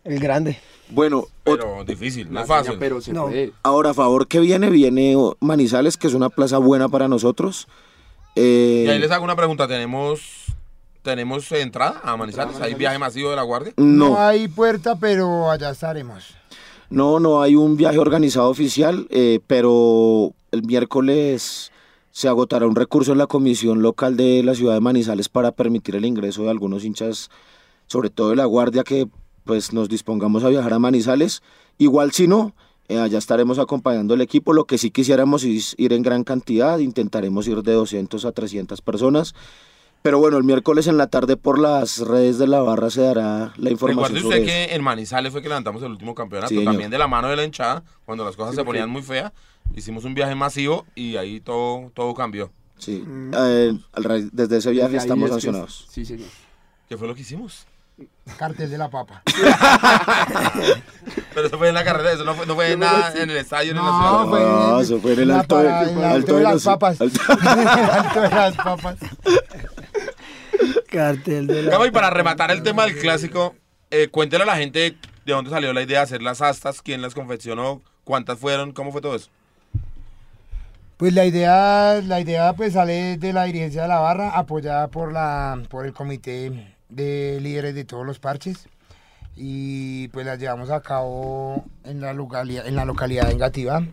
el 0.04 0.20
grande. 0.20 0.60
Bueno, 0.90 1.28
Pero 1.46 1.86
difícil, 1.86 2.30
no 2.30 2.42
es 2.42 2.48
fácil. 2.48 2.76
Pero 2.78 3.00
se 3.00 3.14
No. 3.14 3.28
puede. 3.28 3.54
ahora 3.64 3.92
a 3.92 3.94
favor 3.94 4.28
que 4.28 4.42
viene, 4.42 4.70
viene 4.70 5.16
Manizales, 5.40 5.96
que 5.96 6.08
es 6.08 6.14
una 6.14 6.28
plaza 6.30 6.58
buena 6.58 6.90
para 6.90 7.08
nosotros. 7.08 7.70
Eh, 8.36 8.84
Y 8.86 8.90
ahí 8.90 9.00
les 9.00 9.12
hago 9.12 9.24
una 9.24 9.38
pregunta. 9.38 9.66
¿Tenemos, 9.68 10.44
tenemos 11.08 11.50
entrada 11.54 12.02
a 12.04 12.18
Manizales? 12.18 12.60
¿Hay 12.60 12.74
viaje 12.74 13.00
masivo 13.00 13.30
de 13.30 13.38
la 13.38 13.44
Guardia? 13.44 13.72
No 13.78 14.10
no, 14.10 14.20
hay 14.20 14.50
puerta, 14.50 14.98
pero 14.98 15.50
allá 15.50 15.70
estaremos. 15.70 16.36
no, 16.90 17.22
no 17.22 17.42
hay 17.42 17.56
un 17.56 17.78
viaje 17.78 17.98
organizado 17.98 18.50
oficial, 18.50 19.08
eh, 19.10 19.40
pero 19.48 20.34
el 20.52 20.64
miércoles 20.64 21.72
se 22.12 22.28
agotará 22.28 22.68
un 22.68 22.76
recurso 22.76 23.14
en 23.14 23.20
la 23.20 23.28
comisión 23.28 23.82
local 23.82 24.18
de 24.18 24.44
la 24.44 24.54
ciudad 24.54 24.74
de 24.74 24.82
Manizales 24.82 25.30
para 25.30 25.54
permitir 25.54 25.96
el 25.96 26.04
ingreso 26.04 26.44
de 26.44 26.50
algunos 26.50 26.84
hinchas 26.84 27.30
sobre 27.86 28.10
todo 28.10 28.32
de 28.32 28.36
la 28.36 28.46
guardia, 28.46 28.84
que 28.84 29.08
pues 29.46 29.72
nos 29.72 29.88
dispongamos 29.88 30.44
a 30.44 30.50
viajar 30.50 30.74
a 30.74 30.80
Manizales. 30.80 31.42
Igual 31.78 32.12
si 32.12 32.28
no, 32.28 32.54
eh, 32.90 33.00
allá 33.00 33.18
estaremos 33.18 33.60
acompañando 33.60 34.14
el 34.14 34.20
equipo. 34.20 34.52
Lo 34.52 34.66
que 34.66 34.78
sí 34.78 34.92
quisiéramos 34.92 35.46
es 35.46 35.74
ir 35.78 35.94
en 35.94 36.02
gran 36.04 36.26
cantidad, 36.26 36.80
intentaremos 36.80 37.48
ir 37.48 37.64
de 37.64 37.72
200 37.72 38.26
a 38.26 38.34
300 38.34 38.82
personas. 38.82 39.36
Pero 40.02 40.20
bueno, 40.20 40.38
el 40.38 40.44
miércoles 40.44 40.88
en 40.88 40.98
la 40.98 41.08
tarde 41.08 41.36
por 41.36 41.60
las 41.60 42.00
redes 42.00 42.38
de 42.38 42.48
la 42.48 42.62
barra 42.62 42.90
se 42.90 43.02
dará 43.02 43.52
la 43.58 43.70
información 43.72 44.06
Recuerde 44.06 44.22
sobre 44.22 44.40
usted 44.40 44.54
eso. 44.54 44.68
que 44.70 44.76
en 44.76 44.84
Manizales 44.84 45.32
fue 45.34 45.42
que 45.42 45.50
levantamos 45.50 45.82
el 45.84 45.92
último 45.92 46.16
campeonato, 46.16 46.48
Sí, 46.50 46.64
también 46.64 46.90
de 46.90 46.98
la 46.98 47.08
mano 47.08 47.28
de 47.28 47.36
la 47.36 47.44
hinchada, 47.44 47.84
cuando 48.06 48.24
las 48.24 48.36
cosas 48.38 48.52
Sí, 48.54 48.58
se 48.62 48.64
ponían 48.64 48.90
muy 48.90 49.02
feas. 49.02 49.34
Hicimos 49.76 50.06
un 50.06 50.14
viaje 50.14 50.34
masivo 50.34 50.86
y 50.96 51.18
ahí 51.18 51.42
todo, 51.42 51.92
todo 51.94 52.14
cambió. 52.14 52.50
Sí, 52.78 53.04
eh, 53.34 53.74
al 53.92 54.04
ra- 54.04 54.20
desde 54.32 54.58
ese 54.58 54.72
viaje 54.72 54.96
estamos 54.96 55.26
es 55.26 55.32
sancionados. 55.32 55.88
Sí, 55.90 56.06
señor. 56.06 56.30
¿Qué 56.88 56.96
fue 56.96 57.08
lo 57.08 57.16
que 57.16 57.22
hicimos? 57.22 57.66
Cartel 58.38 58.70
de 58.70 58.78
la 58.78 58.90
papa. 58.90 59.24
Pero 61.34 61.48
eso 61.48 61.58
fue 61.58 61.70
en 61.70 61.74
la 61.74 61.84
carrera, 61.84 62.12
eso 62.12 62.24
no 62.24 62.36
fue, 62.36 62.46
no 62.46 62.54
fue 62.56 62.78
nada 62.78 63.12
en 63.16 63.30
el 63.32 63.38
estadio 63.38 63.74
ni 63.74 63.80
en 63.80 63.86
la 63.86 63.92
No, 63.92 64.00
ciudad. 64.00 64.28
fue 64.30 64.40
No, 64.40 64.80
eso 64.80 65.00
fue 65.00 65.14
en 65.14 65.20
el 65.22 65.32
alto 65.32 65.58
de- 65.58 65.68
en 65.68 66.44
las 66.44 66.64
papas. 66.64 67.02
En 67.02 67.10
alto 67.12 68.22
de 68.22 68.30
las 68.30 68.56
papas. 68.56 68.98
Cartel 70.90 71.48
de 71.48 71.64
la... 71.64 71.72
Gabo, 71.72 71.86
y 71.86 71.92
para 71.92 72.10
rematar 72.10 72.52
el 72.52 72.64
tema 72.64 72.86
del 72.86 72.98
clásico, 72.98 73.56
eh, 73.92 74.08
cuéntele 74.10 74.44
a 74.44 74.48
la 74.48 74.58
gente 74.58 74.96
de 75.26 75.34
dónde 75.34 75.50
salió 75.50 75.74
la 75.74 75.82
idea 75.82 76.00
de 76.00 76.04
hacer 76.04 76.22
las 76.22 76.42
astas, 76.42 76.82
quién 76.82 77.02
las 77.02 77.14
confeccionó, 77.14 77.82
cuántas 78.04 78.40
fueron, 78.40 78.72
cómo 78.72 78.92
fue 78.92 79.02
todo 79.02 79.16
eso. 79.16 79.30
Pues 80.98 81.14
la 81.14 81.26
idea, 81.26 82.02
la 82.02 82.20
idea 82.20 82.54
pues 82.54 82.74
sale 82.74 83.18
de 83.18 83.32
la 83.32 83.44
dirigencia 83.44 83.84
de 83.84 83.88
la 83.88 84.00
barra, 84.00 84.32
apoyada 84.32 84.88
por 84.88 85.12
la, 85.12 85.62
por 85.70 85.86
el 85.86 85.94
comité 85.94 86.76
de 86.90 87.40
líderes 87.40 87.76
de 87.76 87.86
todos 87.86 88.06
los 88.06 88.18
parches. 88.18 88.68
Y 89.36 90.08
pues 90.08 90.26
las 90.26 90.40
llevamos 90.40 90.72
a 90.72 90.82
cabo 90.82 91.66
en 91.84 92.02
la 92.02 92.14
localidad, 92.14 92.66
en 92.66 92.76
la 92.76 92.86
localidad 92.86 93.28
de 93.28 93.34
Engativá, 93.34 93.84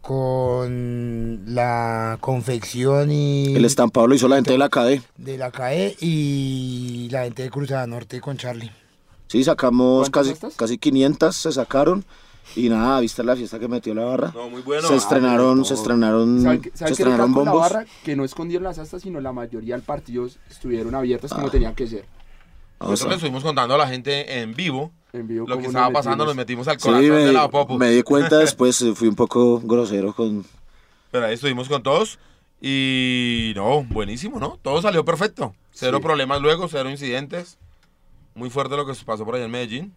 con 0.00 1.37
la 1.58 2.18
confección 2.20 3.10
y 3.10 3.54
El 3.56 3.64
estampado 3.64 4.06
lo 4.06 4.14
hizo 4.14 4.28
la 4.28 4.36
gente 4.36 4.52
de 4.52 4.58
la 4.58 4.68
CADE. 4.68 5.02
de 5.16 5.36
la 5.38 5.50
CAE 5.50 5.96
y 6.00 7.08
la 7.10 7.24
gente 7.24 7.42
de 7.42 7.50
Cruzada 7.50 7.84
Norte 7.88 8.20
con 8.20 8.36
Charlie. 8.36 8.70
Sí, 9.26 9.42
sacamos 9.42 10.08
¿Cuántas 10.08 10.20
casi, 10.22 10.30
estas? 10.32 10.54
casi 10.54 10.78
500, 10.78 11.34
se 11.34 11.52
sacaron. 11.52 12.04
Y 12.56 12.68
nada, 12.70 13.00
viste 13.00 13.22
la 13.24 13.34
fiesta 13.36 13.58
que 13.58 13.66
metió 13.68 13.92
la 13.94 14.04
barra. 14.04 14.32
No, 14.34 14.48
muy 14.48 14.62
bueno. 14.62 14.86
se 14.88 14.94
estrenaron, 14.96 15.60
Ah, 15.60 15.64
se 15.64 15.74
estrenaron, 15.74 16.42
¿Saben 16.42 16.60
qué- 16.62 16.70
se 16.72 16.84
estrenaron 16.86 17.30
la 17.32 17.36
bombos. 17.36 17.60
barra? 17.60 17.84
Que 18.04 18.14
no 18.16 18.24
escondieron 18.24 18.64
las 18.64 18.78
astas, 18.78 19.02
sino 19.02 19.20
la 19.20 19.32
mayoría 19.32 19.74
del 19.74 19.82
partido 19.84 20.26
estuvieron 20.48 20.94
abiertas 20.94 21.32
Ah. 21.32 21.36
como 21.36 21.50
tenían 21.50 21.74
que 21.74 21.86
ser. 21.88 22.06
Vamos 22.78 22.92
Nosotros 22.92 23.10
le 23.10 23.14
a- 23.14 23.16
estuvimos 23.16 23.42
contando 23.42 23.74
a 23.74 23.78
la 23.78 23.88
gente 23.88 24.40
en 24.40 24.54
vivo 24.54 24.92
En 25.12 25.26
vivo, 25.26 25.46
lo 25.48 25.56
que 25.56 25.62
nos 25.64 25.70
estaba 25.70 25.90
pasando, 25.90 26.24
nos 26.24 26.36
metimos. 26.36 26.68
al 26.68 26.78
Sí, 26.80 26.86
corazón 26.88 27.10
de 27.10 27.32
la 27.32 27.42
me, 27.42 27.48
Popo. 27.48 27.76
me 27.76 27.90
di 27.90 28.02
cuenta 28.02 28.38
después, 28.38 28.80
eh, 28.82 28.94
fui 28.94 29.08
un 29.08 29.16
poco 29.16 29.60
grosero 29.60 30.14
con... 30.14 30.44
Pero 31.10 31.26
ahí 31.26 31.34
estuvimos 31.34 31.68
con 31.68 31.82
todos 31.82 32.18
y 32.60 33.52
no, 33.56 33.84
buenísimo, 33.84 34.38
¿no? 34.40 34.58
Todo 34.62 34.82
salió 34.82 35.04
perfecto. 35.04 35.54
Cero 35.70 35.98
Sí. 35.98 36.02
problemas 36.02 36.40
luego, 36.40 36.68
cero 36.68 36.90
incidentes. 36.90 37.58
Muy 38.34 38.50
fuerte 38.50 38.76
lo 38.76 38.86
que 38.86 38.94
pasó 39.04 39.24
por 39.24 39.34
allá 39.36 39.44
en 39.44 39.50
Medellín. 39.50 39.92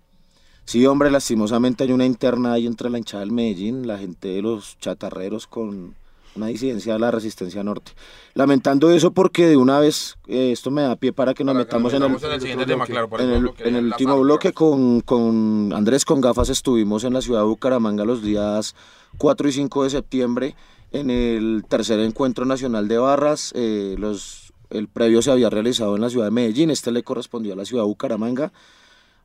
Sí, 0.65 0.86
hombre, 0.86 1.10
lastimosamente 1.12 1.84
hay 1.84 1.91
una 1.91 2.06
interna 2.06 2.54
ahí 2.54 2.67
entre 2.67 2.89
la 2.89 2.97
hinchada 2.97 3.21
del 3.21 3.32
Medellín, 3.32 3.88
la 3.88 3.97
gente 3.97 4.28
de 4.30 4.41
los 4.41 4.78
chatarreros 4.80 5.47
con 5.47 5.95
una 6.36 6.47
disidencia 6.47 6.93
de 6.93 7.00
la 7.00 7.12
resistencia 7.12 7.63
norte. 7.63 7.91
Lamentando 8.36 8.89
eso 8.91 9.12
porque 9.12 9.47
de 9.47 9.58
una 9.58 9.80
vez, 9.80 10.17
eh, 10.28 10.52
esto 10.52 10.71
me 10.71 10.84
da 10.84 10.95
pie 10.95 11.12
para 11.12 11.34
que 11.34 11.43
nos 11.43 11.54
Para 11.56 11.65
que 11.65 11.76
metamos 11.76 11.93
en 11.93 12.04
el, 12.04 12.24
en 12.24 12.32
el 12.32 12.41
siguiente 12.41 12.65
tema, 12.65 12.86
claro. 12.86 13.10
por 13.10 13.21
en 13.21 13.32
el, 13.32 13.52
en 13.60 13.76
el 13.76 13.86
último 13.88 14.19
bloque 14.19 14.54
con, 14.54 15.02
con 15.02 15.74
Andrés 15.76 16.06
con 16.06 16.21
gafas 16.21 16.50
estuvimos 16.50 17.04
en 17.04 17.13
la 17.13 17.21
ciudad 17.21 17.41
de 17.41 17.47
Bucaramanga 17.47 18.06
los 18.06 18.21
días 18.24 18.76
4 19.17 19.50
y 19.50 19.52
5 19.52 19.84
de 19.84 19.89
septiembre 19.89 20.56
en 20.91 21.10
el 21.10 21.63
tercer 21.67 21.99
encuentro 21.99 22.45
nacional 22.45 22.88
de 22.88 22.97
barras. 22.97 23.51
eh, 23.56 23.95
los, 23.97 24.54
el 24.69 24.88
previo 24.88 25.21
se 25.21 25.32
había 25.32 25.49
realizado 25.49 25.95
en 25.95 26.01
la 26.01 26.10
ciudad 26.10 26.25
de 26.25 26.32
Medellín, 26.32 26.69
este 26.69 26.91
le 26.91 27.04
correspondió 27.04 27.54
a 27.54 27.56
la 27.56 27.65
ciudad 27.65 27.84
de 27.84 27.88
Bucaramanga 27.88 28.51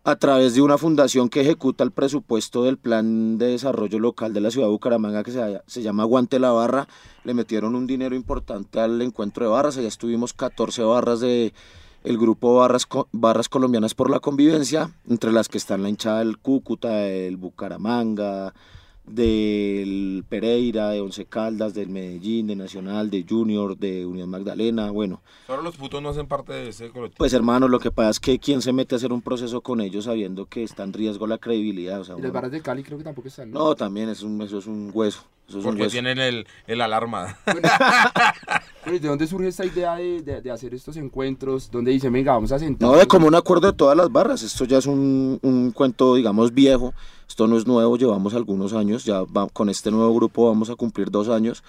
a 0.05 0.15
través 0.15 0.55
de 0.55 0.63
una 0.63 0.79
fundación 0.79 1.29
que 1.29 1.41
ejecuta 1.41 1.83
el 1.83 1.91
presupuesto 1.91 2.63
del 2.63 2.79
plan 2.79 3.39
de 3.39 3.49
desarrollo 3.49 3.99
local 3.99 4.33
de 4.33 4.41
la 4.41 4.53
ciudad 4.53 4.69
de 4.69 4.73
Bucaramanga 4.73 5.25
que 5.25 5.33
se, 5.33 5.61
se 5.67 5.83
llama 5.83 6.05
Aguante 6.05 6.39
la 6.39 6.53
Barra, 6.53 6.87
le 7.25 7.35
metieron 7.35 7.75
un 7.75 7.89
dinero 7.89 8.15
importante 8.15 8.79
al 8.79 9.03
encuentro 9.03 9.45
de 9.45 9.51
barras, 9.51 9.77
allá 9.77 9.89
estuvimos 9.89 10.33
14 10.33 10.83
barras 10.83 11.19
de 11.19 11.53
el 12.07 12.19
grupo 12.19 12.55
Barras, 12.55 12.87
Barras 13.11 13.49
Colombianas 13.49 13.95
por 13.95 14.09
la 14.09 14.21
Convivencia, 14.21 14.93
entre 15.09 15.33
las 15.33 15.49
que 15.49 15.59
están 15.59 15.83
la 15.83 15.89
hinchada 15.89 16.21
del 16.21 16.39
Cúcuta, 16.39 16.89
del 16.91 17.37
Bucaramanga, 17.37 18.55
del 19.07 20.25
Pereira, 20.29 20.91
de 20.91 21.01
Once 21.01 21.25
Caldas, 21.27 21.75
del 21.75 21.89
Medellín, 21.89 22.47
de 22.47 22.57
Nacional, 22.57 23.11
de 23.11 23.25
Junior, 23.29 23.77
de 23.77 24.05
Unión 24.07 24.29
Magdalena, 24.29 24.91
bueno, 24.91 25.21
Solo 25.47 25.63
los 25.63 25.77
putos 25.77 26.03
no 26.03 26.09
hacen 26.11 26.27
parte 26.27 26.53
de 26.53 26.69
ese 26.69 26.91
colectivo. 26.91 27.17
pues 27.19 27.33
hermano, 27.33 27.69
lo 27.69 27.79
que 27.79 27.91
pasa 27.91 28.11
es 28.11 28.21
que 28.21 28.39
quién 28.39 28.63
se 28.63 28.73
mete 28.73 28.95
a 28.95 28.99
hacer 28.99 29.13
un 29.13 29.23
proceso 29.23 29.61
con 29.61 29.81
ellos 29.81 30.05
sabiendo 30.05 30.47
que 30.47 30.63
está 30.63 30.83
en 30.83 30.93
riesgo 30.93 31.27
la 31.27 31.39
credibilidad. 31.39 32.01
O 32.01 32.05
sea, 32.05 32.15
Y 32.15 32.19
las 32.19 32.25
uno- 32.27 32.33
barras 32.35 32.51
de 32.53 32.61
Cali 32.63 32.83
creo 32.83 32.99
que 32.99 33.05
tampoco 33.05 33.29
están. 33.29 33.51
¿no? 33.51 33.59
no, 33.61 33.75
también 33.75 34.09
es 34.09 34.23
un, 34.23 34.41
eso 34.43 34.59
es 34.59 34.67
un 34.67 34.91
hueso. 34.93 35.25
Eso 35.49 35.59
es 35.61 35.65
un 35.65 35.71
porque 35.71 35.83
hueso. 35.83 35.93
tienen 35.93 36.19
el, 36.19 36.47
el 36.67 36.81
alarma. 36.81 37.39
Bueno, 37.47 37.61
¿y 37.69 37.69
¿De 38.87 39.01
dónde 39.01 39.27
surge 39.27 39.49
esta 39.49 39.67
idea 39.67 39.97
de, 39.97 40.23
de- 40.23 40.41
de 40.41 40.51
hacer 40.51 40.73
estos 40.73 40.97
encuentros? 40.97 41.69
¿Dónde 41.71 41.91
dicen, 41.91 42.13
venga, 42.13 42.33
vamos 42.33 42.53
a 42.53 42.59
sentar? 42.59 42.89
No, 42.89 42.97
de 42.97 43.07
como 43.07 43.27
un 43.27 43.35
acuerdo 43.35 43.67
de 43.67 43.73
todas 43.77 43.97
las 43.97 44.11
barras. 44.13 44.43
Esto 44.45 44.65
ya 44.65 44.79
es 44.79 44.87
un, 44.87 45.39
un 45.43 45.73
cuento, 45.73 46.15
digamos, 46.15 46.55
viejo. 46.55 46.95
Esto 47.29 47.49
no 47.49 47.57
es 47.59 47.67
nuevo, 47.67 47.97
llevamos 47.97 48.35
algunos 48.35 48.73
años. 48.73 49.05
Ya 49.05 49.23
va- 49.25 49.49
con 49.49 49.69
este 49.69 49.91
nuevo 49.91 50.15
grupo 50.15 50.47
vamos 50.47 50.71
a 50.71 50.77
cumplir 50.77 51.11
dos 51.11 51.29
años. 51.29 51.65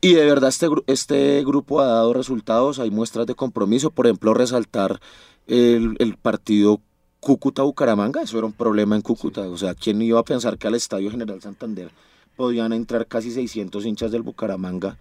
Y 0.00 0.14
de 0.14 0.24
verdad 0.26 0.48
este, 0.48 0.66
este 0.88 1.44
grupo 1.44 1.80
ha 1.80 1.86
dado 1.86 2.12
resultados, 2.12 2.78
hay 2.80 2.90
muestras 2.90 3.26
de 3.26 3.34
compromiso. 3.36 3.90
Por 3.90 4.06
ejemplo, 4.06 4.34
resaltar 4.34 5.00
el, 5.46 5.94
el 6.00 6.16
partido 6.16 6.80
Cúcuta-Bucaramanga. 7.20 8.22
Eso 8.22 8.36
era 8.36 8.46
un 8.48 8.52
problema 8.52 8.96
en 8.96 9.02
Cúcuta. 9.02 9.42
O 9.42 9.56
sea, 9.56 9.74
¿quién 9.74 10.02
iba 10.02 10.18
a 10.18 10.24
pensar 10.24 10.58
que 10.58 10.66
al 10.66 10.74
Estadio 10.74 11.10
General 11.10 11.40
Santander 11.40 11.90
podían 12.36 12.72
entrar 12.72 13.06
casi 13.06 13.30
600 13.30 13.86
hinchas 13.86 14.10
del 14.10 14.22
Bucaramanga 14.22 14.98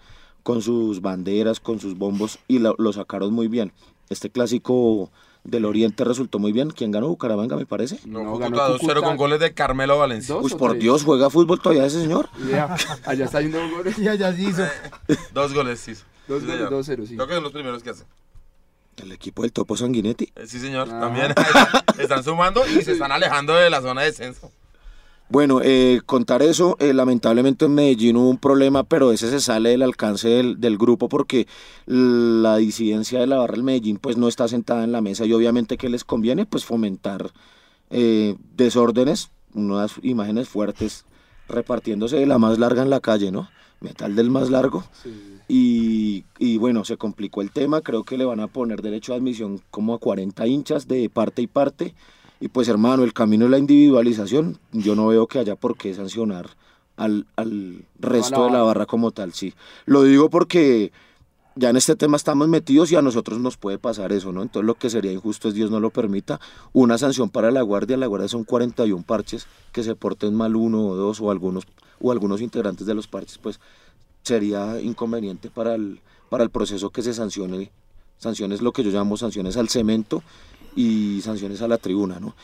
con 0.47 0.61
sus 0.61 1.01
banderas, 1.01 1.59
con 1.59 1.77
sus 1.81 1.97
bombos 1.97 2.39
y 2.47 2.59
lo, 2.59 2.73
lo 2.77 2.93
sacaron 2.93 3.33
muy 3.33 3.49
bien. 3.49 3.73
Este 4.09 4.29
clásico 4.29 5.11
del 5.43 5.65
Oriente 5.65 6.05
resultó 6.05 6.39
muy 6.39 6.53
bien. 6.53 6.69
¿Quién 6.69 6.89
ganó 6.91 7.09
Bucaramanga, 7.09 7.57
me 7.57 7.65
parece? 7.65 7.99
No, 8.05 8.23
No, 8.23 8.37
ganó 8.37 8.55
2-0 8.57 8.79
Cúcuta. 8.79 9.01
con 9.01 9.17
goles 9.17 9.41
de 9.41 9.53
Carmelo 9.53 9.97
Valencia. 9.97 10.37
Pues 10.39 10.53
o 10.53 10.57
por 10.57 10.71
tres. 10.71 10.83
Dios, 10.83 11.03
juega 11.03 11.29
fútbol 11.29 11.59
todavía 11.59 11.85
ese 11.85 11.99
señor. 12.01 12.29
Vea, 12.37 12.77
allá 13.05 13.25
está 13.25 13.41
yendo 13.41 13.59
goles. 13.69 13.99
Y 13.99 14.07
allá 14.07 14.33
se 14.33 14.41
hizo. 14.43 14.63
Dos 15.33 15.53
goles, 15.53 15.81
sí. 15.81 15.91
Dos 16.29 16.39
Sí, 16.39 16.45
goles, 16.45 16.51
señor. 16.55 16.69
dos 16.69 16.85
cero, 16.85 17.03
sí. 17.05 17.15
Creo 17.15 17.27
que 17.27 17.33
son 17.33 17.43
los 17.43 17.51
primeros 17.51 17.83
que 17.83 17.89
hacen. 17.89 18.07
El 18.95 19.11
equipo 19.11 19.41
del 19.41 19.51
Topo 19.51 19.75
Sanguinetti. 19.75 20.31
Eh, 20.33 20.47
Sí, 20.47 20.59
señor. 20.61 20.87
Ah. 20.89 21.01
También 21.01 21.33
están 21.99 22.23
sumando 22.23 22.65
y 22.65 22.81
se 22.83 22.93
están 22.93 23.11
alejando 23.11 23.53
de 23.53 23.69
la 23.69 23.81
zona 23.81 23.99
de 24.03 24.07
descenso. 24.07 24.49
Bueno, 25.29 25.59
eh, 25.61 25.99
contar 26.05 26.41
eso, 26.41 26.77
eh, 26.79 26.93
lamentablemente 26.93 27.65
en 27.65 27.75
Medellín 27.75 28.15
hubo 28.15 28.29
un 28.29 28.37
problema, 28.37 28.83
pero 28.83 29.11
ese 29.11 29.29
se 29.29 29.41
sale 29.41 29.71
del 29.71 29.81
alcance 29.81 30.29
del, 30.29 30.61
del 30.61 30.77
grupo 30.77 31.09
porque 31.09 31.47
la 31.85 32.55
disidencia 32.57 33.19
de 33.19 33.27
la 33.27 33.37
barra 33.37 33.53
del 33.53 33.63
Medellín 33.63 33.97
pues 33.97 34.15
no 34.15 34.29
está 34.29 34.47
sentada 34.47 34.85
en 34.85 34.93
la 34.93 35.01
mesa 35.01 35.25
y 35.25 35.33
obviamente 35.33 35.77
que 35.77 35.89
les 35.89 36.05
conviene 36.05 36.45
pues 36.45 36.63
fomentar 36.63 37.31
eh, 37.89 38.37
desórdenes, 38.55 39.31
unas 39.53 39.95
imágenes 40.01 40.47
fuertes 40.47 41.03
repartiéndose 41.49 42.15
de 42.15 42.25
la 42.25 42.37
más 42.37 42.57
larga 42.57 42.81
en 42.81 42.89
la 42.89 43.01
calle, 43.01 43.29
¿no? 43.29 43.49
Metal 43.81 44.15
del 44.15 44.29
más 44.29 44.49
largo. 44.49 44.85
Sí. 45.03 45.13
Y, 45.49 46.25
y 46.39 46.57
bueno, 46.57 46.85
se 46.85 46.97
complicó 46.97 47.41
el 47.41 47.51
tema, 47.51 47.81
creo 47.81 48.03
que 48.03 48.17
le 48.17 48.25
van 48.25 48.39
a 48.39 48.47
poner 48.47 48.81
derecho 48.81 49.13
a 49.13 49.17
admisión 49.17 49.61
como 49.71 49.93
a 49.93 49.99
40 49.99 50.47
hinchas 50.47 50.87
de 50.87 51.09
parte 51.09 51.41
y 51.41 51.47
parte. 51.47 51.93
Y 52.39 52.49
pues 52.49 52.67
hermano, 52.67 53.03
el 53.03 53.13
camino 53.13 53.45
de 53.45 53.51
la 53.51 53.57
individualización, 53.57 54.59
yo 54.71 54.95
no 54.95 55.07
veo 55.07 55.27
que 55.27 55.39
haya 55.39 55.55
por 55.55 55.77
qué 55.77 55.93
sancionar 55.93 56.49
al, 56.95 57.25
al 57.35 57.85
resto 57.99 58.45
de 58.45 58.51
la 58.51 58.63
barra. 58.63 58.85
como 58.85 59.11
tal, 59.11 59.33
sí. 59.33 59.53
Lo 59.85 60.03
digo 60.03 60.29
porque 60.29 60.91
ya 61.55 61.69
en 61.69 61.77
este 61.77 61.95
tema 61.95 62.17
estamos 62.17 62.47
metidos 62.47 62.91
y 62.91 62.95
a 62.95 63.01
nosotros 63.01 63.39
nos 63.39 63.57
puede 63.57 63.79
pasar 63.79 64.11
eso, 64.11 64.31
¿no? 64.31 64.43
Entonces 64.43 64.67
lo 64.67 64.75
que 64.75 64.89
sería 64.89 65.11
injusto 65.11 65.47
es 65.47 65.55
Dios 65.55 65.71
no 65.71 65.79
lo 65.79 65.89
permita. 65.89 66.39
Una 66.73 66.97
sanción 66.97 67.29
para 67.29 67.49
la 67.49 67.61
guardia, 67.61 67.97
la 67.97 68.05
guardia 68.05 68.27
son 68.27 68.43
41 68.43 69.03
parches, 69.03 69.47
que 69.71 69.81
se 69.81 69.95
porten 69.95 70.35
mal 70.35 70.55
uno 70.55 70.85
o 70.85 70.95
dos 70.95 71.19
o 71.19 71.31
algunos, 71.31 71.63
o 71.99 72.11
algunos 72.11 72.41
integrantes 72.41 72.85
de 72.85 72.93
los 72.93 73.07
parches, 73.07 73.39
pues 73.39 73.59
sería 74.21 74.79
inconveniente 74.81 75.49
para 75.49 75.73
el, 75.73 76.01
para 76.29 76.43
el 76.43 76.49
proceso 76.51 76.91
que 76.91 77.01
se 77.01 77.13
sancione. 77.13 77.71
Sanciones, 78.19 78.61
lo 78.61 78.71
que 78.71 78.83
yo 78.83 78.89
llamo 78.89 79.15
sanciones 79.15 79.57
al 79.57 79.69
cemento 79.69 80.23
y 80.77 81.21
sanciones 81.21 81.61
a 81.61 81.67
la 81.67 81.77
tribuna, 81.77 82.19
¿no? 82.19 82.35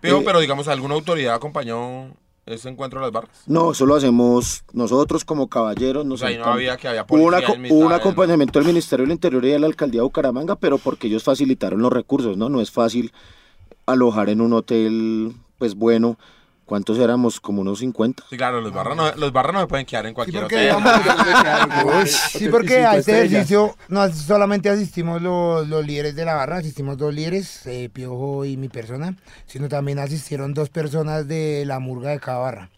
Pero, 0.00 0.18
Eh, 0.18 0.22
pero 0.24 0.40
digamos, 0.40 0.68
¿alguna 0.68 0.94
autoridad 0.94 1.34
acompañó 1.34 2.14
ese 2.46 2.68
encuentro 2.68 3.00
de 3.00 3.06
las 3.06 3.12
barras? 3.12 3.42
No, 3.46 3.72
eso 3.72 3.84
lo 3.84 3.96
hacemos 3.96 4.62
nosotros 4.72 5.24
como 5.24 5.48
caballeros. 5.48 6.06
Nos 6.06 6.20
O 6.22 6.26
sea, 6.26 6.28
ahí 6.28 6.38
no 6.38 6.44
había 6.44 6.76
que 6.76 6.86
había 6.86 7.04
Hubo, 7.08 7.24
una 7.24 7.40
un 7.70 7.92
acompañamiento 7.92 8.60
del 8.60 8.68
Ministerio 8.68 9.04
del 9.04 9.12
Interior 9.12 9.44
y 9.44 9.48
de 9.48 9.58
la 9.58 9.66
Alcaldía 9.66 10.00
de 10.00 10.04
Bucaramanga, 10.04 10.54
pero 10.54 10.78
porque 10.78 11.08
ellos 11.08 11.24
facilitaron 11.24 11.82
los 11.82 11.92
recursos, 11.92 12.36
¿no? 12.36 12.48
No 12.48 12.60
es 12.60 12.70
fácil 12.70 13.12
alojar 13.86 14.28
en 14.28 14.40
un 14.40 14.52
hotel, 14.52 15.32
pues 15.58 15.74
bueno, 15.74 16.16
¿cuántos 16.68 16.98
éramos? 16.98 17.40
Como 17.40 17.62
unos 17.62 17.78
50. 17.80 18.24
Sí, 18.30 18.36
claro, 18.36 18.60
los 18.60 18.72
barras 18.72 18.96
no, 18.96 19.10
los 19.16 19.32
barras 19.32 19.54
no 19.54 19.60
se 19.62 19.66
pueden 19.66 19.86
quedar 19.86 20.04
en 20.06 20.10
Sí, 20.10 20.14
cualquier 20.14 20.42
porque, 20.42 20.70
hotel. 20.70 20.84
digamos, 20.84 22.10
sí, 22.32 22.48
porque 22.48 22.84
a 22.84 22.96
este 22.98 23.24
ejercicio 23.24 23.74
no 23.88 24.08
solamente 24.12 24.68
asistimos 24.68 25.20
los, 25.22 25.66
los 25.66 25.84
líderes 25.84 26.14
de 26.14 26.24
la 26.24 26.34
barra, 26.34 26.58
asistimos 26.58 26.96
dos 26.98 27.12
líderes, 27.12 27.66
eh, 27.66 27.88
Piojo 27.92 28.44
y 28.44 28.56
mi 28.56 28.68
persona, 28.68 29.16
sino 29.46 29.68
también 29.68 29.98
asistieron 29.98 30.54
dos 30.54 30.68
personas 30.68 31.26
de 31.26 31.64
la 31.66 31.78
murga 31.80 32.10
de 32.10 32.20
cada 32.20 32.38
barra. 32.38 32.70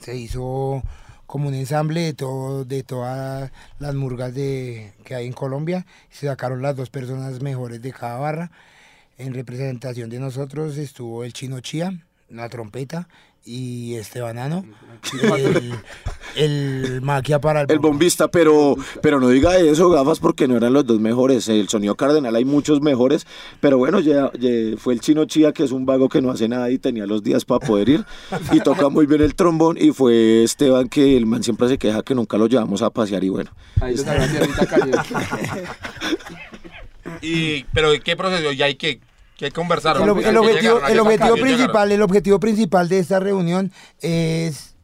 Se 0.00 0.16
hizo 0.16 0.82
como 1.26 1.48
un 1.48 1.54
ensamble 1.54 2.00
de, 2.00 2.14
todo, 2.14 2.64
de 2.64 2.82
todas 2.82 3.52
las 3.78 3.94
murgas 3.94 4.34
de, 4.34 4.94
que 5.04 5.14
hay 5.14 5.26
en 5.26 5.34
Colombia. 5.34 5.84
Se 6.08 6.26
sacaron 6.26 6.62
las 6.62 6.74
dos 6.76 6.88
personas 6.88 7.42
mejores 7.42 7.82
de 7.82 7.92
cada 7.92 8.18
barra. 8.18 8.50
En 9.18 9.34
representación 9.34 10.08
de 10.08 10.20
nosotros 10.20 10.76
estuvo 10.78 11.24
el 11.24 11.32
Chino 11.32 11.58
Chía, 11.60 11.92
la 12.30 12.48
trompeta, 12.48 13.08
y 13.44 13.94
Estebanano, 13.94 14.64
el, 15.14 15.72
el 16.36 17.00
maquia 17.00 17.40
para 17.40 17.62
el, 17.62 17.70
El 17.70 17.78
bombista, 17.78 18.28
pero, 18.28 18.76
pero 19.00 19.20
no 19.20 19.30
diga 19.30 19.56
eso, 19.56 19.88
gafas, 19.88 20.18
porque 20.20 20.46
no 20.46 20.56
eran 20.56 20.74
los 20.74 20.84
dos 20.84 21.00
mejores. 21.00 21.48
El 21.48 21.66
sonido 21.68 21.94
cardenal 21.94 22.36
hay 22.36 22.44
muchos 22.44 22.82
mejores, 22.82 23.26
pero 23.60 23.78
bueno, 23.78 24.00
ya, 24.00 24.30
ya 24.38 24.76
fue 24.76 24.92
el 24.92 25.00
chino 25.00 25.24
Chía, 25.24 25.52
que 25.52 25.64
es 25.64 25.72
un 25.72 25.86
vago 25.86 26.10
que 26.10 26.20
no 26.20 26.30
hace 26.30 26.46
nada 26.46 26.70
y 26.70 26.78
tenía 26.78 27.06
los 27.06 27.22
días 27.22 27.46
para 27.46 27.66
poder 27.66 27.88
ir, 27.88 28.04
y 28.52 28.60
toca 28.60 28.90
muy 28.90 29.06
bien 29.06 29.22
el 29.22 29.34
trombón, 29.34 29.78
y 29.80 29.92
fue 29.92 30.42
Esteban, 30.42 30.88
que 30.88 31.16
el 31.16 31.24
man 31.24 31.42
siempre 31.42 31.68
se 31.68 31.78
queja 31.78 32.02
que 32.02 32.14
nunca 32.14 32.36
lo 32.36 32.48
llevamos 32.48 32.82
a 32.82 32.90
pasear, 32.90 33.24
y 33.24 33.30
bueno. 33.30 33.50
Ahí 33.80 33.94
caliente. 33.96 34.98
Y, 37.22 37.64
pero 37.72 37.90
¿qué 38.04 38.16
proceso? 38.16 38.52
¿Y 38.52 38.62
hay 38.62 38.74
que, 38.76 39.00
que 39.38 39.52
conversar? 39.52 39.96
El, 39.96 40.02
ob- 40.02 40.26
el 40.26 40.36
objetivo, 40.36 40.84
el 40.86 40.98
objetivo 40.98 41.36
principal, 41.36 41.92
el 41.92 42.02
objetivo 42.02 42.40
principal 42.40 42.88
de 42.88 42.98
esta 42.98 43.20
reunión 43.20 43.72
es 44.00 44.74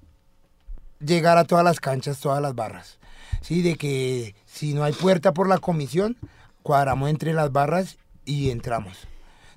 llegar 1.00 1.36
a 1.36 1.44
todas 1.44 1.64
las 1.64 1.80
canchas, 1.80 2.20
todas 2.20 2.40
las 2.40 2.54
barras. 2.54 2.98
Sí, 3.42 3.60
de 3.60 3.76
que 3.76 4.34
si 4.46 4.72
no 4.72 4.84
hay 4.84 4.92
puerta 4.92 5.34
por 5.34 5.48
la 5.48 5.58
comisión, 5.58 6.16
cuadramos 6.62 7.10
entre 7.10 7.34
las 7.34 7.52
barras 7.52 7.98
y 8.24 8.50
entramos. 8.50 8.96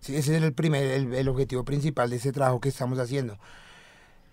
Sí, 0.02 0.16
ese 0.16 0.36
es 0.36 0.44
el 0.44 0.54
primer, 0.54 0.84
el, 0.84 1.14
el 1.14 1.28
objetivo 1.30 1.64
principal 1.64 2.10
de 2.10 2.16
ese 2.18 2.32
trabajo 2.32 2.60
que 2.60 2.70
estamos 2.70 2.98
haciendo. 2.98 3.38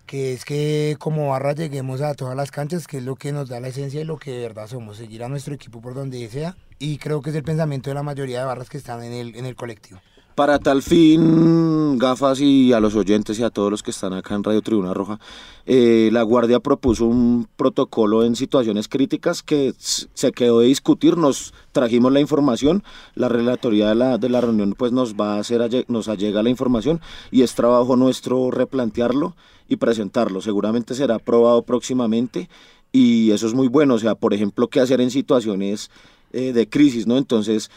Que 0.07 0.33
es 0.33 0.45
que 0.45 0.97
como 0.99 1.29
barra 1.29 1.53
lleguemos 1.53 2.01
a 2.01 2.15
todas 2.15 2.35
las 2.35 2.51
canchas, 2.51 2.87
que 2.87 2.97
es 2.97 3.03
lo 3.03 3.15
que 3.15 3.31
nos 3.31 3.49
da 3.49 3.59
la 3.59 3.67
esencia 3.67 4.01
y 4.01 4.03
lo 4.03 4.17
que 4.17 4.31
de 4.31 4.41
verdad 4.41 4.67
somos, 4.67 4.97
seguir 4.97 5.23
a 5.23 5.29
nuestro 5.29 5.53
equipo 5.53 5.79
por 5.79 5.93
donde 5.93 6.27
sea. 6.29 6.57
Y 6.79 6.97
creo 6.97 7.21
que 7.21 7.29
es 7.29 7.35
el 7.35 7.43
pensamiento 7.43 7.91
de 7.91 7.93
la 7.93 8.03
mayoría 8.03 8.39
de 8.39 8.45
barras 8.45 8.69
que 8.69 8.77
están 8.77 9.03
en 9.03 9.13
el, 9.13 9.35
en 9.35 9.45
el 9.45 9.55
colectivo. 9.55 10.01
Para 10.35 10.59
tal 10.59 10.81
fin, 10.81 11.97
gafas 11.97 12.41
y 12.41 12.73
a 12.73 12.81
los 12.81 12.93
oyentes 12.95 13.39
y 13.39 13.43
a 13.43 13.49
todos 13.49 13.71
los 13.71 13.83
que 13.83 13.91
están 13.91 14.11
acá 14.11 14.35
en 14.35 14.43
Radio 14.43 14.61
Tribuna 14.61 14.93
Roja, 14.93 15.17
eh, 15.65 16.09
la 16.11 16.23
Guardia 16.23 16.59
propuso 16.59 17.05
un 17.05 17.47
protocolo 17.55 18.25
en 18.25 18.35
situaciones 18.35 18.89
críticas 18.89 19.41
que 19.41 19.73
se 19.77 20.33
quedó 20.33 20.59
de 20.59 20.67
discutir, 20.67 21.15
nos 21.15 21.53
trajimos 21.71 22.11
la 22.11 22.19
información, 22.19 22.83
la 23.13 23.29
relatoría 23.29 23.87
de 23.87 23.95
la, 23.95 24.17
de 24.17 24.27
la 24.27 24.41
reunión 24.41 24.75
pues 24.77 24.91
nos 24.91 25.15
va 25.15 25.35
a 25.35 25.39
hacer, 25.39 25.85
nos 25.87 26.09
allega 26.09 26.43
la 26.43 26.49
información 26.49 26.99
y 27.31 27.43
es 27.43 27.55
trabajo 27.55 27.95
nuestro 27.95 28.51
replantearlo 28.51 29.37
y 29.69 29.77
presentarlo. 29.77 30.41
Seguramente 30.41 30.95
será 30.95 31.15
aprobado 31.15 31.61
próximamente 31.61 32.49
y 32.91 33.31
eso 33.31 33.47
es 33.47 33.53
muy 33.53 33.69
bueno, 33.69 33.93
o 33.93 33.99
sea, 33.99 34.15
por 34.15 34.33
ejemplo, 34.33 34.67
qué 34.67 34.81
hacer 34.81 34.99
en 34.99 35.11
situaciones 35.11 35.89
eh, 36.33 36.51
de 36.51 36.67
crisis, 36.67 37.07
¿no? 37.07 37.15
Entonces, 37.15 37.71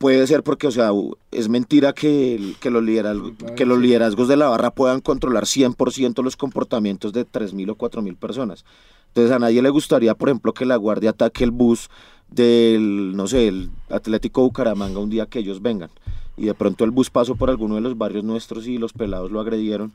puede 0.00 0.26
ser 0.26 0.42
porque, 0.42 0.66
o 0.66 0.70
sea, 0.70 0.92
es 1.30 1.50
mentira 1.50 1.92
que, 1.92 2.34
el- 2.34 2.56
que, 2.58 2.70
los, 2.70 2.82
liderazgos, 2.82 3.32
que 3.54 3.66
los 3.66 3.78
liderazgos 3.78 4.28
de 4.28 4.36
la 4.38 4.48
barra 4.48 4.70
puedan 4.70 5.02
controlar 5.02 5.44
100% 5.44 6.22
los 6.22 6.36
comportamientos 6.36 7.12
de 7.12 7.26
3.000 7.26 7.68
o 7.70 7.74
4.000 7.74 8.16
personas. 8.16 8.64
Entonces, 9.08 9.30
a 9.30 9.38
nadie 9.38 9.60
le 9.60 9.68
gustaría, 9.68 10.14
por 10.14 10.30
ejemplo, 10.30 10.54
que 10.54 10.64
la 10.64 10.76
guardia 10.76 11.10
ataque 11.10 11.44
el 11.44 11.50
bus 11.50 11.90
del, 12.30 13.14
no 13.14 13.26
sé, 13.26 13.48
el 13.48 13.70
Atlético 13.90 14.40
Bucaramanga 14.40 15.00
un 15.00 15.10
día 15.10 15.26
que 15.26 15.40
ellos 15.40 15.60
vengan. 15.60 15.90
Y 16.38 16.46
de 16.46 16.54
pronto 16.54 16.84
el 16.84 16.92
bus 16.92 17.10
pasó 17.10 17.34
por 17.36 17.50
alguno 17.50 17.74
de 17.74 17.82
los 17.82 17.98
barrios 17.98 18.24
nuestros 18.24 18.66
y 18.66 18.78
los 18.78 18.94
pelados 18.94 19.30
lo 19.30 19.38
agredieron. 19.40 19.92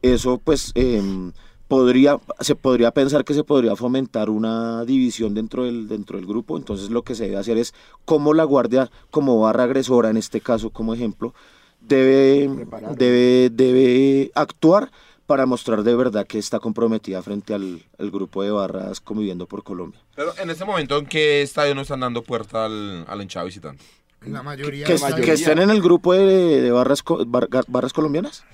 Eso, 0.00 0.38
pues, 0.42 0.72
em, 0.76 1.32
podría, 1.72 2.18
se 2.40 2.54
podría 2.54 2.90
pensar 2.90 3.24
que 3.24 3.32
se 3.32 3.44
podría 3.44 3.74
fomentar 3.76 4.28
una 4.28 4.84
división 4.84 5.32
dentro 5.32 5.64
del, 5.64 5.88
dentro 5.88 6.18
del 6.18 6.26
grupo. 6.26 6.58
Entonces 6.58 6.90
lo 6.90 7.00
que 7.02 7.14
se 7.14 7.24
debe 7.24 7.38
hacer 7.38 7.56
es 7.56 7.72
cómo 8.04 8.34
la 8.34 8.44
guardia, 8.44 8.90
como 9.10 9.40
barra 9.40 9.64
agresora 9.64 10.10
en 10.10 10.18
este 10.18 10.42
caso 10.42 10.68
como 10.68 10.92
ejemplo, 10.92 11.32
debe, 11.80 12.50
debe, 12.96 13.48
debe 13.50 14.30
actuar 14.34 14.90
para 15.26 15.46
mostrar 15.46 15.82
de 15.82 15.94
verdad 15.96 16.26
que 16.26 16.38
está 16.38 16.58
comprometida 16.58 17.22
frente 17.22 17.54
al, 17.54 17.82
al 17.98 18.10
grupo 18.10 18.42
de 18.42 18.50
barras 18.50 19.00
conviviendo 19.00 19.46
por 19.46 19.62
Colombia. 19.62 19.98
Pero 20.14 20.32
en 20.36 20.50
este 20.50 20.66
momento, 20.66 20.98
¿en 20.98 21.06
qué 21.06 21.40
estadio 21.40 21.74
no 21.74 21.80
están 21.80 22.00
dando 22.00 22.20
puerta 22.22 22.66
al, 22.66 23.06
al 23.08 23.22
hinchado 23.22 23.46
visitante? 23.46 23.82
La 24.26 24.42
mayoría 24.42 24.84
Que, 24.84 24.92
de 24.98 25.22
que 25.22 25.32
estén 25.32 25.58
en 25.58 25.70
el 25.70 25.80
grupo 25.80 26.12
de, 26.12 26.60
de 26.60 26.70
barras, 26.70 27.02
bar- 27.26 27.48
barras 27.66 27.92
colombianas. 27.94 28.44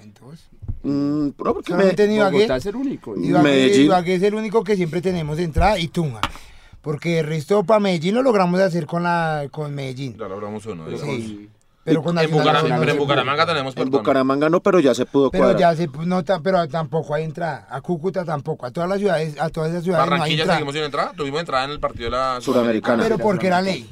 Entonces, 0.00 0.46
Mm, 0.82 1.26
no, 1.28 1.32
porque 1.54 1.74
me- 1.74 1.90
en. 1.90 2.32
Bogotá 2.32 2.56
es 2.56 2.66
el 2.66 2.76
único. 2.76 3.16
Ibagué, 3.16 3.42
Medellín. 3.44 3.84
Ibagué 3.86 4.14
es 4.16 4.22
el 4.22 4.34
único 4.34 4.64
que 4.64 4.76
siempre 4.76 5.00
tenemos 5.00 5.38
entrada 5.38 5.78
y 5.78 5.88
Tunja. 5.88 6.20
Porque 6.80 7.20
el 7.20 7.26
resto 7.26 7.62
para 7.62 7.78
Medellín 7.80 8.14
lo 8.16 8.22
logramos 8.22 8.60
hacer 8.60 8.86
con 8.86 9.04
la 9.04 9.46
con 9.50 9.74
Medellín. 9.74 10.16
Ya 10.18 10.26
lo 10.28 10.34
hablamos 10.34 10.66
uno. 10.66 10.86
digamos. 10.88 11.14
Sí. 11.16 11.48
Pero 11.84 12.00
con 12.02 12.10
En, 12.16 12.24
Nacional 12.30 12.44
Bucaram- 12.62 12.68
no 12.68 12.78
pero 12.80 12.92
en. 12.92 12.98
Bucaramanga 12.98 13.46
tenemos 13.46 13.76
en 13.76 13.82
perdón. 13.84 14.00
Bucaramanga 14.02 14.48
no, 14.50 14.60
pero 14.60 14.78
ya 14.80 14.94
se 14.94 15.04
pudo 15.06 15.30
Pero 15.32 15.44
cuadrar. 15.44 15.60
ya 15.60 15.76
se 15.76 15.88
no 16.06 16.22
pero 16.42 16.68
tampoco 16.68 17.14
hay 17.14 17.24
entrada. 17.24 17.66
A 17.70 17.80
Cúcuta 17.80 18.24
tampoco. 18.24 18.66
A 18.66 18.70
todas 18.70 18.88
las 18.88 18.98
ciudades, 18.98 19.38
a 19.40 19.48
todas 19.50 19.70
esas 19.70 19.82
ciudades 19.84 19.98
no 20.06 20.12
hay 20.14 20.18
Barranquilla 20.20 20.42
entrada. 20.42 20.58
seguimos 20.58 20.74
sin 20.74 20.84
entrada. 20.84 21.12
Tuvimos 21.16 21.40
entrada 21.40 21.64
en 21.64 21.70
el 21.72 21.80
partido 21.80 22.04
de 22.04 22.10
la 22.16 22.40
Suramericana. 22.40 23.02
Pero 23.02 23.18
porque 23.18 23.46
era 23.48 23.60
ley. 23.62 23.88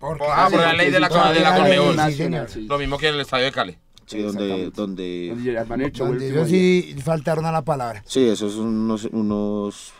Porque 0.00 0.24
Ah, 0.28 0.48
por 0.50 0.60
la 0.60 0.72
ley 0.72 0.90
de 0.90 1.00
la, 1.00 1.08
de 1.08 1.14
la 1.14 1.30
era 1.32 1.68
ley, 1.68 1.78
Conmebol. 1.78 2.12
sí, 2.12 2.52
sí. 2.60 2.66
Lo 2.66 2.78
mismo 2.78 2.98
que 2.98 3.08
en 3.08 3.14
el 3.14 3.20
estadio 3.20 3.44
de 3.46 3.52
Cali. 3.52 3.78
Sí, 4.06 4.20
donde, 4.22 4.70
donde... 4.70 5.30
Ellos 5.30 6.48
sí 6.48 6.94
faltaron 7.02 7.44
a 7.46 7.52
la 7.52 7.62
palabra. 7.62 8.02
Sí, 8.06 8.26
esos 8.26 8.52
son 8.54 8.66
unos, 8.66 9.04
unos... 9.12 9.92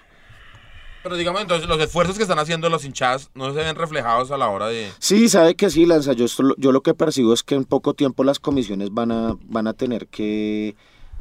Pero 1.02 1.16
digamos 1.16 1.42
entonces, 1.42 1.68
los 1.68 1.78
esfuerzos 1.80 2.16
que 2.16 2.22
están 2.22 2.38
haciendo 2.38 2.70
los 2.70 2.84
hinchas 2.84 3.30
no 3.34 3.52
se 3.52 3.58
ven 3.60 3.76
reflejados 3.76 4.30
a 4.30 4.38
la 4.38 4.48
hora 4.48 4.68
de... 4.68 4.90
Sí, 4.98 5.28
sabe 5.28 5.54
que 5.54 5.68
sí, 5.68 5.84
Lanza. 5.84 6.14
Yo, 6.14 6.24
esto 6.24 6.42
lo- 6.42 6.56
yo 6.56 6.72
lo 6.72 6.82
que 6.82 6.94
percibo 6.94 7.34
es 7.34 7.42
que 7.42 7.54
en 7.56 7.64
poco 7.64 7.92
tiempo 7.92 8.24
las 8.24 8.38
comisiones 8.38 8.88
van 8.90 9.12
a, 9.12 9.36
van 9.42 9.66
a 9.66 9.74
tener 9.74 10.06
que 10.06 10.74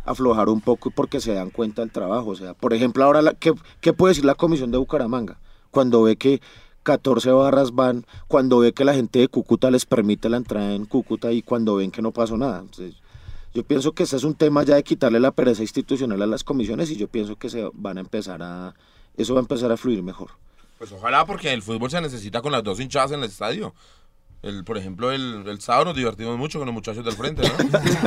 aflojar 0.06 0.48
un 0.48 0.62
poco 0.62 0.90
porque 0.90 1.20
se 1.20 1.34
dan 1.34 1.50
cuenta 1.50 1.82
del 1.82 1.92
trabajo. 1.92 2.30
O 2.30 2.36
sea, 2.36 2.54
por 2.54 2.74
ejemplo, 2.74 3.04
ahora, 3.04 3.22
la, 3.22 3.34
¿qué, 3.34 3.54
¿qué 3.82 3.92
puede 3.92 4.12
decir 4.12 4.24
la 4.24 4.36
comisión 4.36 4.72
de 4.72 4.78
Bucaramanga? 4.78 5.40
Cuando 5.70 6.04
ve 6.04 6.16
que 6.16 6.40
14 6.84 7.32
barras 7.32 7.72
van, 7.74 8.06
cuando 8.28 8.60
ve 8.60 8.74
que 8.74 8.86
la 8.86 8.94
gente 8.94 9.20
de 9.20 9.28
Cúcuta 9.28 9.72
les 9.72 9.86
permite 9.86 10.30
la 10.30 10.38
entrada 10.38 10.74
en 10.74 10.86
Cúcuta 10.86 11.32
y 11.32 11.42
cuando 11.42 11.76
ven 11.76 11.92
que 11.92 12.02
no 12.02 12.12
pasó 12.12 12.38
nada. 12.38 12.60
Entonces, 12.60 12.96
yo 13.54 13.64
pienso 13.64 13.94
que 13.94 14.04
ese 14.04 14.18
es 14.18 14.24
un 14.24 14.36
tema 14.36 14.64
ya 14.64 14.76
de 14.76 14.84
quitarle 14.84 15.20
la 15.20 15.32
pereza 15.32 15.62
institucional 15.62 16.22
a 16.22 16.28
las 16.28 16.44
comisiones 16.44 16.90
y 16.92 16.98
yo 16.98 17.08
pienso 17.08 17.36
que 17.36 17.50
se 17.50 17.70
van 17.74 17.98
a 17.98 18.02
empezar 18.02 18.42
a... 18.42 18.74
Eso 19.16 19.34
va 19.34 19.40
a 19.40 19.44
empezar 19.44 19.72
a 19.72 19.78
fluir 19.78 20.02
mejor. 20.02 20.32
Pues 20.78 20.92
ojalá 20.92 21.26
porque 21.26 21.54
el 21.54 21.62
fútbol 21.62 21.90
se 21.90 22.02
necesita 22.02 22.42
con 22.42 22.52
las 22.52 22.64
dos 22.64 22.80
hinchadas 22.80 23.12
en 23.12 23.20
el 23.20 23.26
estadio. 23.26 23.74
El, 24.42 24.66
por 24.66 24.78
ejemplo, 24.78 25.12
el, 25.12 25.48
el 25.48 25.62
sábado 25.62 25.86
nos 25.86 25.96
divertimos 25.96 26.38
mucho 26.38 26.60
con 26.60 26.66
los 26.66 26.74
muchachos 26.74 27.06
del 27.06 27.14
frente, 27.14 27.44
¿no? 27.44 27.54
Entonces, 27.60 27.98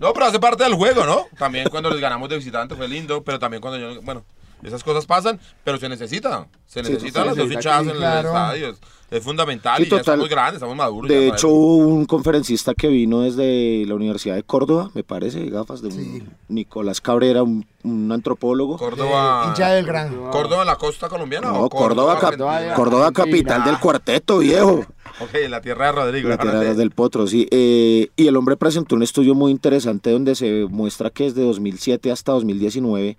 no, 0.00 0.12
pero 0.12 0.26
hace 0.26 0.38
parte 0.38 0.64
del 0.64 0.74
juego, 0.74 1.06
¿no? 1.06 1.26
También 1.38 1.68
cuando 1.70 1.88
les 1.88 2.00
ganamos 2.00 2.28
de 2.28 2.36
visitante 2.36 2.74
fue 2.74 2.88
lindo, 2.88 3.22
pero 3.22 3.38
también 3.38 3.62
cuando 3.62 3.78
yo, 3.78 4.02
bueno, 4.02 4.24
esas 4.62 4.82
cosas 4.84 5.06
pasan, 5.06 5.38
pero 5.64 5.78
se 5.78 5.88
necesita. 5.88 6.46
Se 6.66 6.82
Sí, 6.84 6.90
necesitan 6.92 7.22
sí, 7.22 7.28
las 7.28 7.36
dos 7.36 7.50
hinchadas 7.52 7.86
en 7.86 7.96
claro. 7.96 8.28
el 8.30 8.34
estadio. 8.36 8.76
Es, 9.10 9.22
fundamental 9.22 9.76
Sí, 9.76 9.82
y 9.82 9.84
ya 9.84 9.90
total. 9.90 10.00
estamos 10.14 10.28
grandes, 10.30 10.54
estamos 10.54 10.74
maduros. 10.74 11.10
ya 11.10 11.16
De 11.18 11.28
hecho, 11.28 11.48
hubo 11.48 11.76
un 11.88 12.06
conferencista 12.06 12.72
que 12.72 12.88
vino 12.88 13.20
desde 13.20 13.84
la 13.86 13.94
Universidad 13.94 14.36
de 14.36 14.42
Córdoba, 14.42 14.90
me 14.94 15.04
parece, 15.04 15.44
gafas 15.50 15.82
de 15.82 15.88
un 15.88 16.30
Nicolás 16.48 17.02
Cabrera, 17.02 17.42
un, 17.42 17.66
un 17.82 18.10
antropólogo. 18.10 18.78
Córdoba. 18.78 19.42
Eh, 19.44 19.48
hincha 19.48 19.68
del 19.68 19.84
gran. 19.84 20.16
¿Córdoba 20.30 20.64
la 20.64 20.76
costa 20.76 21.10
colombiana? 21.10 21.48
No, 21.48 21.60
o 21.64 21.68
Córdoba, 21.68 22.14
Argentina? 22.14 22.72
Córdoba, 22.74 23.08
Argentina. 23.08 23.32
capital 23.32 23.64
del 23.64 23.78
cuarteto, 23.80 24.38
viejo. 24.38 24.86
Ok, 25.20 25.34
la 25.50 25.60
tierra 25.60 25.86
de 25.86 25.92
Rodrigo. 25.92 26.28
La 26.30 26.38
tierra 26.38 26.60
del 26.72 26.90
potro, 26.90 27.26
sí. 27.26 27.46
Eh, 27.50 28.08
y 28.16 28.26
el 28.28 28.36
hombre 28.36 28.56
presentó 28.56 28.94
un 28.94 29.02
estudio 29.02 29.34
muy 29.34 29.50
interesante 29.52 30.10
donde 30.10 30.34
se 30.34 30.64
muestra 30.70 31.10
que 31.10 31.24
desde 31.24 31.42
2007 31.44 32.10
hasta 32.10 32.32
2019 32.32 33.18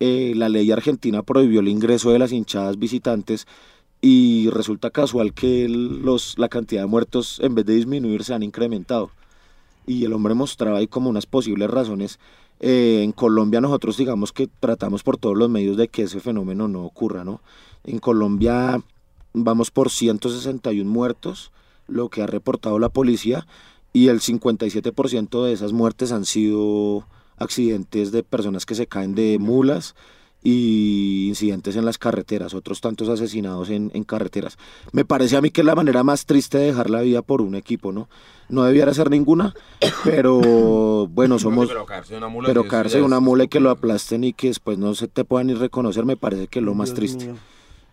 eh, 0.00 0.32
la 0.36 0.48
ley 0.48 0.70
argentina 0.70 1.22
prohibió 1.22 1.60
el 1.60 1.68
ingreso 1.68 2.10
de 2.10 2.18
las 2.18 2.32
hinchadas 2.32 2.78
visitantes 2.78 3.46
y 4.00 4.50
resulta 4.50 4.90
casual 4.90 5.32
que 5.32 5.68
los, 5.68 6.38
la 6.38 6.48
cantidad 6.48 6.82
de 6.82 6.86
muertos 6.86 7.40
en 7.40 7.54
vez 7.54 7.64
de 7.64 7.74
disminuir 7.74 8.24
se 8.24 8.34
han 8.34 8.42
incrementado. 8.42 9.10
Y 9.86 10.04
el 10.04 10.12
hombre 10.12 10.34
mostraba 10.34 10.78
ahí 10.78 10.86
como 10.86 11.08
unas 11.08 11.26
posibles 11.26 11.70
razones. 11.70 12.18
Eh, 12.60 13.02
en 13.02 13.12
Colombia 13.12 13.60
nosotros 13.60 13.96
digamos 13.96 14.32
que 14.32 14.48
tratamos 14.60 15.02
por 15.02 15.16
todos 15.16 15.36
los 15.36 15.48
medios 15.48 15.76
de 15.76 15.88
que 15.88 16.02
ese 16.02 16.20
fenómeno 16.20 16.68
no 16.68 16.84
ocurra, 16.84 17.24
¿no? 17.24 17.40
En 17.84 17.98
Colombia 17.98 18.80
vamos 19.32 19.70
por 19.70 19.90
161 19.90 20.90
muertos, 20.90 21.52
lo 21.86 22.08
que 22.08 22.22
ha 22.22 22.26
reportado 22.26 22.78
la 22.78 22.88
policía, 22.88 23.46
y 23.92 24.08
el 24.08 24.20
57% 24.20 25.44
de 25.44 25.52
esas 25.52 25.72
muertes 25.72 26.12
han 26.12 26.24
sido 26.24 27.06
accidentes 27.38 28.12
de 28.12 28.22
personas 28.22 28.66
que 28.66 28.74
se 28.74 28.86
caen 28.86 29.14
de 29.14 29.38
mulas 29.38 29.94
y 30.42 31.26
incidentes 31.28 31.74
en 31.74 31.84
las 31.84 31.98
carreteras, 31.98 32.54
otros 32.54 32.80
tantos 32.80 33.08
asesinados 33.08 33.68
en, 33.68 33.90
en 33.94 34.04
carreteras. 34.04 34.58
Me 34.92 35.04
parece 35.04 35.36
a 35.36 35.40
mí 35.40 35.50
que 35.50 35.62
es 35.62 35.64
la 35.64 35.74
manera 35.74 36.04
más 36.04 36.24
triste 36.24 36.58
de 36.58 36.66
dejar 36.66 36.88
la 36.88 37.00
vida 37.00 37.22
por 37.22 37.42
un 37.42 37.56
equipo, 37.56 37.90
¿no? 37.90 38.08
No 38.48 38.62
debiera 38.62 38.94
ser 38.94 39.10
ninguna, 39.10 39.54
pero 40.04 41.08
bueno, 41.08 41.40
somos... 41.40 41.66
Pero 41.66 41.84
caerse 41.84 42.12
de 42.12 42.18
una 42.18 42.28
mula. 42.28 42.46
Pero 42.46 42.60
eso 42.60 42.70
caerse 42.70 43.02
una 43.02 43.18
mula 43.18 43.44
y 43.44 43.48
que 43.48 43.58
lo 43.58 43.70
aplasten 43.70 44.22
y 44.22 44.32
que 44.32 44.48
después 44.48 44.78
no 44.78 44.94
se 44.94 45.08
te 45.08 45.24
puedan 45.24 45.48
ni 45.48 45.54
reconocer, 45.54 46.04
me 46.04 46.16
parece 46.16 46.46
que 46.46 46.60
es 46.60 46.64
lo 46.64 46.74
más 46.74 46.90
Dios 46.90 46.96
triste. 46.96 47.26
mío. 47.26 47.36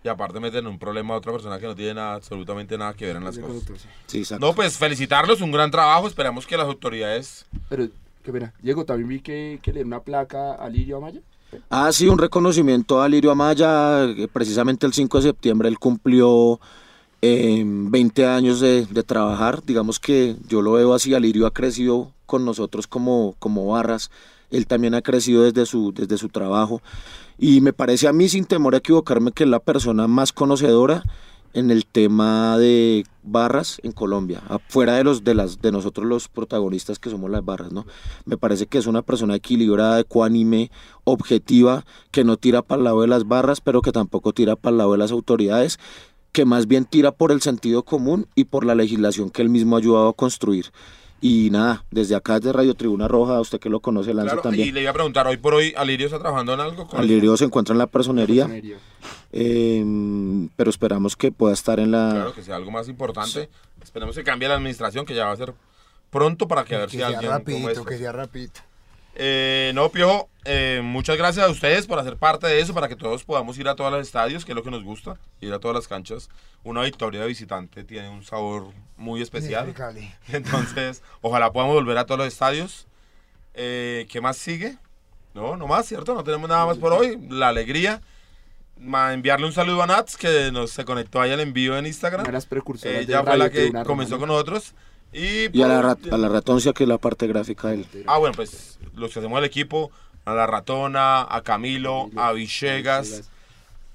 Y 0.04 0.10
aparte 0.10 0.40
meten 0.40 0.68
un 0.68 0.78
problema 0.78 1.14
a 1.14 1.18
otra 1.18 1.32
persona 1.32 1.58
que 1.60 1.66
no 1.66 1.74
tiene 1.74 1.94
nada, 1.94 2.16
absolutamente 2.16 2.78
nada 2.78 2.94
que 2.94 3.06
ver 3.06 3.16
en 3.16 3.24
las 3.24 3.40
cosas. 3.40 3.64
Sí, 4.06 4.20
exacto. 4.20 4.46
No, 4.46 4.54
pues 4.54 4.78
felicitarlos, 4.78 5.40
un 5.40 5.52
gran 5.52 5.72
trabajo. 5.72 6.08
Esperamos 6.08 6.46
que 6.46 6.58
las 6.58 6.68
autoridades. 6.68 7.46
Pero, 7.70 7.88
qué 8.24 8.32
pena. 8.32 8.54
Diego, 8.62 8.86
también 8.86 9.10
vi 9.10 9.20
que, 9.20 9.60
que 9.62 9.72
le 9.72 9.80
dieron 9.80 9.94
una 9.94 10.02
placa 10.02 10.54
a 10.54 10.70
Lirio 10.70 10.98
Amaya. 10.98 11.22
Ah, 11.70 11.92
sí, 11.92 12.08
un 12.08 12.18
reconocimiento 12.18 13.02
a 13.02 13.10
Lirio 13.10 13.32
Amaya. 13.32 14.06
eh, 14.06 14.28
Precisamente 14.32 14.86
el 14.86 14.94
5 14.94 15.18
de 15.18 15.24
septiembre 15.24 15.70
él 15.70 15.80
cumplió 15.80 16.60
eh, 17.22 17.64
20 17.66 18.26
años 18.26 18.60
de, 18.60 18.86
trabajar. 19.06 19.64
Digamos 19.64 20.00
que 20.00 20.36
yo 20.48 20.62
lo 20.62 20.74
veo 20.74 20.94
así. 20.94 21.14
Alirio 21.14 21.46
ha 21.46 21.52
crecido 21.52 22.12
con 22.26 22.46
nosotros 22.46 22.88
como, 22.88 23.36
como 23.40 23.68
barras. 23.68 24.10
Él 24.50 24.68
también 24.68 24.94
ha 24.94 25.02
crecido 25.02 25.44
desde 25.44 25.66
su, 25.66 25.94
desde 25.94 26.18
su 26.18 26.30
trabajo. 26.30 26.82
Y 27.38 27.62
me 27.62 27.74
parece 27.74 28.08
a 28.08 28.14
mí, 28.14 28.30
sin 28.30 28.46
temor 28.46 28.76
a 28.76 28.78
equivocarme, 28.78 29.32
que 29.32 29.44
es 29.44 29.50
la 29.50 29.60
persona 29.60 30.08
más 30.08 30.32
conocedora 30.32 31.04
en 31.54 31.70
el 31.72 31.86
tema 31.86 32.58
de 32.58 33.06
barras 33.24 33.80
en 33.84 33.92
Colombia, 33.92 34.42
afuera 34.50 34.96
de 34.96 35.04
los 35.04 35.24
de 35.24 35.34
las 35.36 35.62
de 35.62 35.72
nosotros 35.72 36.06
los 36.08 36.28
protagonistas 36.28 37.00
que 37.00 37.10
somos 37.10 37.30
las 37.30 37.46
barras, 37.46 37.72
¿no? 37.72 37.86
Me 38.26 38.38
parece 38.38 38.66
que 38.66 38.78
es 38.80 38.88
una 38.88 39.02
persona 39.04 39.36
equilibrada, 39.36 40.00
ecuánime, 40.00 40.72
objetiva, 41.04 41.86
que 42.12 42.24
no 42.24 42.38
tira 42.38 42.62
para 42.62 42.80
el 42.80 42.84
lado 42.86 43.02
de 43.02 43.08
las 43.08 43.28
barras, 43.28 43.62
pero 43.62 43.82
que 43.82 43.92
tampoco 43.92 44.34
tira 44.34 44.56
para 44.56 44.72
el 44.72 44.78
lado 44.80 44.92
de 44.94 44.98
las 44.98 45.12
autoridades, 45.12 45.80
que 46.32 46.46
más 46.46 46.68
bien 46.68 46.86
tira 46.86 47.12
por 47.12 47.32
el 47.32 47.42
sentido 47.42 47.84
común 47.84 48.28
y 48.36 48.46
por 48.46 48.66
la 48.66 48.76
legislación 48.76 49.30
que 49.30 49.42
él 49.42 49.50
mismo 49.50 49.76
ha 49.76 49.80
ayudado 49.80 50.10
a 50.10 50.14
construir. 50.14 50.66
Y 51.22 51.50
nada, 51.52 51.86
desde 51.90 52.16
acá 52.16 52.40
desde 52.40 52.52
Radio 52.52 52.74
Tribuna 52.74 53.08
Roja, 53.08 53.40
usted 53.40 53.60
que 53.60 53.70
lo 53.70 53.80
conoce, 53.80 54.14
Lanza 54.14 54.34
Claro, 54.34 54.42
y 54.42 54.44
también. 54.44 54.74
le 54.74 54.82
iba 54.82 54.90
a 54.90 54.94
preguntar, 54.94 55.26
hoy 55.28 55.38
por 55.38 55.54
hoy, 55.54 55.74
Alirio 55.78 56.08
está 56.08 56.20
trabajando 56.20 56.54
en 56.54 56.60
algo. 56.60 56.86
con- 56.88 57.00
Alirio 57.00 57.38
se 57.38 57.46
encuentra 57.46 57.72
en 57.74 57.78
la 57.80 57.88
personería, 57.88 58.46
Nerio. 58.48 58.76
Eh, 59.34 59.84
pero 60.56 60.70
esperamos 60.70 61.16
que 61.16 61.32
pueda 61.32 61.54
estar 61.54 61.80
en 61.80 61.92
la... 61.92 62.12
Claro, 62.12 62.34
que 62.34 62.44
sea 62.44 62.56
algo 62.56 62.72
más 62.72 62.88
importante. 62.88 63.50
Esperemos 63.84 64.16
que 64.16 64.24
cambie 64.24 64.48
la 64.48 64.56
administración, 64.56 65.06
que 65.06 65.16
ya 65.16 65.26
va 65.26 65.32
a 65.32 65.38
ser 65.38 65.54
pronto 66.12 66.48
para 66.48 66.64
que 66.64 66.76
a 66.76 66.80
ver 66.80 66.88
Que 66.88 66.92
si 66.92 66.98
sea 66.98 67.08
alguien. 67.08 67.32
rapidito, 67.32 67.70
esto. 67.70 67.86
que 67.86 67.98
sea 67.98 68.12
rapidito. 68.12 68.62
Eh, 69.16 69.72
no, 69.76 69.90
Piojo, 69.90 70.30
eh, 70.46 70.82
muchas 70.84 71.18
gracias 71.18 71.46
a 71.46 71.50
ustedes 71.50 71.86
por 71.88 72.00
hacer 72.00 72.18
parte 72.18 72.48
de 72.48 72.60
eso, 72.60 72.74
para 72.74 72.88
que 72.88 72.96
todos 72.96 73.24
podamos 73.24 73.58
ir 73.58 73.68
a 73.68 73.76
todos 73.76 73.92
los 73.92 74.02
estadios, 74.02 74.46
que 74.46 74.52
es 74.52 74.56
lo 74.56 74.64
que 74.64 74.72
nos 74.72 74.84
gusta, 74.84 75.18
ir 75.42 75.52
a 75.54 75.60
todas 75.60 75.76
las 75.76 75.88
canchas. 75.88 76.30
Una 76.64 76.82
victoria 76.82 77.22
de 77.22 77.28
visitante 77.28 77.84
tiene 77.84 78.10
un 78.10 78.24
sabor 78.24 78.68
muy 78.98 79.22
especial. 79.22 79.74
Entonces, 80.30 81.02
ojalá 81.22 81.52
podamos 81.52 81.76
volver 81.76 81.98
a 81.98 82.06
todos 82.06 82.20
los 82.20 82.28
estadios. 82.28 82.88
Eh, 83.56 84.08
¿Qué 84.10 84.22
más 84.22 84.38
sigue? 84.38 84.78
No, 85.34 85.58
no 85.58 85.68
más, 85.68 85.88
¿cierto? 85.88 86.14
No 86.14 86.24
tenemos 86.24 86.48
nada 86.50 86.66
más 86.66 86.78
por 86.78 86.94
hoy. 86.94 87.20
La 87.30 87.48
alegría. 87.50 88.02
Ma- 88.84 89.14
enviarle 89.14 89.46
un 89.46 89.54
saludo 89.54 89.82
a 89.82 89.88
Nats, 89.88 90.18
que 90.18 90.52
nos 90.52 90.72
se 90.72 90.84
conectó 90.86 91.22
ahí 91.22 91.32
al 91.32 91.40
envío 91.40 91.78
en 91.78 91.86
Instagram. 91.86 92.26
Las 92.32 92.48
Ella 92.84 93.24
fue 93.24 93.38
la 93.38 93.50
que 93.50 93.72
comenzó 93.86 94.20
con 94.20 94.28
¿no? 94.28 94.34
nosotros. 94.34 94.74
Y, 95.12 95.56
Y 95.58 95.62
a 95.62 95.68
la, 95.68 95.82
rat- 95.82 95.98
último- 95.98 96.16
a 96.16 96.18
la 96.18 96.30
ratoncia, 96.30 96.74
que 96.74 96.84
es 96.84 96.90
la 96.90 96.98
parte 96.98 97.28
gráfica 97.28 97.68
de 97.70 97.76
él. 97.76 97.88
Ah, 98.08 98.18
bueno, 98.18 98.34
pues 98.36 98.80
los 98.96 99.14
que 99.14 99.20
hacemos 99.20 99.38
el 99.40 99.46
equipo, 99.46 99.92
a 100.26 100.34
la 100.34 100.48
ratona, 100.48 101.22
a 101.22 101.42
Camilo, 101.44 102.10
a 102.16 102.32
Villegas 102.32 103.30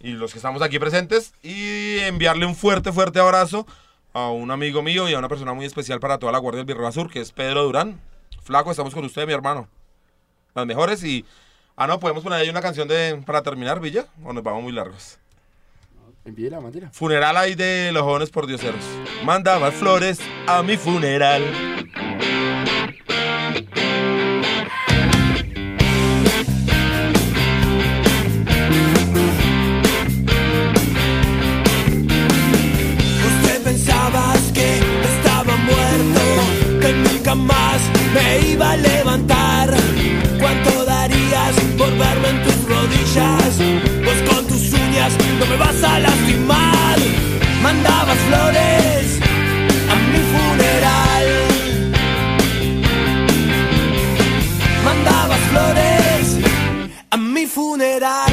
y 0.00 0.12
los 0.12 0.32
que 0.32 0.38
estamos 0.38 0.62
aquí 0.62 0.78
presentes. 0.78 1.32
Y 1.42 1.98
enviarle 2.00 2.46
un 2.46 2.54
fuerte, 2.54 2.92
fuerte 2.92 3.18
abrazo 3.20 3.66
a 4.14 4.30
un 4.30 4.50
amigo 4.50 4.82
mío 4.82 5.08
y 5.08 5.14
a 5.14 5.18
una 5.18 5.28
persona 5.28 5.52
muy 5.54 5.66
especial 5.66 6.00
para 6.00 6.18
toda 6.18 6.32
la 6.32 6.38
Guardia 6.38 6.58
del 6.64 6.66
Birroa 6.66 6.92
Sur, 6.92 7.10
que 7.10 7.20
es 7.20 7.32
Pedro 7.32 7.64
Durán. 7.64 8.00
Flaco, 8.42 8.70
estamos 8.70 8.94
con 8.94 9.04
usted, 9.04 9.26
mi 9.26 9.32
hermano. 9.32 9.68
Las 10.54 10.66
mejores 10.66 11.02
y... 11.04 11.24
Ah, 11.80 11.86
no, 11.86 12.00
podemos 12.00 12.24
poner 12.24 12.40
ahí 12.40 12.48
una 12.48 12.60
canción 12.60 12.88
de 12.88 13.22
para 13.24 13.40
terminar, 13.40 13.78
Villa, 13.78 14.04
o 14.24 14.32
nos 14.32 14.42
vamos 14.42 14.64
muy 14.64 14.72
largos. 14.72 15.16
Envíela, 16.24 16.60
mandela. 16.60 16.90
Funeral 16.90 17.36
ahí 17.36 17.54
de 17.54 17.92
los 17.92 18.02
jóvenes 18.02 18.30
por 18.30 18.48
dioseros. 18.48 18.82
Mandaba 19.24 19.70
flores 19.70 20.18
a 20.48 20.60
mi 20.64 20.76
funeral. 20.76 21.40
Usted 33.24 33.62
pensabas 33.62 34.50
que 34.52 34.78
estaba 35.14 35.56
muerto, 35.58 36.80
que 36.80 36.92
nunca 36.92 37.36
más 37.36 37.80
me 38.12 38.48
iba 38.48 38.72
a 38.72 38.76
levantar 38.76 39.37
encorvarme 41.88 42.28
en 42.28 42.42
tus 42.42 42.68
rodillas, 42.68 43.56
pues 44.04 44.30
con 44.30 44.46
tus 44.46 44.72
uñas 44.72 45.12
no 45.38 45.46
me 45.46 45.56
vas 45.56 45.82
a 45.82 45.98
lastimar. 46.00 46.98
Mandabas 47.62 48.18
flores 48.28 49.20
a 49.90 49.96
mi 50.12 50.20
funeral. 50.32 51.26
Mandabas 54.84 55.40
flores 55.50 56.38
a 57.10 57.16
mi 57.16 57.46
funeral. 57.46 58.27